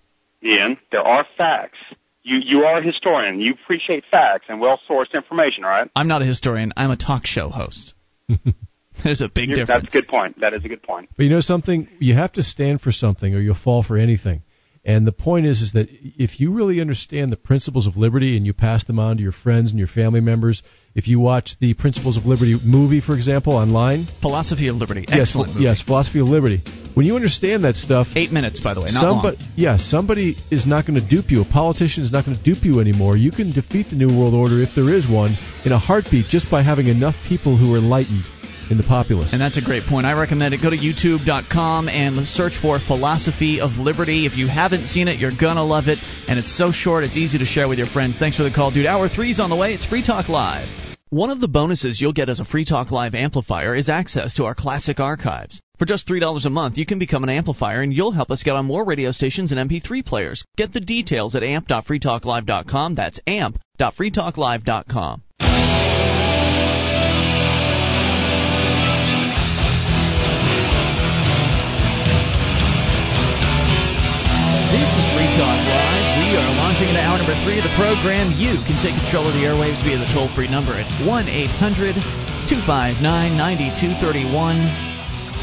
[0.44, 1.78] Ian, there are facts.
[2.22, 3.40] You you are a historian.
[3.40, 5.88] You appreciate facts and well sourced information, right?
[5.94, 6.72] I'm not a historian.
[6.76, 7.94] I'm a talk show host.
[9.04, 9.84] There's a big You're- difference.
[9.84, 10.40] That's a good point.
[10.40, 11.08] That is a good point.
[11.16, 11.88] But you know something?
[11.98, 14.42] You have to stand for something or you'll fall for anything.
[14.86, 18.46] And the point is, is that if you really understand the principles of liberty and
[18.46, 20.62] you pass them on to your friends and your family members,
[20.94, 25.28] if you watch the Principles of Liberty movie, for example, online, Philosophy of Liberty, yes,
[25.28, 25.52] excellent.
[25.52, 25.64] movie.
[25.64, 26.62] yes, Philosophy of Liberty.
[26.94, 29.52] When you understand that stuff, eight minutes, by the way, not somebody, long.
[29.56, 31.42] Yeah, somebody is not going to dupe you.
[31.42, 33.18] A politician is not going to dupe you anymore.
[33.18, 35.36] You can defeat the New World Order if there is one
[35.66, 38.24] in a heartbeat just by having enough people who are enlightened
[38.70, 39.32] in the populace.
[39.32, 40.06] And that's a great point.
[40.06, 40.62] I recommend it.
[40.62, 44.26] Go to youtube.com and search for Philosophy of Liberty.
[44.26, 45.98] If you haven't seen it, you're going to love it.
[46.28, 48.18] And it's so short, it's easy to share with your friends.
[48.18, 48.86] Thanks for the call, dude.
[48.86, 49.74] Hour three's on the way.
[49.74, 50.68] It's Free Talk Live.
[51.10, 54.44] One of the bonuses you'll get as a Free Talk Live amplifier is access to
[54.44, 55.60] our classic archives.
[55.78, 58.56] For just $3 a month, you can become an amplifier and you'll help us get
[58.56, 60.44] on more radio stations and MP3 players.
[60.56, 62.94] Get the details at amp.freetalklive.com.
[62.96, 65.22] That's amp.freetalklive.com.
[76.86, 78.32] launching into hour number three of the program.
[78.36, 81.94] You can take control of the airwaves via the toll free number at 1 800
[82.48, 84.94] 259 9231.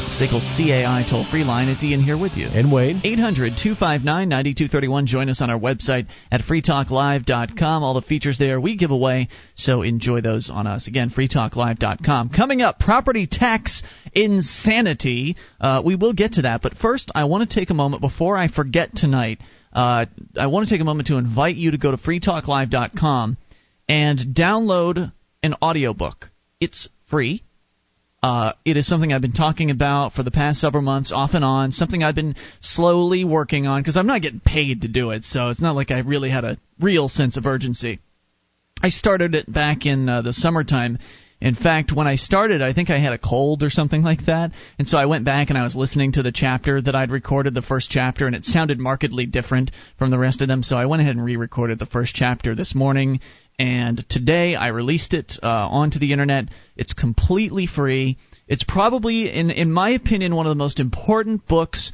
[0.04, 1.68] SICKLE CAI toll free line.
[1.68, 2.46] It's Ian here with you.
[2.46, 2.96] And Wade.
[3.02, 5.06] 800 259 9231.
[5.06, 7.82] Join us on our website at freetalklive.com.
[7.82, 10.88] All the features there we give away, so enjoy those on us.
[10.88, 12.30] Again, freetalklive.com.
[12.30, 15.36] Coming up, property tax insanity.
[15.60, 18.36] Uh, we will get to that, but first, I want to take a moment before
[18.36, 19.40] I forget tonight.
[19.74, 20.06] Uh,
[20.38, 23.36] I want to take a moment to invite you to go to freetalklive.com
[23.88, 26.30] and download an audiobook.
[26.60, 27.42] It's free.
[28.22, 31.44] Uh, it is something I've been talking about for the past several months, off and
[31.44, 31.72] on.
[31.72, 35.50] Something I've been slowly working on because I'm not getting paid to do it, so
[35.50, 37.98] it's not like I really had a real sense of urgency.
[38.82, 40.98] I started it back in uh, the summertime.
[41.40, 44.52] In fact, when I started, I think I had a cold or something like that,
[44.78, 47.54] and so I went back and I was listening to the chapter that I'd recorded,
[47.54, 50.62] the first chapter, and it sounded markedly different from the rest of them.
[50.62, 53.20] So I went ahead and re-recorded the first chapter this morning,
[53.58, 56.46] and today I released it uh, onto the internet.
[56.76, 58.16] It's completely free.
[58.48, 61.92] It's probably, in in my opinion, one of the most important books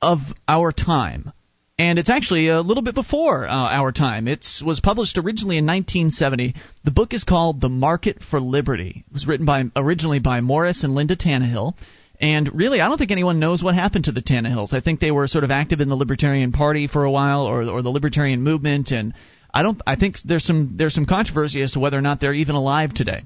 [0.00, 1.32] of our time.
[1.78, 4.26] And it's actually a little bit before uh, our time.
[4.26, 6.54] It was published originally in 1970.
[6.84, 9.04] The book is called The Market for Liberty.
[9.06, 11.74] It was written by originally by Morris and Linda Tannehill.
[12.20, 14.72] And really, I don't think anyone knows what happened to the Tannehills.
[14.72, 17.62] I think they were sort of active in the Libertarian Party for a while, or
[17.62, 19.14] or the Libertarian movement, and
[19.54, 19.80] I don't.
[19.86, 22.92] I think there's some there's some controversy as to whether or not they're even alive
[22.92, 23.22] today.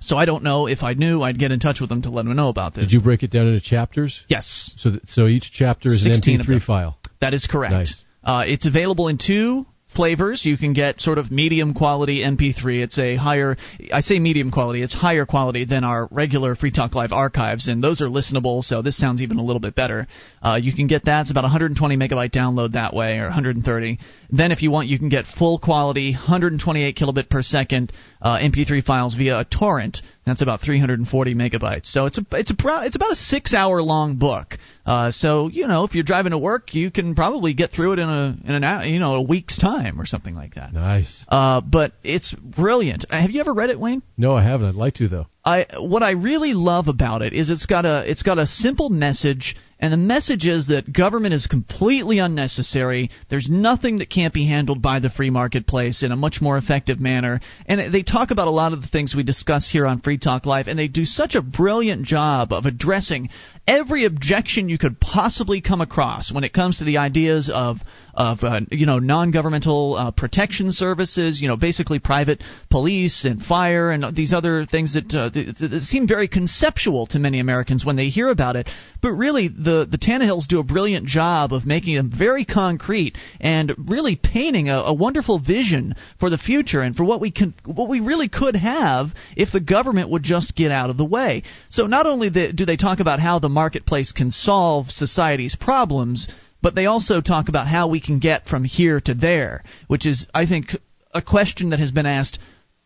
[0.00, 0.66] So I don't know.
[0.66, 2.84] If I knew, I'd get in touch with them to let them know about this.
[2.84, 4.20] Did you break it down into chapters?
[4.28, 4.74] Yes.
[4.78, 6.97] So th- so each chapter is an MP3 file.
[7.20, 7.72] That is correct.
[7.72, 8.02] Nice.
[8.22, 10.44] Uh, it's available in two flavors.
[10.44, 12.82] You can get sort of medium quality MP3.
[12.82, 13.56] It's a higher,
[13.92, 17.82] I say medium quality, it's higher quality than our regular Free Talk Live archives, and
[17.82, 20.06] those are listenable, so this sounds even a little bit better.
[20.42, 21.22] Uh, you can get that.
[21.22, 23.98] It's about 120 megabyte download that way, or 130.
[24.30, 28.84] Then, if you want, you can get full quality, 128 kilobit per second uh, MP3
[28.84, 30.02] files via a torrent.
[30.28, 31.86] That's about 340 megabytes.
[31.86, 34.56] So it's a it's a pro- it's about a six hour long book.
[34.86, 37.98] Uh, so you know if you're driving to work, you can probably get through it
[37.98, 40.72] in a in an hour, you know a week's time or something like that.
[40.72, 41.24] Nice.
[41.28, 43.06] Uh, but it's brilliant.
[43.10, 44.02] Have you ever read it, Wayne?
[44.16, 44.68] No, I haven't.
[44.68, 45.26] I'd like to though.
[45.48, 48.90] I what I really love about it is it's got a it's got a simple
[48.90, 53.10] message and the message is that government is completely unnecessary.
[53.30, 56.98] There's nothing that can't be handled by the free marketplace in a much more effective
[56.98, 57.40] manner.
[57.66, 60.46] And they talk about a lot of the things we discuss here on Free Talk
[60.46, 63.28] Live, and they do such a brilliant job of addressing
[63.68, 67.78] every objection you could possibly come across when it comes to the ideas of
[68.18, 73.92] of uh, you know non-governmental uh, protection services, you know basically private police and fire
[73.92, 78.28] and these other things that, uh, seem very conceptual to many Americans when they hear
[78.28, 78.68] about it.
[79.00, 83.72] But really, the the Tannehills do a brilliant job of making them very concrete and
[83.88, 87.88] really painting a, a wonderful vision for the future and for what we can what
[87.88, 91.44] we really could have if the government would just get out of the way.
[91.68, 96.26] So not only do they talk about how the marketplace can solve society's problems
[96.62, 100.26] but they also talk about how we can get from here to there, which is,
[100.34, 100.76] I think,
[101.14, 102.38] a question that has been asked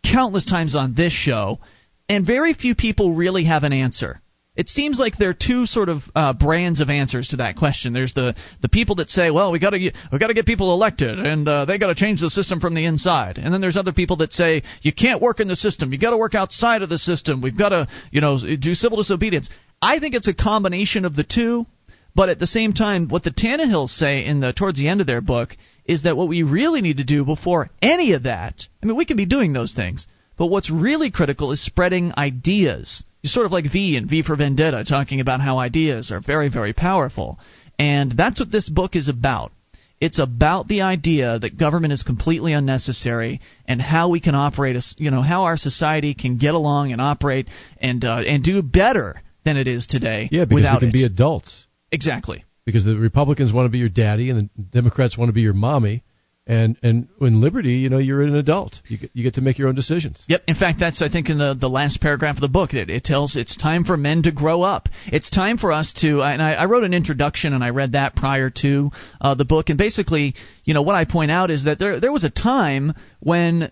[0.05, 1.61] countless times on this show,
[2.09, 4.21] and very few people really have an answer.
[4.55, 7.95] It seems like there are two sort of uh, brands of answers to that question.
[7.95, 10.75] There's the the people that say, "Well, we got to we got to get people
[10.75, 13.79] elected, and uh, they got to change the system from the inside." And then there's
[13.79, 15.91] other people that say, "You can't work in the system.
[15.91, 17.41] You got to work outside of the system.
[17.41, 19.49] We've got to, you know, do civil disobedience."
[19.81, 21.67] I think it's a combination of the two.
[22.15, 25.07] But at the same time, what the Tannehills say in the towards the end of
[25.07, 28.87] their book is that what we really need to do before any of that, I
[28.87, 30.07] mean, we can be doing those things,
[30.37, 33.03] but what's really critical is spreading ideas.
[33.23, 36.49] You're sort of like V and V for Vendetta, talking about how ideas are very,
[36.49, 37.39] very powerful,
[37.79, 39.53] and that's what this book is about.
[40.01, 45.13] It's about the idea that government is completely unnecessary and how we can operate, you
[45.13, 47.47] know, how our society can get along and operate
[47.81, 50.29] and uh, and do better than it is today.
[50.33, 50.93] Yeah, because without we can it.
[50.93, 51.67] be adults.
[51.93, 52.45] Exactly.
[52.65, 55.53] Because the Republicans want to be your daddy and the Democrats want to be your
[55.53, 56.03] mommy.
[56.45, 58.81] And and in liberty, you know, you're an adult.
[58.89, 60.25] You get, you get to make your own decisions.
[60.27, 60.43] Yep.
[60.49, 63.05] In fact, that's I think in the the last paragraph of the book that it
[63.05, 64.89] tells it's time for men to grow up.
[65.07, 66.21] It's time for us to.
[66.21, 68.91] And I, I wrote an introduction and I read that prior to
[69.21, 69.69] uh, the book.
[69.69, 72.95] And basically, you know, what I point out is that there there was a time
[73.21, 73.71] when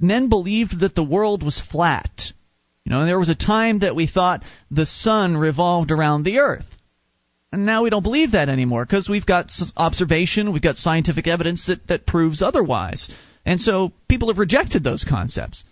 [0.00, 2.32] men believed that the world was flat.
[2.84, 4.42] You know, and there was a time that we thought
[4.72, 6.66] the sun revolved around the earth.
[7.52, 11.66] And now we don't believe that anymore because we've got observation, we've got scientific evidence
[11.66, 13.10] that, that proves otherwise.
[13.44, 15.64] And so people have rejected those concepts.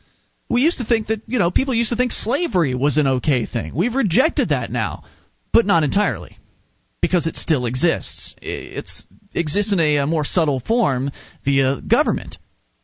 [0.49, 3.47] We used to think that, you know, people used to think slavery was an okay
[3.47, 3.75] thing.
[3.75, 5.05] We've rejected that now,
[5.53, 6.37] but not entirely
[7.01, 8.37] because it still exists.
[8.43, 8.91] It
[9.33, 11.11] exists in a, a more subtle form
[11.45, 12.37] via government.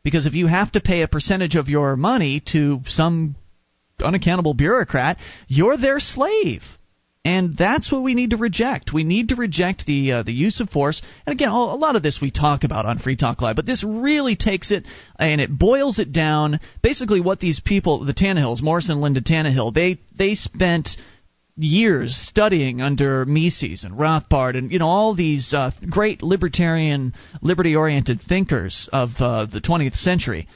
[0.04, 3.34] Because if you have to pay a percentage of your money to some
[4.00, 5.18] unaccountable bureaucrat,
[5.48, 6.62] you're their slave.
[7.26, 8.92] And that's what we need to reject.
[8.92, 11.02] We need to reject the uh, the use of force.
[11.26, 13.82] And again, a lot of this we talk about on Free Talk Live, but this
[13.82, 14.84] really takes it
[15.18, 16.60] and it boils it down.
[16.84, 20.90] Basically, what these people, the Tannehills, Morrison and Linda Tannehill, they they spent
[21.56, 27.12] years studying under Mises and Rothbard and you know all these uh, great libertarian,
[27.42, 30.46] liberty-oriented thinkers of uh, the 20th century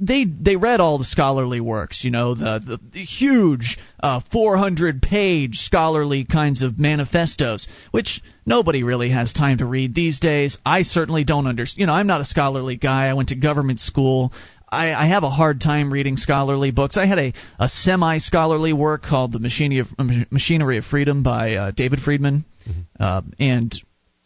[0.00, 5.02] they they read all the scholarly works, you know, the the, the huge uh, 400
[5.02, 10.56] page scholarly kinds of manifestos, which nobody really has time to read these days.
[10.64, 11.80] I certainly don't understand.
[11.80, 13.06] You know, I'm not a scholarly guy.
[13.06, 14.32] I went to government school.
[14.72, 16.96] I, I have a hard time reading scholarly books.
[16.96, 19.88] I had a, a semi scholarly work called The Machinery of,
[20.30, 22.44] Machinery of Freedom by uh, David Friedman.
[22.68, 22.80] Mm-hmm.
[22.98, 23.74] Uh, and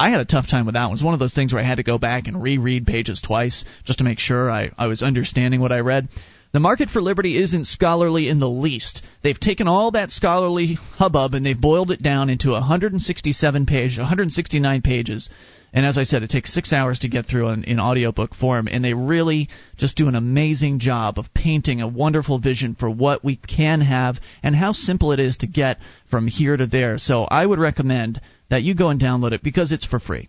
[0.04, 0.90] I had a tough time with that one.
[0.90, 3.22] It was one of those things where I had to go back and reread pages
[3.22, 6.08] twice just to make sure I, I was understanding what I read.
[6.54, 9.02] The Market for Liberty isn't scholarly in the least.
[9.22, 14.80] They've taken all that scholarly hubbub and they've boiled it down into 167 page, 169
[14.82, 15.28] pages.
[15.72, 18.68] And as I said, it takes six hours to get through in, in audiobook form,
[18.70, 23.24] and they really just do an amazing job of painting a wonderful vision for what
[23.24, 25.78] we can have and how simple it is to get
[26.08, 26.98] from here to there.
[26.98, 30.28] So I would recommend that you go and download it because it's for free.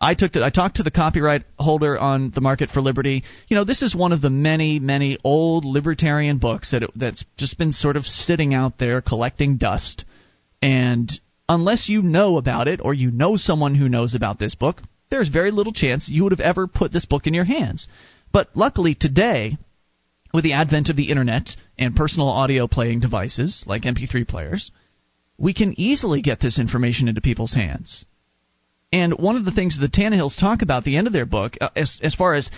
[0.00, 3.24] I took the, I talked to the copyright holder on the Market for Liberty.
[3.48, 7.24] You know, this is one of the many, many old libertarian books that it, that's
[7.36, 10.04] just been sort of sitting out there collecting dust.
[10.60, 11.10] And
[11.48, 15.28] unless you know about it or you know someone who knows about this book, there's
[15.28, 17.88] very little chance you would have ever put this book in your hands.
[18.32, 19.56] But luckily today,
[20.34, 24.70] with the advent of the internet and personal audio playing devices like MP3 players,
[25.38, 28.04] we can easily get this information into people's hands.
[28.92, 31.56] And one of the things the Tannehills talk about at the end of their book,
[31.60, 32.50] uh, as, as far as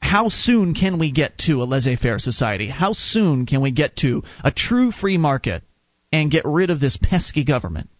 [0.00, 2.68] how soon can we get to a laissez faire society?
[2.68, 5.62] How soon can we get to a true free market
[6.12, 7.90] and get rid of this pesky government?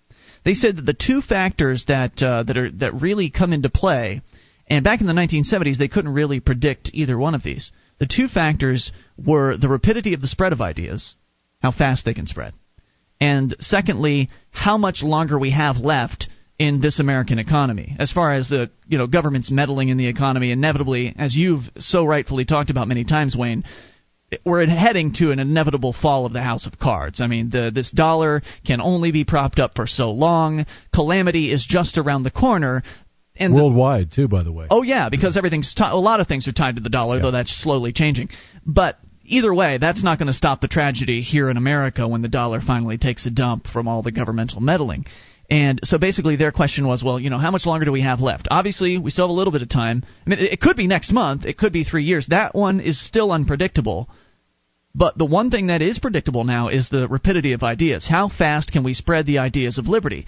[0.45, 4.23] They said that the two factors that uh, that are that really come into play,
[4.69, 7.73] and back in the 1970s they couldn't really predict either one of these.
[7.99, 11.17] The two factors were the rapidity of the spread of ideas,
[11.61, 12.53] how fast they can spread,
[13.21, 17.95] and secondly, how much longer we have left in this American economy.
[17.99, 22.05] As far as the you know government's meddling in the economy, inevitably, as you've so
[22.05, 23.65] rightfully talked about many times, Wayne,
[24.45, 27.21] we're heading to an inevitable fall of the house of cards.
[27.21, 30.67] I mean, the, this dollar can only be propped up for so long.
[30.93, 32.83] Calamity is just around the corner.
[33.39, 34.67] And worldwide the, too, by the way.
[34.71, 37.23] Oh yeah, because everything's t- a lot of things are tied to the dollar, yeah.
[37.23, 38.31] though that's slowly changing.
[38.65, 42.29] But either way, that's not going to stop the tragedy here in America when the
[42.29, 45.05] dollar finally takes a dump from all the governmental meddling.
[45.49, 48.21] And so basically, their question was, well, you know, how much longer do we have
[48.21, 48.49] left?
[48.51, 50.05] Obviously, we still have a little bit of time.
[50.27, 51.45] I mean, it could be next month.
[51.45, 52.27] It could be three years.
[52.29, 54.09] That one is still unpredictable.
[54.95, 58.09] But the one thing that is predictable now is the rapidity of ideas.
[58.09, 60.27] How fast can we spread the ideas of liberty?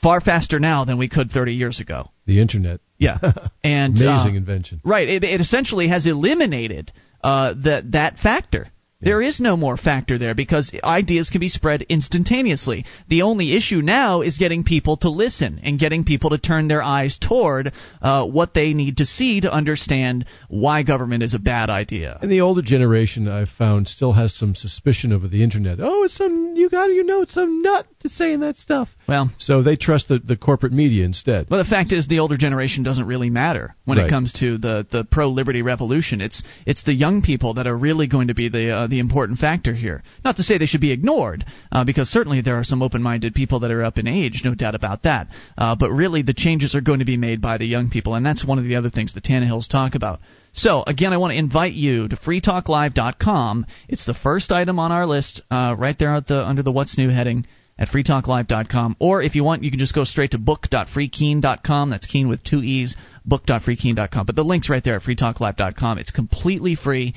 [0.00, 2.10] Far faster now than we could 30 years ago.
[2.24, 2.80] The internet.
[2.96, 3.18] Yeah,
[3.64, 4.80] and amazing uh, invention.
[4.84, 5.08] Right.
[5.08, 6.92] It, it essentially has eliminated
[7.22, 8.68] uh, that that factor.
[9.04, 12.86] There is no more factor there because ideas can be spread instantaneously.
[13.08, 16.82] The only issue now is getting people to listen and getting people to turn their
[16.82, 21.70] eyes toward uh, what they need to see to understand why government is a bad
[21.70, 22.18] idea.
[22.22, 25.78] And the older generation, I've found, still has some suspicion over the internet.
[25.80, 28.88] Oh, it's some you got you know it's some nut to saying that stuff.
[29.06, 31.50] Well, so they trust the, the corporate media instead.
[31.50, 34.06] Well, the fact is, the older generation doesn't really matter when right.
[34.06, 36.20] it comes to the the pro liberty revolution.
[36.20, 39.40] It's it's the young people that are really going to be the uh, the important
[39.40, 40.04] factor here.
[40.24, 43.60] Not to say they should be ignored, uh, because certainly there are some open-minded people
[43.60, 45.26] that are up in age, no doubt about that.
[45.58, 48.24] Uh, but really, the changes are going to be made by the young people, and
[48.24, 50.20] that's one of the other things the Tannehills talk about.
[50.52, 53.66] So again, I want to invite you to freetalklive.com.
[53.88, 57.08] It's the first item on our list, uh, right there the under the What's New
[57.08, 57.46] heading
[57.76, 58.96] at freetalklive.com.
[59.00, 61.90] Or if you want, you can just go straight to book.freekeene.com.
[61.90, 62.94] That's Keene with two E's,
[63.24, 64.26] book.freekeene.com.
[64.26, 65.98] But the link's right there at freetalklive.com.
[65.98, 67.14] It's completely free.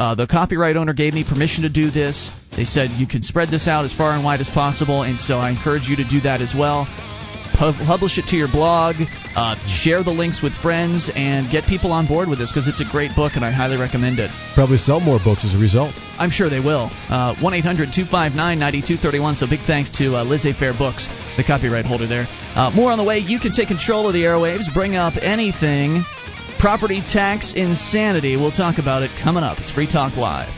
[0.00, 2.30] Uh, the copyright owner gave me permission to do this.
[2.56, 5.36] They said you can spread this out as far and wide as possible, and so
[5.36, 6.88] I encourage you to do that as well
[7.60, 8.96] publish it to your blog,
[9.36, 12.80] uh, share the links with friends, and get people on board with this because it's
[12.80, 14.30] a great book and I highly recommend it.
[14.54, 15.92] Probably sell more books as a result.
[16.16, 16.88] I'm sure they will.
[17.08, 19.36] Uh, 1 800 259 9231.
[19.36, 21.06] So big thanks to uh, Laissez Faire Books,
[21.36, 22.26] the copyright holder there.
[22.56, 23.18] Uh, more on the way.
[23.18, 26.02] You can take control of the airwaves, bring up anything.
[26.60, 28.36] Property tax insanity.
[28.36, 29.56] We'll talk about it coming up.
[29.60, 30.52] It's Free Talk Live.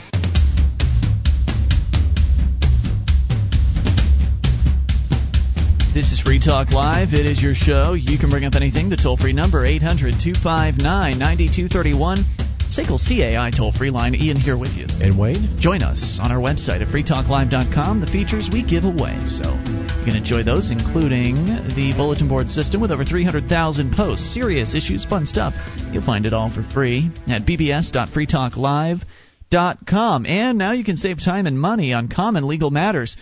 [5.94, 7.14] This is Free Talk Live.
[7.14, 7.92] It is your show.
[7.92, 8.90] You can bring up anything.
[8.90, 12.24] The toll free number, 800 259 9231.
[12.66, 14.16] SACL CAI toll free line.
[14.16, 14.86] Ian here with you.
[15.00, 15.56] And Wayne?
[15.60, 18.00] Join us on our website at freetalklive.com.
[18.00, 19.14] The features we give away.
[19.26, 19.54] So
[20.02, 21.36] you can enjoy those, including
[21.76, 25.54] the bulletin board system with over 300,000 posts, serious issues, fun stuff.
[25.92, 30.26] You'll find it all for free at bbs.freetalklive.com.
[30.26, 33.16] And now you can save time and money on common legal matters.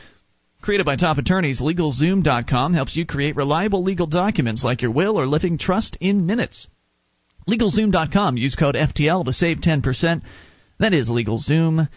[0.62, 5.26] Created by top attorneys, LegalZoom.com helps you create reliable legal documents like your will or
[5.26, 6.66] living trust in minutes.
[7.46, 8.38] LegalZoom.com.
[8.38, 10.22] Use code FTL to save 10%.
[10.78, 11.90] That is LegalZoom.com.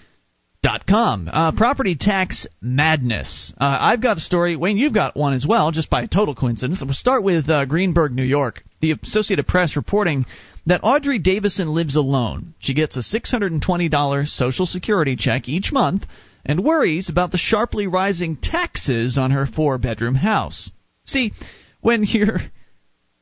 [1.29, 3.53] Uh, property tax madness.
[3.59, 4.55] Uh, I've got a story.
[4.55, 6.81] Wayne, you've got one as well, just by total coincidence.
[6.81, 8.63] We'll start with uh, Greenburgh, New York.
[8.79, 10.25] The Associated Press reporting
[10.65, 12.53] that Audrey Davidson lives alone.
[12.59, 16.05] She gets a $620 Social Security check each month
[16.45, 20.71] and worries about the sharply rising taxes on her four bedroom house.
[21.05, 21.33] See,
[21.81, 22.39] when you're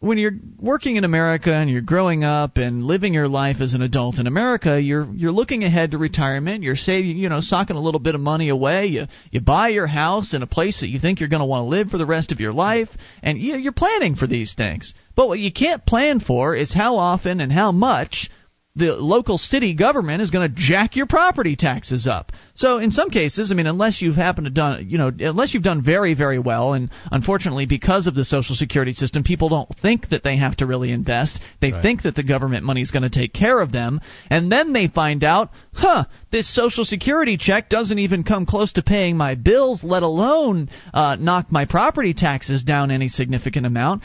[0.01, 3.83] when you're working in America and you're growing up and living your life as an
[3.83, 6.63] adult in America, you're you're looking ahead to retirement.
[6.63, 8.87] You're saving, you know, socking a little bit of money away.
[8.87, 11.61] You you buy your house in a place that you think you're going to want
[11.61, 12.89] to live for the rest of your life,
[13.21, 14.95] and you, you're planning for these things.
[15.15, 18.31] But what you can't plan for is how often and how much
[18.75, 22.31] the local city government is going to jack your property taxes up.
[22.53, 25.63] So in some cases, I mean, unless you've happened to done, you know, unless you've
[25.63, 30.09] done very, very well, and unfortunately, because of the social security system, people don't think
[30.09, 31.41] that they have to really invest.
[31.59, 31.81] They right.
[31.81, 33.99] think that the government money is going to take care of them,
[34.29, 38.83] and then they find out, huh, this social security check doesn't even come close to
[38.83, 44.03] paying my bills, let alone uh, knock my property taxes down any significant amount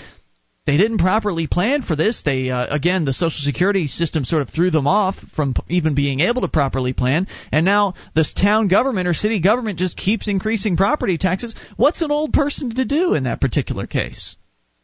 [0.66, 2.22] they didn't properly plan for this.
[2.24, 6.20] They uh, again, the Social Security system sort of threw them off from even being
[6.20, 10.76] able to properly plan, and now this town government or city government just keeps increasing
[10.76, 11.54] property taxes.
[11.76, 14.36] What's an old person to do in that particular case?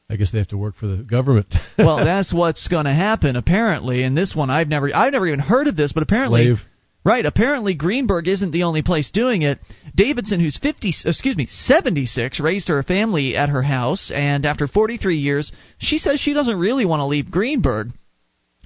[0.08, 1.54] I guess they have to work for the government.
[1.78, 4.02] well, that's what's going to happen apparently.
[4.02, 6.60] In this one, I've never I've never even heard of this, but apparently Slave.
[7.04, 7.26] Right.
[7.26, 9.58] Apparently, Greenburgh isn't the only place doing it.
[9.94, 15.16] Davidson, who's 50, excuse me, 76, raised her family at her house, and after 43
[15.16, 17.90] years, she says she doesn't really want to leave Greenburgh.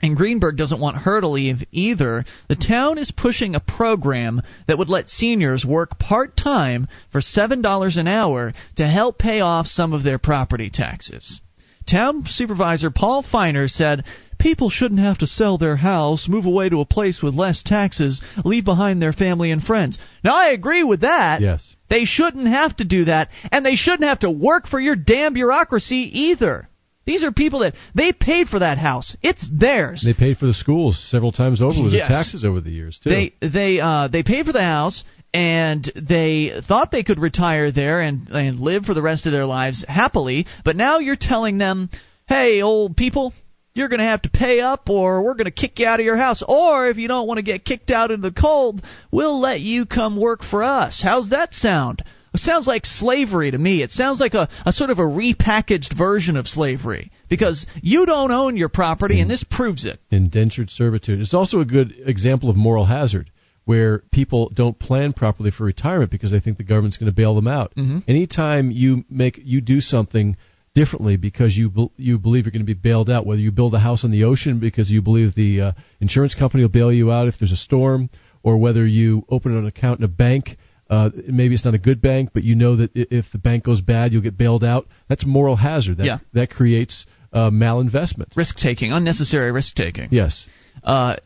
[0.03, 2.27] And Greenburgh doesn't want her to leave either.
[2.49, 7.97] The town is pushing a program that would let seniors work part time for $7
[7.99, 11.41] an hour to help pay off some of their property taxes.
[11.87, 14.05] Town Supervisor Paul Feiner said
[14.39, 18.21] People shouldn't have to sell their house, move away to a place with less taxes,
[18.45, 19.99] leave behind their family and friends.
[20.23, 21.41] Now, I agree with that.
[21.41, 21.75] Yes.
[21.89, 25.35] They shouldn't have to do that, and they shouldn't have to work for your damn
[25.35, 26.69] bureaucracy either.
[27.07, 29.17] These are people that they paid for that house.
[29.23, 30.03] It's theirs.
[30.05, 32.09] They paid for the schools several times over with yes.
[32.09, 33.11] the taxes over the years too.
[33.11, 38.01] They they uh, they paid for the house and they thought they could retire there
[38.01, 40.47] and and live for the rest of their lives happily.
[40.65, 41.91] But now you're telling them,
[42.27, 43.33] "Hey, old people,
[43.77, 46.07] you're going to have to pay up or we're going to kick you out of
[46.07, 46.43] your house.
[46.47, 49.87] Or if you don't want to get kicked out in the cold, we'll let you
[49.87, 51.01] come work for us.
[51.03, 52.03] How's that sound?
[52.35, 53.83] It sounds like slavery to me.
[53.83, 58.31] It sounds like a, a sort of a repackaged version of slavery because you don't
[58.31, 59.99] own your property, and this proves it.
[60.11, 61.21] Indentured servitude.
[61.21, 63.31] It's also a good example of moral hazard
[63.65, 67.35] where people don't plan properly for retirement because they think the government's going to bail
[67.35, 67.75] them out.
[67.75, 67.99] Mm-hmm.
[68.07, 70.37] Anytime you make you do something
[70.77, 73.27] differently because you be, you believe you're going to be bailed out.
[73.27, 76.63] Whether you build a house on the ocean because you believe the uh, insurance company
[76.63, 78.11] will bail you out if there's a storm,
[78.43, 80.59] or whether you open an account in a bank.
[80.89, 83.81] Uh, maybe it's not a good bank, but you know that if the bank goes
[83.81, 84.87] bad, you'll get bailed out.
[85.09, 85.97] That's moral hazard.
[85.97, 86.19] That, yeah.
[86.35, 90.09] that creates uh, malinvestment, risk taking, unnecessary risk taking.
[90.13, 90.47] Yes.
[90.85, 91.17] Uh,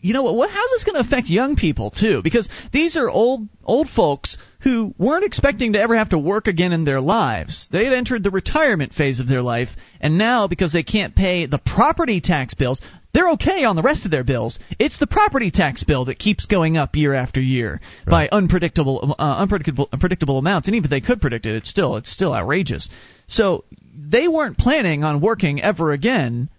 [0.00, 0.50] you know what?
[0.50, 2.20] How's this going to affect young people too?
[2.22, 6.72] Because these are old old folks who weren't expecting to ever have to work again
[6.72, 7.68] in their lives.
[7.72, 9.68] They had entered the retirement phase of their life,
[10.00, 12.80] and now because they can't pay the property tax bills,
[13.12, 14.60] they're okay on the rest of their bills.
[14.78, 18.30] It's the property tax bill that keeps going up year after year right.
[18.30, 20.68] by unpredictable, uh, unpredictable, unpredictable amounts.
[20.68, 22.88] And even if they could predict it, it's still it's still outrageous.
[23.26, 23.64] So
[23.96, 26.50] they weren't planning on working ever again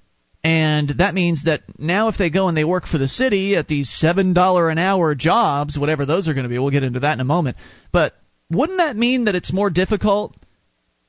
[0.43, 3.67] and that means that now, if they go and they work for the city at
[3.67, 7.13] these $7 an hour jobs, whatever those are going to be, we'll get into that
[7.13, 7.57] in a moment.
[7.91, 8.13] But
[8.49, 10.35] wouldn't that mean that it's more difficult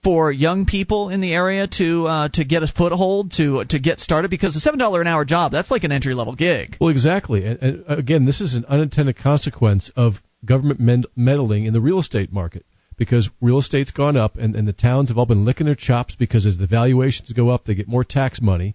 [0.02, 4.00] for young people in the area to uh, to get a foothold to to get
[4.00, 6.76] started because a seven dollar an hour job that's like an entry level gig.
[6.80, 7.44] Well, exactly.
[7.44, 12.32] And, and, again, this is an unintended consequence of government meddling in the real estate
[12.32, 12.64] market
[12.96, 16.16] because real estate's gone up and, and the towns have all been licking their chops
[16.16, 18.74] because as the valuations go up, they get more tax money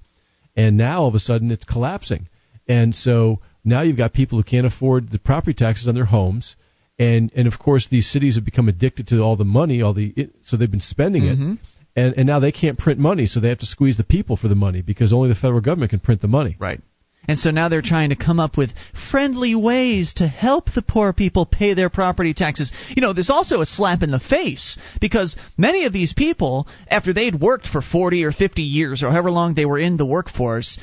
[0.55, 2.27] and now all of a sudden it's collapsing.
[2.67, 6.55] And so now you've got people who can't afford the property taxes on their homes,
[6.97, 10.13] and and of course these cities have become addicted to all the money, all the
[10.15, 11.51] it, so they've been spending mm-hmm.
[11.53, 11.59] it.
[11.97, 14.49] And, and now they can't print money, so they have to squeeze the people for
[14.49, 16.57] the money because only the federal government can print the money.
[16.59, 16.81] Right.
[17.27, 18.71] And so now they're trying to come up with
[19.11, 22.71] friendly ways to help the poor people pay their property taxes.
[22.89, 27.13] You know, there's also a slap in the face because many of these people, after
[27.13, 30.77] they'd worked for 40 or 50 years or however long they were in the workforce,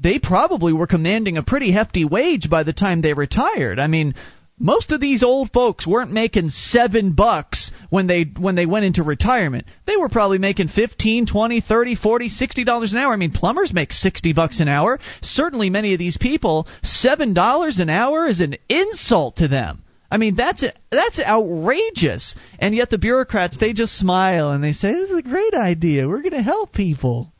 [0.00, 3.80] they probably were commanding a pretty hefty wage by the time they retired.
[3.80, 4.14] I mean,
[4.58, 9.02] most of these old folks weren't making seven bucks when they when they went into
[9.02, 9.66] retirement.
[9.86, 13.12] They were probably making fifteen, twenty, thirty, forty, sixty dollars an hour.
[13.12, 14.98] I mean, plumbers make sixty bucks an hour.
[15.22, 19.82] Certainly, many of these people, seven dollars an hour is an insult to them.
[20.10, 22.34] I mean, that's that's outrageous.
[22.58, 26.08] And yet the bureaucrats they just smile and they say, "This is a great idea.
[26.08, 27.32] We're going to help people."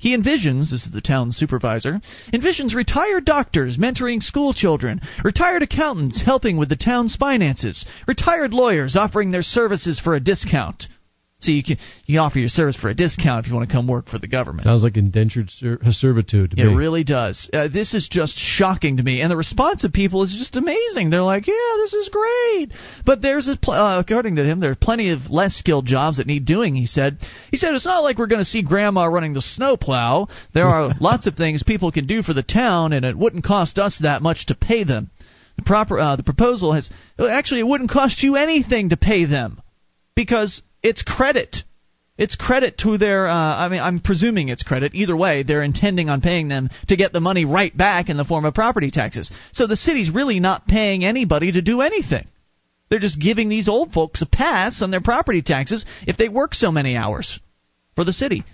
[0.00, 2.00] He envisions, this is the town supervisor,
[2.32, 8.94] envisions retired doctors mentoring school children, retired accountants helping with the town's finances, retired lawyers
[8.94, 10.86] offering their services for a discount.
[11.40, 13.72] So you can you can offer your service for a discount if you want to
[13.72, 14.64] come work for the government.
[14.64, 16.58] Sounds like indentured ser- servitude.
[16.58, 16.74] it me.
[16.74, 17.48] really does.
[17.52, 21.10] Uh, this is just shocking to me, and the response of people is just amazing.
[21.10, 22.72] They're like, "Yeah, this is great,"
[23.06, 26.16] but there's a pl- uh, according to him, there are plenty of less skilled jobs
[26.16, 26.74] that need doing.
[26.74, 27.18] He said.
[27.52, 30.26] He said it's not like we're going to see Grandma running the snowplow.
[30.54, 33.78] There are lots of things people can do for the town, and it wouldn't cost
[33.78, 35.10] us that much to pay them.
[35.54, 39.60] The proper uh, the proposal has actually it wouldn't cost you anything to pay them
[40.16, 41.56] because it's credit.
[42.16, 43.28] It's credit to their.
[43.28, 44.94] Uh, I mean, I'm presuming it's credit.
[44.94, 48.24] Either way, they're intending on paying them to get the money right back in the
[48.24, 49.30] form of property taxes.
[49.52, 52.26] So the city's really not paying anybody to do anything.
[52.90, 56.54] They're just giving these old folks a pass on their property taxes if they work
[56.54, 57.38] so many hours
[57.94, 58.44] for the city.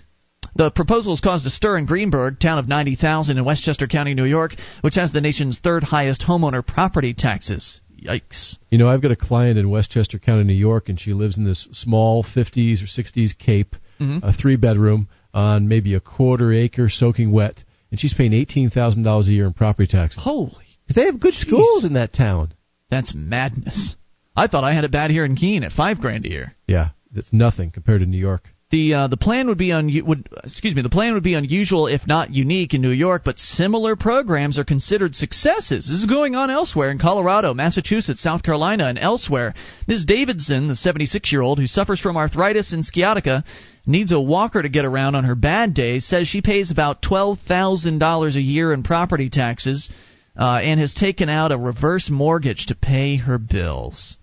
[0.55, 4.25] The proposal has caused a stir in Greenburgh, town of 90,000 in Westchester County, New
[4.25, 7.81] York, which has the nation's third highest homeowner property taxes.
[8.01, 8.57] Yikes.
[8.69, 11.45] You know, I've got a client in Westchester County, New York, and she lives in
[11.45, 14.25] this small 50s or 60s cape, mm-hmm.
[14.25, 19.31] a three bedroom on maybe a quarter acre soaking wet, and she's paying $18,000 a
[19.31, 20.23] year in property taxes.
[20.23, 20.65] Holy.
[20.93, 21.41] They have good Jeez.
[21.41, 22.53] schools in that town.
[22.89, 23.95] That's madness.
[24.35, 26.55] I thought I had it bad here in Keene at five grand a year.
[26.67, 28.49] Yeah, it's nothing compared to New York.
[28.71, 31.85] The uh, the plan would be un- would excuse me the plan would be unusual
[31.85, 35.87] if not unique in New York, but similar programs are considered successes.
[35.87, 39.53] This is going on elsewhere in Colorado, Massachusetts, South Carolina, and elsewhere.
[39.87, 40.05] Ms.
[40.05, 43.43] Davidson, the 76 year old who suffers from arthritis and sciatica,
[43.85, 47.39] needs a walker to get around on her bad days, says she pays about twelve
[47.41, 49.91] thousand dollars a year in property taxes,
[50.35, 54.17] uh, and has taken out a reverse mortgage to pay her bills.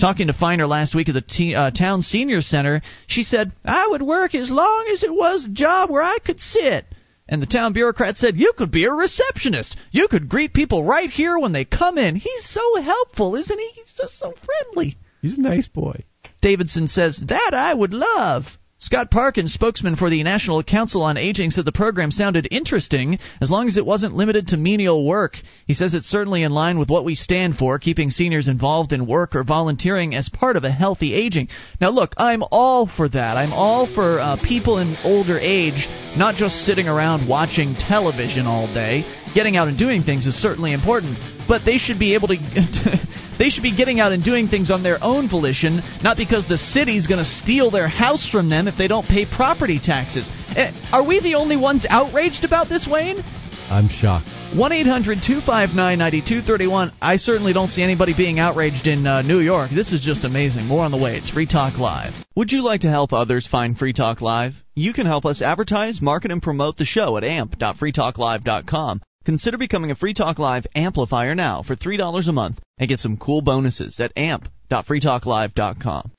[0.00, 3.86] Talking to Feiner last week at the t- uh, town senior center, she said, I
[3.86, 6.86] would work as long as it was a job where I could sit.
[7.28, 9.76] And the town bureaucrat said, You could be a receptionist.
[9.90, 12.16] You could greet people right here when they come in.
[12.16, 13.68] He's so helpful, isn't he?
[13.74, 14.96] He's just so friendly.
[15.20, 16.04] He's a nice boy.
[16.40, 18.46] Davidson says, That I would love.
[18.82, 23.50] Scott Parkins, spokesman for the National Council on Aging, said the program sounded interesting as
[23.50, 25.36] long as it wasn't limited to menial work.
[25.66, 29.06] He says it's certainly in line with what we stand for, keeping seniors involved in
[29.06, 31.48] work or volunteering as part of a healthy aging.
[31.78, 33.36] Now, look, I'm all for that.
[33.36, 35.86] I'm all for uh, people in older age
[36.16, 39.04] not just sitting around watching television all day.
[39.34, 42.36] Getting out and doing things is certainly important, but they should be able to
[43.40, 46.58] They should be getting out and doing things on their own volition, not because the
[46.58, 50.30] city's going to steal their house from them if they don't pay property taxes.
[50.54, 53.24] Uh, are we the only ones outraged about this, Wayne?
[53.70, 54.28] I'm shocked.
[54.54, 56.92] 1 800 259 9231.
[57.00, 59.70] I certainly don't see anybody being outraged in uh, New York.
[59.74, 60.66] This is just amazing.
[60.66, 61.16] More on the way.
[61.16, 62.12] It's Free Talk Live.
[62.36, 64.52] Would you like to help others find Free Talk Live?
[64.74, 69.00] You can help us advertise, market, and promote the show at amp.freetalklive.com.
[69.30, 73.16] Consider becoming a Free Talk Live amplifier now for $3 a month and get some
[73.16, 76.10] cool bonuses at amp.freetalklive.com.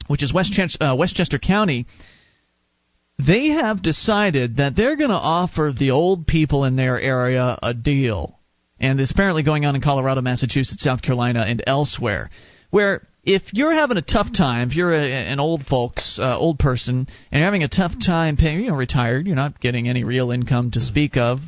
[0.06, 1.86] which is Westchester, uh, Westchester County,
[3.18, 7.72] they have decided that they're going to offer the old people in their area a
[7.72, 8.38] deal.
[8.84, 12.28] And it's apparently going on in Colorado, Massachusetts, South Carolina, and elsewhere,
[12.68, 16.58] where if you're having a tough time, if you're a, an old folks, uh, old
[16.58, 20.04] person, and you're having a tough time paying, you know, retired, you're not getting any
[20.04, 21.38] real income to speak of,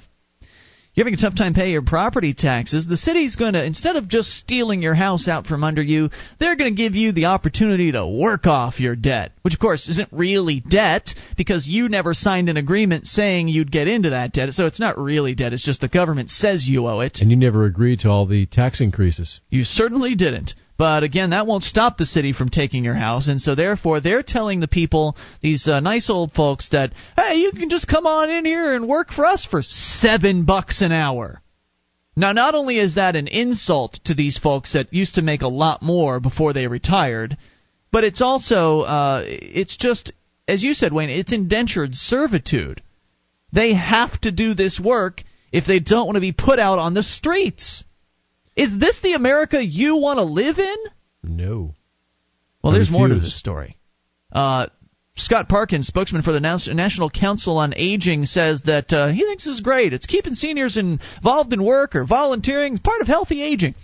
[0.96, 4.08] you're having a tough time paying your property taxes, the city's going to, instead of
[4.08, 6.08] just stealing your house out from under you,
[6.40, 9.32] they're going to give you the opportunity to work off your debt.
[9.42, 13.88] Which, of course, isn't really debt because you never signed an agreement saying you'd get
[13.88, 14.54] into that debt.
[14.54, 17.18] So it's not really debt, it's just the government says you owe it.
[17.20, 19.40] And you never agreed to all the tax increases.
[19.50, 20.54] You certainly didn't.
[20.78, 24.22] But again, that won't stop the city from taking your house, and so therefore they're
[24.22, 28.28] telling the people, these uh, nice old folks, that hey, you can just come on
[28.30, 31.40] in here and work for us for seven bucks an hour.
[32.14, 35.48] Now, not only is that an insult to these folks that used to make a
[35.48, 37.36] lot more before they retired,
[37.90, 40.12] but it's also uh, it's just
[40.48, 42.82] as you said, Wayne, it's indentured servitude.
[43.52, 45.22] They have to do this work
[45.52, 47.84] if they don't want to be put out on the streets.
[48.56, 50.76] Is this the America you want to live in?
[51.22, 51.74] No.
[52.62, 53.76] Well, there's more to this story.
[54.32, 54.66] Uh,
[55.14, 59.54] Scott Parkin, spokesman for the National Council on Aging, says that uh, he thinks this
[59.54, 59.92] is great.
[59.92, 63.74] It's keeping seniors involved in work or volunteering, part of healthy aging.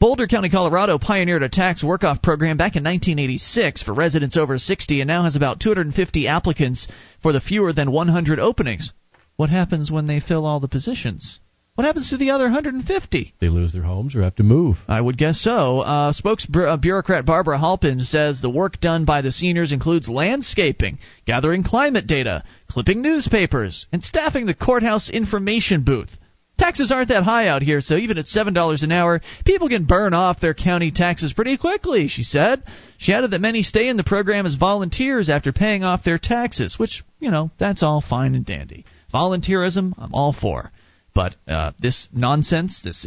[0.00, 5.00] Boulder County, Colorado pioneered a tax work-off program back in 1986 for residents over 60
[5.00, 6.88] and now has about 250 applicants
[7.22, 8.92] for the fewer than 100 openings.
[9.36, 11.40] What happens when they fill all the positions?
[11.76, 13.34] What happens to the other 150?
[13.40, 14.76] They lose their homes or have to move.
[14.86, 15.80] I would guess so.
[15.80, 22.06] Uh, spokesbureaucrat Barbara Halpin says the work done by the seniors includes landscaping, gathering climate
[22.06, 26.16] data, clipping newspapers, and staffing the courthouse information booth.
[26.58, 30.14] Taxes aren't that high out here, so even at $7 an hour, people can burn
[30.14, 32.62] off their county taxes pretty quickly, she said.
[32.98, 36.78] She added that many stay in the program as volunteers after paying off their taxes,
[36.78, 38.84] which, you know, that's all fine and dandy.
[39.12, 40.70] Volunteerism, I'm all for.
[41.14, 43.06] But uh, this nonsense, this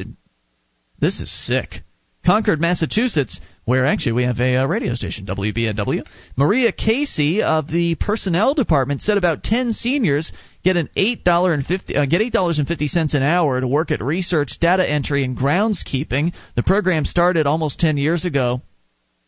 [1.00, 1.84] this is sick.
[2.26, 6.06] Concord, Massachusetts, where actually we have a uh, radio station, WBNW.
[6.36, 10.34] Maria Casey of the personnel department said about 10 seniors
[10.68, 13.62] get an eight dollar and fifty uh, get eight dollars and fifty cents an hour
[13.62, 16.34] to work at research, data entry, and groundskeeping.
[16.56, 18.62] The program started almost 10 years ago.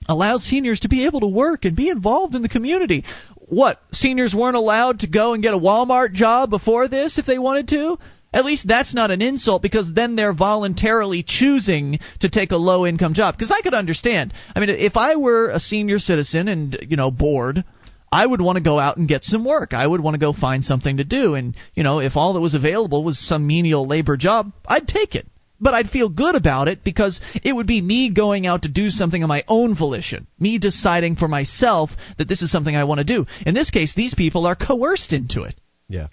[0.10, 3.06] Allowed seniors to be able to work and be involved in the community.
[3.36, 7.40] What seniors weren't allowed to go and get a Walmart job before this if they
[7.40, 7.98] wanted to?
[8.32, 12.86] At least that's not an insult because then they're voluntarily choosing to take a low
[12.86, 13.36] income job.
[13.36, 14.34] Because I could understand.
[14.56, 17.64] I mean, if I were a senior citizen and, you know, bored,
[18.12, 19.74] I would want to go out and get some work.
[19.74, 21.34] I would want to go find something to do.
[21.36, 25.16] And, you know, if all that was available was some menial labor job, I'd take
[25.16, 25.28] it.
[25.60, 28.90] But I'd feel good about it because it would be me going out to do
[28.90, 30.28] something of my own volition.
[30.40, 33.26] Me deciding for myself that this is something I want to do.
[33.46, 35.56] In this case, these people are coerced into it.
[35.90, 36.08] Yeah.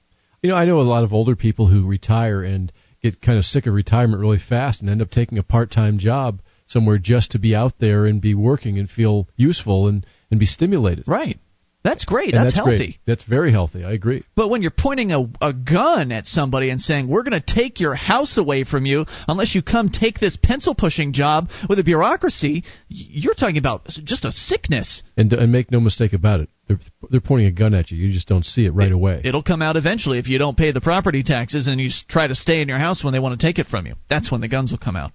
[0.46, 3.44] You know, I know a lot of older people who retire and get kind of
[3.44, 7.40] sick of retirement really fast and end up taking a part-time job somewhere just to
[7.40, 11.02] be out there and be working and feel useful and and be stimulated.
[11.08, 11.40] Right.
[11.86, 12.32] That's great.
[12.32, 12.76] That's, that's healthy.
[12.76, 12.98] Great.
[13.06, 13.84] That's very healthy.
[13.84, 14.24] I agree.
[14.34, 17.78] But when you're pointing a, a gun at somebody and saying, we're going to take
[17.78, 21.84] your house away from you unless you come take this pencil pushing job with a
[21.84, 25.04] bureaucracy, you're talking about just a sickness.
[25.16, 26.48] And, and make no mistake about it.
[26.66, 27.98] They're, they're pointing a gun at you.
[27.98, 29.20] You just don't see it right it, away.
[29.22, 32.34] It'll come out eventually if you don't pay the property taxes and you try to
[32.34, 33.94] stay in your house when they want to take it from you.
[34.10, 35.12] That's when the guns will come out.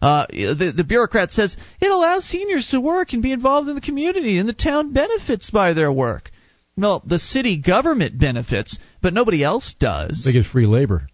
[0.00, 3.80] Uh, the, the bureaucrat says it allows seniors to work and be involved in the
[3.80, 6.30] community, and the town benefits by their work.
[6.76, 10.22] Well, the city government benefits, but nobody else does.
[10.24, 11.08] They get free labor.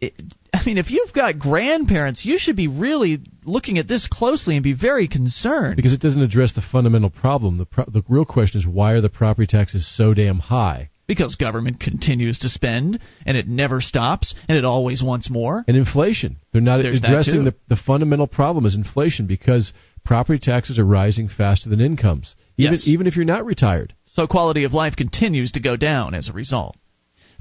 [0.00, 0.14] It,
[0.52, 4.64] I mean, if you've got grandparents, you should be really looking at this closely and
[4.64, 5.76] be very concerned.
[5.76, 7.58] Because it doesn't address the fundamental problem.
[7.58, 10.89] The, pro- the real question is why are the property taxes so damn high?
[11.10, 15.64] Because government continues to spend, and it never stops, and it always wants more.
[15.66, 16.36] And inflation.
[16.52, 19.72] They're not There's addressing the, the fundamental problem is inflation because
[20.04, 22.86] property taxes are rising faster than incomes, even, yes.
[22.86, 23.92] even if you're not retired.
[24.14, 26.76] So quality of life continues to go down as a result.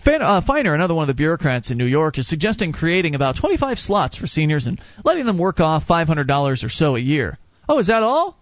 [0.04, 3.78] Uh, Feiner, another one of the bureaucrats in New York, is suggesting creating about 25
[3.78, 7.38] slots for seniors and letting them work off $500 or so a year.
[7.68, 8.36] Oh, is that all?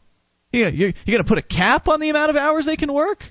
[0.53, 2.93] Yeah, you're, you're going to put a cap on the amount of hours they can
[2.93, 3.23] work?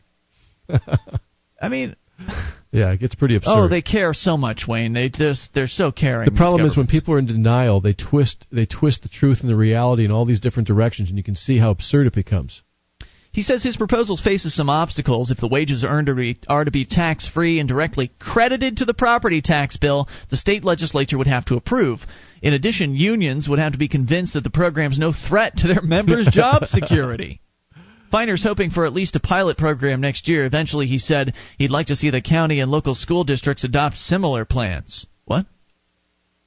[1.61, 1.97] I mean,
[2.73, 3.51] yeah, it gets pretty oh, absurd.
[3.51, 4.93] Oh, they care so much, Wayne.
[4.93, 6.27] They just they're so caring.
[6.27, 9.51] The problem is when people are in denial, they twist they twist the truth and
[9.51, 12.63] the reality in all these different directions, and you can see how absurd it becomes.
[13.33, 15.31] He says his proposal faces some obstacles.
[15.31, 16.09] If the wages earned
[16.49, 20.65] are to be tax free and directly credited to the property tax bill, the state
[20.65, 22.01] legislature would have to approve.
[22.41, 25.69] In addition, unions would have to be convinced that the program is no threat to
[25.69, 27.43] their members' job security.
[28.11, 30.45] Feiner's hoping for at least a pilot program next year.
[30.45, 34.45] Eventually, he said he'd like to see the county and local school districts adopt similar
[34.45, 35.07] plans.
[35.25, 35.47] What?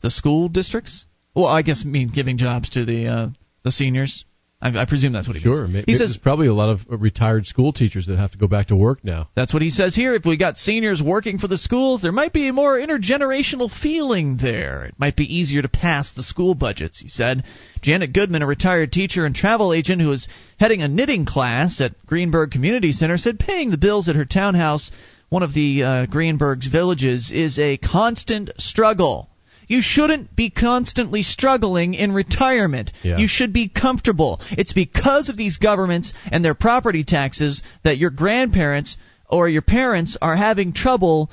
[0.02, 1.06] The school districts?
[1.36, 3.27] Well, I guess I mean giving jobs to the uh,
[3.64, 4.26] the seniors.
[4.61, 5.68] I, I, presume that's what he sure.
[5.69, 5.86] means.
[5.86, 8.68] He says there's probably a lot of retired school teachers that have to go back
[8.68, 9.30] to work now.
[9.34, 10.14] That's what he says here.
[10.14, 14.38] If we got seniors working for the schools, there might be a more intergenerational feeling
[14.41, 14.84] there.
[14.84, 17.45] It might be easier to pass the school budgets, he said.
[17.81, 20.27] Janet Goodman, a retired teacher and travel agent who is
[20.60, 24.91] heading a knitting class at Greenburgh Community Center, said paying the bills at her townhouse,
[25.30, 29.29] one of the uh, Greenburgh's villages, is a constant struggle.
[29.70, 32.91] You shouldn't be constantly struggling in retirement.
[33.04, 33.20] Yeah.
[33.20, 34.41] You should be comfortable.
[34.52, 38.98] It's because of these governments and their property taxes that your grandparents
[39.30, 41.30] or your parents are having trouble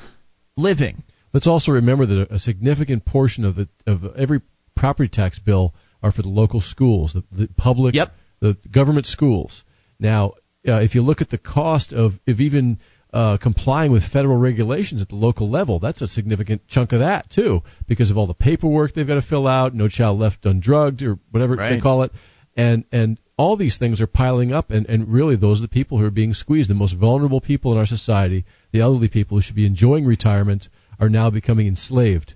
[0.54, 1.02] living.
[1.32, 4.42] Let's also remember that a significant portion of the of every
[4.74, 8.12] property tax bill are for the local schools, the, the public, yep.
[8.40, 9.64] the government schools.
[9.98, 10.34] Now,
[10.68, 12.80] uh, if you look at the cost of if even
[13.16, 15.78] uh, complying with federal regulations at the local level.
[15.78, 19.22] That's a significant chunk of that too, because of all the paperwork they've got to
[19.22, 19.74] fill out.
[19.74, 21.76] No child left undrugged or whatever right.
[21.76, 22.12] they call it,
[22.58, 25.98] and and all these things are piling up, and and really those are the people
[25.98, 26.68] who are being squeezed.
[26.68, 30.68] The most vulnerable people in our society, the elderly people who should be enjoying retirement,
[31.00, 32.34] are now becoming enslaved,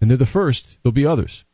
[0.00, 0.78] and they're the first.
[0.82, 1.44] There'll be others.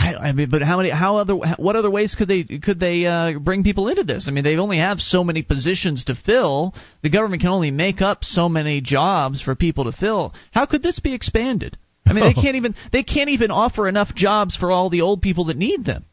[0.00, 0.88] I, I mean, but how many?
[0.88, 1.34] How other?
[1.34, 4.28] What other ways could they could they uh, bring people into this?
[4.28, 6.74] I mean, they only have so many positions to fill.
[7.02, 10.32] The government can only make up so many jobs for people to fill.
[10.52, 11.76] How could this be expanded?
[12.06, 15.20] I mean, they can't even they can't even offer enough jobs for all the old
[15.20, 16.06] people that need them.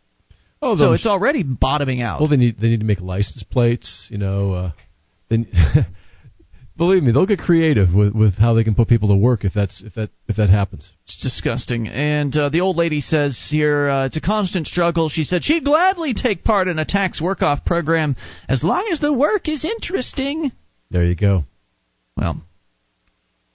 [0.62, 2.20] Oh, so it's already bottoming out.
[2.20, 4.08] Well, they need they need to make license plates.
[4.10, 4.72] You know, uh,
[5.30, 5.46] they,
[6.78, 9.54] believe me, they'll get creative with with how they can put people to work if
[9.54, 10.90] that's if that if that happens.
[11.06, 11.88] It's disgusting.
[11.88, 15.10] And uh, the old lady says here uh, it's a constant struggle.
[15.10, 18.16] She said she'd gladly take part in a tax work off program
[18.48, 20.52] as long as the work is interesting.
[20.90, 21.44] There you go.
[22.16, 22.42] Well,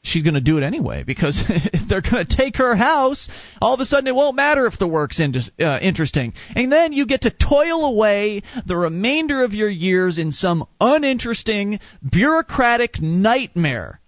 [0.03, 3.29] she's going to do it anyway because if they're going to take her house,
[3.61, 6.35] all of a sudden it won't matter if the work's in, uh, interesting.
[6.55, 11.81] And then you get to toil away the remainder of your years in some uninteresting
[12.09, 14.01] bureaucratic nightmare.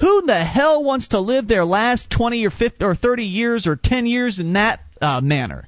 [0.00, 3.66] Who in the hell wants to live their last 20 or 50 or 30 years
[3.66, 5.66] or 10 years in that uh, manner?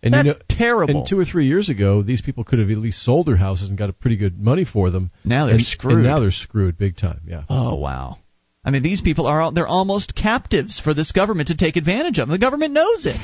[0.00, 0.98] And That's you know, terrible.
[0.98, 3.70] And two or three years ago, these people could have at least sold their houses
[3.70, 5.10] and got a pretty good money for them.
[5.24, 5.94] Now they're and, screwed.
[5.94, 7.22] And now they're screwed big time.
[7.26, 7.44] Yeah.
[7.48, 8.18] Oh wow.
[8.64, 12.28] I mean, these people are they're almost captives for this government to take advantage of.
[12.28, 13.20] The government knows it.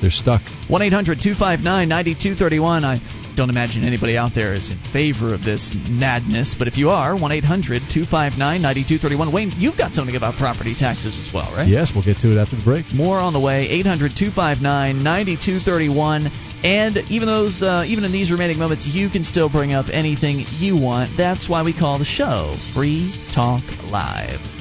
[0.00, 0.42] They're stuck.
[0.68, 2.84] 1 800 259 9231.
[2.84, 3.00] I
[3.36, 7.16] don't imagine anybody out there is in favor of this madness, but if you are,
[7.16, 9.32] 1 800 259 9231.
[9.32, 11.68] Wayne, you've got something about property taxes as well, right?
[11.68, 12.86] Yes, we'll get to it after the break.
[12.94, 13.68] More on the way.
[13.68, 16.32] 800 259 9231.
[16.64, 20.44] And even those, uh, even in these remaining moments, you can still bring up anything
[20.52, 21.16] you want.
[21.16, 24.55] That's why we call the show Free Talk Live.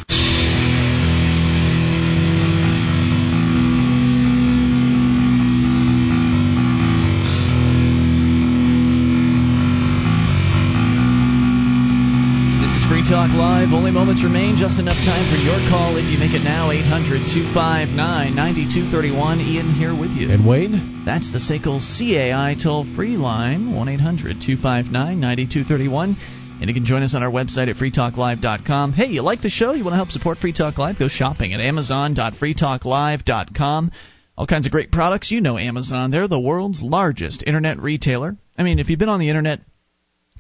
[14.16, 16.72] Moments remain, just enough time for your call if you make it now.
[16.72, 18.00] 800 259
[18.32, 19.42] 9231.
[19.42, 20.32] Ian here with you.
[20.32, 21.04] And Wayne?
[21.04, 26.16] That's the SACL CAI toll free line, 1 800 259 9231.
[26.62, 28.94] And you can join us on our website at freetalklive.com.
[28.94, 29.74] Hey, you like the show?
[29.74, 30.98] You want to help support Free Talk Live?
[30.98, 33.92] Go shopping at amazon.freetalklive.com.
[34.38, 35.30] All kinds of great products.
[35.30, 36.12] You know Amazon.
[36.12, 38.38] They're the world's largest internet retailer.
[38.58, 39.60] I mean, if you've been on the internet,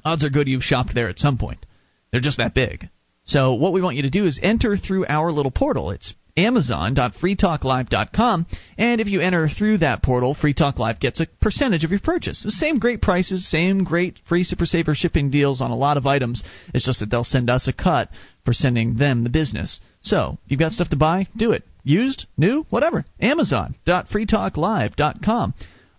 [0.05, 1.65] odds are good you've shopped there at some point.
[2.13, 2.87] They're just that big.
[3.25, 5.91] So what we want you to do is enter through our little portal.
[5.91, 8.45] It's amazon.freetalklive.com
[8.77, 12.01] and if you enter through that portal free talk live gets a percentage of your
[12.01, 12.43] purchase.
[12.43, 16.05] The same great prices same great free super saver shipping deals on a lot of
[16.05, 16.43] items.
[16.73, 18.09] It's just that they'll send us a cut
[18.43, 19.79] for sending them the business.
[20.01, 21.29] So you've got stuff to buy?
[21.37, 21.63] Do it.
[21.83, 22.25] Used?
[22.37, 22.65] New?
[22.69, 23.05] Whatever.
[23.21, 25.53] Amazon.freetalklive.com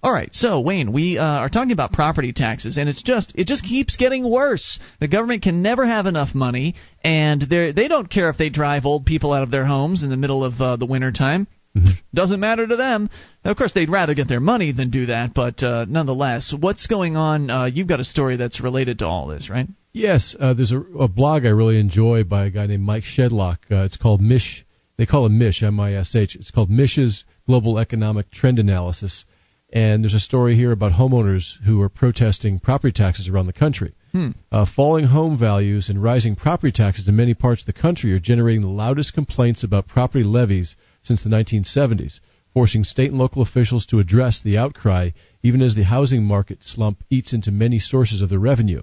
[0.06, 3.48] all right, so Wayne, we uh, are talking about property taxes, and it's just it
[3.48, 4.78] just keeps getting worse.
[5.00, 8.86] The government can never have enough money, and they they don't care if they drive
[8.86, 11.48] old people out of their homes in the middle of uh, the winter time.
[11.76, 11.88] Mm-hmm.
[12.14, 13.10] Doesn't matter to them.
[13.44, 17.16] Of course, they'd rather get their money than do that, but uh, nonetheless, what's going
[17.16, 17.50] on?
[17.50, 19.66] Uh, you've got a story that's related to all this, right?
[19.92, 23.56] Yes, uh, there's a, a blog I really enjoy by a guy named Mike Shedlock.
[23.72, 24.64] Uh, it's called Mish.
[24.98, 26.36] They call him Mish, M-I-S-H.
[26.36, 29.24] It's called Mish's Global Economic Trend Analysis
[29.72, 33.94] and there's a story here about homeowners who are protesting property taxes around the country.
[34.12, 34.30] Hmm.
[34.52, 38.20] Uh, falling home values and rising property taxes in many parts of the country are
[38.20, 42.20] generating the loudest complaints about property levies since the 1970s,
[42.54, 45.10] forcing state and local officials to address the outcry
[45.42, 48.82] even as the housing market slump eats into many sources of their revenue.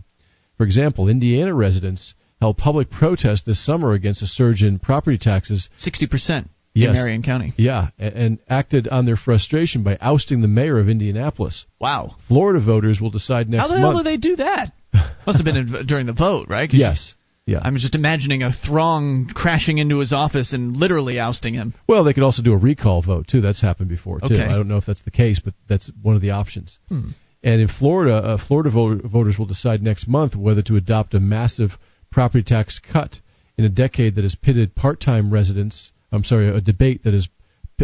[0.57, 5.69] For example, Indiana residents held public protest this summer against a surge in property taxes.
[5.79, 6.89] 60% Yes.
[6.89, 7.53] in Marion County.
[7.57, 11.65] Yeah, a- and acted on their frustration by ousting the mayor of Indianapolis.
[11.79, 12.15] Wow.
[12.27, 13.93] Florida voters will decide next How the month.
[13.93, 14.73] hell do they do that?
[15.27, 16.69] Must have been in, during the vote, right?
[16.73, 17.13] Yes.
[17.45, 17.59] Yeah.
[17.61, 21.73] I'm just imagining a throng crashing into his office and literally ousting him.
[21.87, 23.41] well, they could also do a recall vote too.
[23.41, 24.25] That's happened before too.
[24.33, 24.41] Okay.
[24.43, 26.79] I don't know if that's the case, but that's one of the options.
[26.89, 27.09] Hmm.
[27.43, 31.19] And in Florida, uh, Florida vo- voters will decide next month whether to adopt a
[31.19, 31.71] massive
[32.09, 33.19] property tax cut
[33.57, 35.91] in a decade that has pitted part-time residents.
[36.13, 37.27] I'm sorry, a debate that has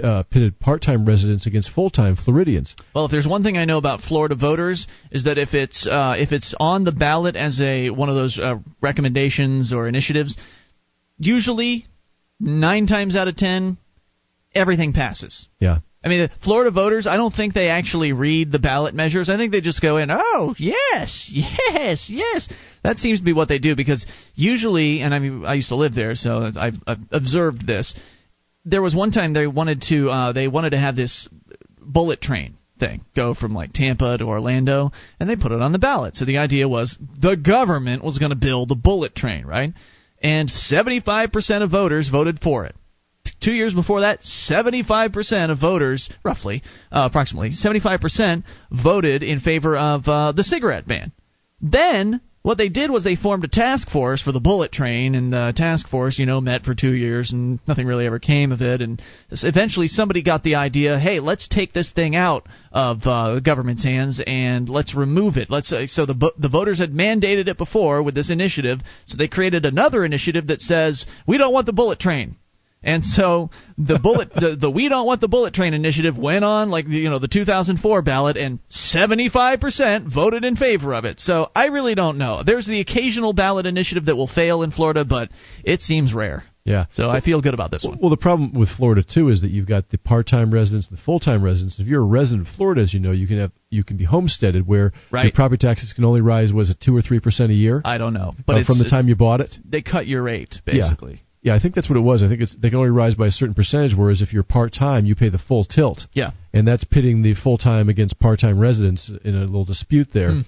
[0.02, 2.76] uh, pitted part-time residents against full-time Floridians.
[2.94, 6.16] Well, if there's one thing I know about Florida voters is that if it's uh,
[6.18, 10.38] if it's on the ballot as a one of those uh, recommendations or initiatives,
[11.18, 11.88] usually
[12.40, 13.78] nine times out of ten,
[14.54, 15.48] everything passes.
[15.60, 15.80] Yeah.
[16.02, 19.30] I mean, Florida voters, I don't think they actually read the ballot measures.
[19.30, 22.48] I think they just go in, oh, yes, yes, yes.
[22.84, 25.76] That seems to be what they do because usually, and I mean, I used to
[25.76, 28.00] live there, so I've, I've observed this.
[28.66, 31.28] There was one time they wanted to, uh, they wanted to have this
[31.80, 35.80] bullet train thing go from like Tampa to Orlando, and they put it on the
[35.80, 36.16] ballot.
[36.16, 39.74] So the idea was the government was going to build a bullet train, right?
[40.22, 42.76] And 75% of voters voted for it.
[43.42, 50.08] Two years before that, 75% of voters, roughly, uh, approximately, 75% voted in favor of
[50.08, 51.12] uh, the cigarette ban.
[51.62, 55.34] Then, what they did was they formed a task force for the bullet train, and
[55.34, 58.62] the task force, you know, met for two years, and nothing really ever came of
[58.62, 58.82] it.
[58.82, 63.42] And eventually, somebody got the idea, hey, let's take this thing out of uh, the
[63.42, 65.50] government's hands and let's remove it.
[65.50, 69.28] Let's uh, so the the voters had mandated it before with this initiative, so they
[69.28, 72.38] created another initiative that says we don't want the bullet train.
[72.82, 76.70] And so the bullet, the, the "We Don't Want the Bullet Train" initiative went on
[76.70, 81.20] like the, you know the 2004 ballot, and 75% voted in favor of it.
[81.20, 82.42] So I really don't know.
[82.46, 85.30] There's the occasional ballot initiative that will fail in Florida, but
[85.64, 86.46] it seems rare.
[86.64, 86.86] Yeah.
[86.94, 87.98] So I feel good about this one.
[88.00, 91.02] Well, the problem with Florida too is that you've got the part-time residents and the
[91.02, 91.80] full-time residents.
[91.80, 94.06] If you're a resident of Florida, as you know, you can have you can be
[94.06, 97.56] homesteaded, where your property taxes can only rise was it two or three percent a
[97.56, 99.58] year I don't know, but uh, from the time you bought it.
[99.66, 101.14] they cut your rate basically.
[101.14, 102.22] Yeah, I think that's what it was.
[102.22, 105.06] I think it's they can only rise by a certain percentage, whereas if you're part-time,
[105.06, 106.06] you pay the full tilt.
[106.14, 106.32] Yeah.
[106.54, 110.32] and that's pitting the full-time against part-time residents in a little dispute there.
[110.32, 110.42] Hmm.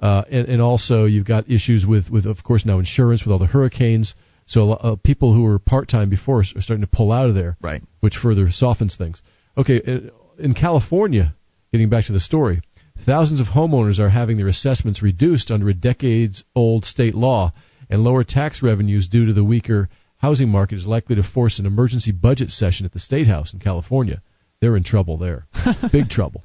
[0.00, 3.38] Uh, and, and also you've got issues with, with of course now insurance with all
[3.38, 4.14] the hurricanes.
[4.46, 7.82] So uh, people who were part-time before are starting to pull out of there, Right.
[8.00, 9.22] which further softens things.
[9.56, 11.34] Okay, uh, in California,
[11.72, 12.60] getting back to the story,
[13.06, 17.52] thousands of homeowners are having their assessments reduced under a decades-old state law,
[17.88, 19.88] and lower tax revenues due to the weaker
[20.24, 23.60] housing market is likely to force an emergency budget session at the state house in
[23.60, 24.22] California.
[24.60, 25.46] They're in trouble there,
[25.92, 26.44] big trouble.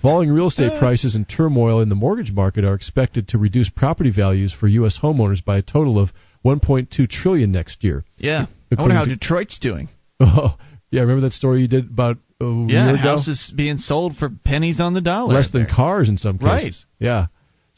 [0.00, 0.78] Falling real estate uh.
[0.78, 4.98] prices and turmoil in the mortgage market are expected to reduce property values for U.S.
[5.02, 6.10] homeowners by a total of
[6.42, 8.02] 1.2 trillion next year.
[8.16, 8.46] Yeah.
[8.74, 9.88] I wonder how to- Detroit's doing.
[10.20, 10.56] Oh,
[10.90, 13.02] yeah, remember that story you did about a Yeah, year ago?
[13.02, 15.34] houses being sold for pennies on the dollar.
[15.34, 15.72] less than there.
[15.72, 16.86] cars in some cases.
[17.00, 17.06] Right.
[17.06, 17.26] Yeah.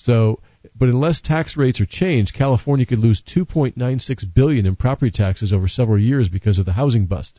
[0.02, 0.40] So,
[0.74, 5.68] but unless tax rates are changed, California could lose 2.96 billion in property taxes over
[5.68, 7.38] several years because of the housing bust.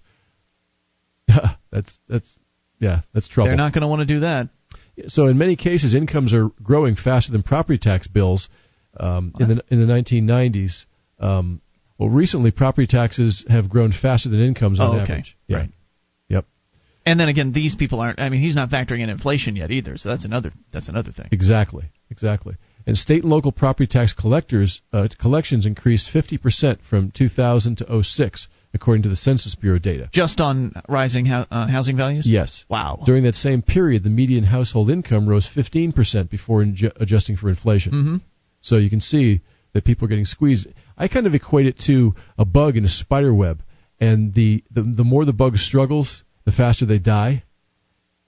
[1.72, 2.40] that's that's
[2.80, 3.50] yeah, that's trouble.
[3.50, 4.50] They're not going to want to do that.
[5.08, 8.50] So in many cases, incomes are growing faster than property tax bills.
[9.00, 10.86] Um, in the in the 1990s,
[11.20, 11.62] um,
[11.98, 15.14] well, recently property taxes have grown faster than incomes on oh, okay.
[15.14, 15.38] average.
[15.48, 15.58] Yeah.
[15.58, 15.70] Right.
[16.28, 16.46] Yep.
[17.06, 18.20] And then again, these people aren't.
[18.20, 19.98] I mean, he's not factoring in inflation yet either.
[19.98, 20.52] So that's another.
[20.74, 21.30] That's another thing.
[21.32, 21.86] Exactly.
[22.12, 22.56] Exactly.
[22.86, 28.48] And state and local property tax collectors uh, collections increased 50% from 2000 to 06
[28.74, 30.10] according to the Census Bureau data.
[30.12, 32.26] Just on rising ho- uh, housing values?
[32.28, 32.66] Yes.
[32.70, 33.04] Wow.
[33.06, 37.92] During that same period, the median household income rose 15% before inju- adjusting for inflation.
[37.92, 38.16] Mm-hmm.
[38.62, 39.42] So you can see
[39.74, 40.68] that people are getting squeezed.
[40.98, 43.62] I kind of equate it to a bug in a spider web,
[44.00, 47.44] and the, the, the more the bug struggles, the faster they die.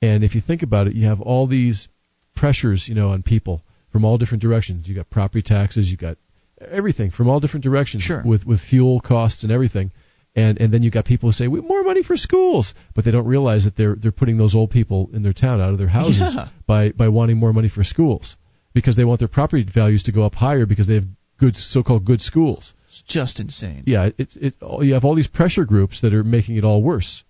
[0.01, 1.87] And if you think about it, you have all these
[2.35, 3.61] pressures, you know, on people
[3.93, 4.89] from all different directions.
[4.89, 6.17] You got property taxes, you got
[6.59, 8.21] everything from all different directions sure.
[8.25, 9.91] with with fuel costs and everything
[10.35, 13.11] and and then you got people who say we more money for schools, but they
[13.11, 15.87] don't realize that they're they're putting those old people in their town out of their
[15.87, 16.49] houses yeah.
[16.65, 18.35] by by wanting more money for schools
[18.73, 21.05] because they want their property values to go up higher because they have
[21.39, 22.73] good so-called good schools.
[22.87, 23.83] It's just insane.
[23.85, 27.23] Yeah, it's it you have all these pressure groups that are making it all worse.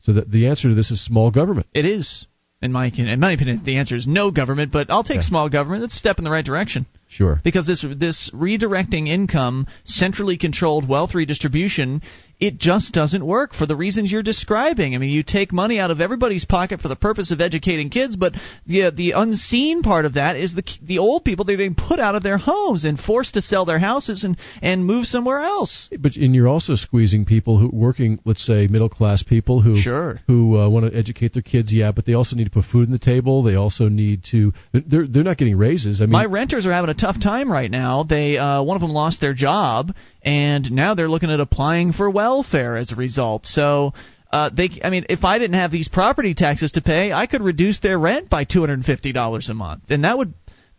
[0.00, 1.66] So that the answer to this is small government.
[1.72, 2.26] It is.
[2.62, 5.20] In my, in my opinion, the answer is no government, but I'll take Yeah.
[5.22, 5.84] small government.
[5.84, 6.86] It's a step in the right direction.
[7.06, 7.40] Sure.
[7.44, 12.02] because this this redirecting income, centrally controlled wealth redistribution,
[12.40, 14.94] it just doesn't work for the reasons you're describing.
[14.94, 18.16] I mean, you take money out of everybody's pocket for the purpose of educating kids,
[18.16, 18.34] but
[18.66, 22.14] the the unseen part of that is the the old people they're being put out
[22.14, 25.88] of their homes and forced to sell their houses and and move somewhere else.
[25.98, 30.20] But and you're also squeezing people who working, let's say middle class people who Sure.
[30.26, 31.72] who uh, want to educate their kids.
[31.72, 33.42] Yeah, but they also need to put food on the table.
[33.42, 34.52] They also need to.
[34.72, 36.00] They're they're not getting raises.
[36.00, 38.02] I mean, My renters are having a tough time right now.
[38.02, 39.94] They uh, one of them lost their job,
[40.24, 43.46] and now they're looking at applying for welfare as a result.
[43.46, 43.92] So.
[44.32, 47.40] Uh, they, I mean, if I didn't have these property taxes to pay, I could
[47.40, 50.34] reduce their rent by two hundred and fifty dollars a month, and that would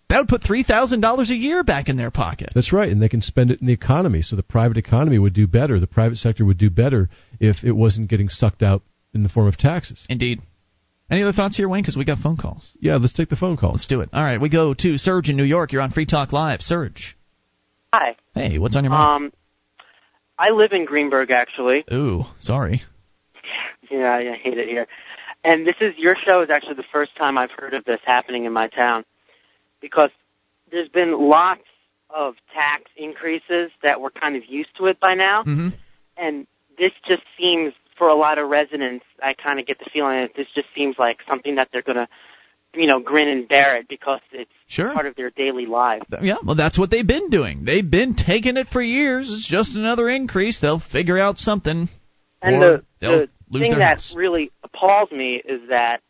[0.10, 2.50] that would put three thousand dollars a year back in their pocket.
[2.54, 4.24] That's right, and they can spend it in the economy.
[4.24, 5.80] So the private economy would do better.
[5.80, 7.10] The private sector would do better
[7.40, 8.82] if it wasn't getting sucked out
[9.14, 10.06] in the form of taxes.
[10.10, 10.42] Indeed.
[11.10, 11.84] Any other thoughts here, Wayne?
[11.84, 12.76] Because we got phone calls.
[12.82, 13.76] Yeah, let's take the phone calls.
[13.76, 14.10] Let's do it.
[14.12, 15.72] All right, we go to Serge in New York.
[15.72, 16.62] You're on Free Talk Live.
[16.62, 17.15] Serge.
[17.98, 18.18] Hi.
[18.34, 19.26] Hey, what's on your mind?
[19.26, 19.34] Um,
[20.38, 21.86] I live in Greenburgh, actually.
[21.94, 22.84] Ooh, sorry.
[23.90, 24.86] Yeah, I hate it here.
[25.46, 28.44] And this is your show is actually the first time I've heard of this happening
[28.44, 29.06] in my town,
[29.80, 30.10] because
[30.72, 31.62] there's been lots
[32.10, 35.70] of tax increases that we're kind of used to it by now, Mm-hmm.
[36.18, 36.48] and
[36.78, 39.06] this just seems for a lot of residents.
[39.24, 42.10] I kind of get the feeling that this just seems like something that they're gonna,
[42.76, 44.92] you know, grin and bear it because it's Sure.
[44.94, 46.06] part of their daily lives.
[46.22, 47.66] Yeah, well, that's what they've been doing.
[47.66, 49.30] They've been taking it for years.
[49.32, 50.60] It's just another increase.
[50.60, 51.88] They'll figure out something.
[52.42, 54.14] And the, the thing that house.
[54.16, 56.02] really appalls me is that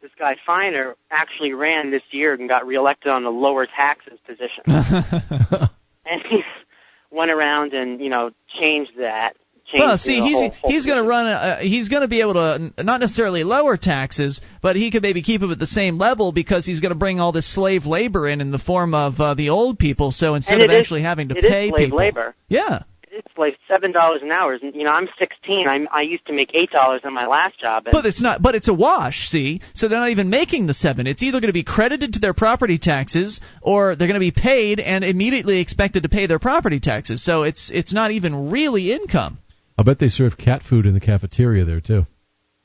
[0.00, 4.62] this guy Feiner actually ran this year and got reelected on a lower taxes position,
[4.66, 6.42] and he
[7.10, 8.30] went around and you know
[8.60, 9.36] changed that.
[9.72, 11.26] Well, see, he's whole, whole he's going to run.
[11.26, 15.02] A, uh, he's going to be able to not necessarily lower taxes, but he could
[15.02, 17.84] maybe keep them at the same level because he's going to bring all this slave
[17.86, 20.10] labor in in the form of uh, the old people.
[20.12, 22.34] So instead of is- actually having to pay slave people, labor.
[22.48, 24.56] yeah, It's like seven dollars an hour.
[24.56, 25.68] You know, I'm 16.
[25.68, 27.86] I'm, I used to make eight dollars on my last job.
[27.86, 28.40] And But it's not.
[28.40, 29.28] But it's a wash.
[29.28, 31.06] See, so they're not even making the seven.
[31.06, 34.30] It's either going to be credited to their property taxes, or they're going to be
[34.30, 37.22] paid and immediately expected to pay their property taxes.
[37.22, 39.38] So it's it's not even really income.
[39.78, 42.06] I'll bet they serve cat food in the cafeteria there too.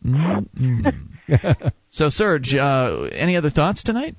[1.92, 4.16] So Serge, uh, any other thoughts tonight?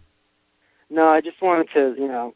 [0.89, 2.35] no, I just wanted to you know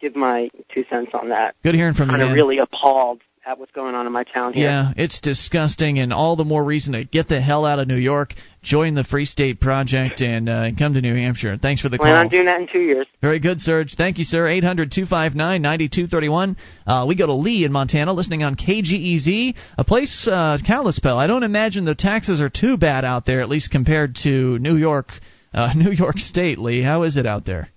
[0.00, 1.54] give my two cents on that.
[1.62, 4.54] Good hearing from you, Kind of really appalled at what's going on in my town
[4.54, 4.68] here.
[4.68, 7.96] Yeah, it's disgusting, and all the more reason to get the hell out of New
[7.96, 11.56] York, join the Free State Project, and uh, come to New Hampshire.
[11.56, 12.20] Thanks for the Plan call.
[12.20, 13.06] on doing that in two years.
[13.20, 13.94] Very good, Serge.
[13.94, 14.46] Thank you, sir.
[14.48, 16.56] 800 259 9231.
[16.86, 21.18] Uh, We go to Lee in Montana, listening on KGEZ, a place, uh, Kalispell.
[21.18, 24.76] I don't imagine the taxes are too bad out there, at least compared to New
[24.76, 25.08] York,
[25.54, 26.58] uh, New York State.
[26.58, 27.70] Lee, how is it out there?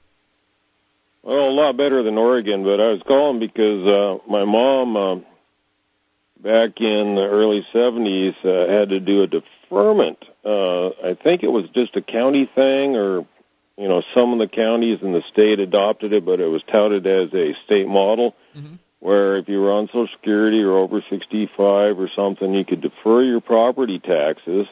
[1.23, 5.15] Well, a lot better than Oregon, but I was calling because uh, my mom, uh,
[6.41, 9.27] back in the early 70s, uh, had to do a
[9.71, 10.17] deferment.
[10.43, 13.25] Uh, I think it was just a county thing, or
[13.77, 17.07] you know, some of the counties in the state adopted it, but it was touted
[17.07, 18.35] as a state model.
[18.99, 23.23] Where if you were on Social Security or over 65 or something, you could defer
[23.23, 24.67] your property taxes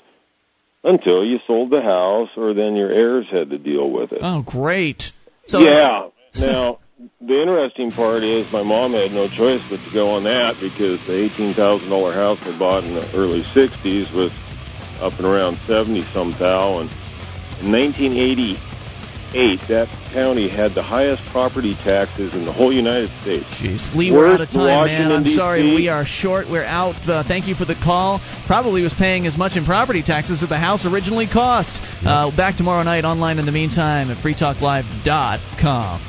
[0.83, 4.19] until you sold the house, or then your heirs had to deal with it.
[4.21, 5.11] Oh, great.
[5.47, 6.09] So, yeah,
[6.39, 6.77] Now,
[7.19, 10.99] the interesting part is my mom had no choice but to go on that because
[11.07, 14.31] the eighteen thousand dollar house they bought in the early '60s was
[14.99, 16.89] up and around seventy some thou, and
[17.61, 23.45] in 1988 that county had the highest property taxes in the whole United States.
[23.61, 25.25] Jeez, Lee, we're out of time, Washington, man.
[25.25, 26.49] I'm sorry, we are short.
[26.49, 26.95] We're out.
[27.07, 28.21] Uh, thank you for the call.
[28.47, 31.79] Probably was paying as much in property taxes as the house originally cost.
[32.05, 36.08] Uh, back tomorrow night online in the meantime at freetalklive.com.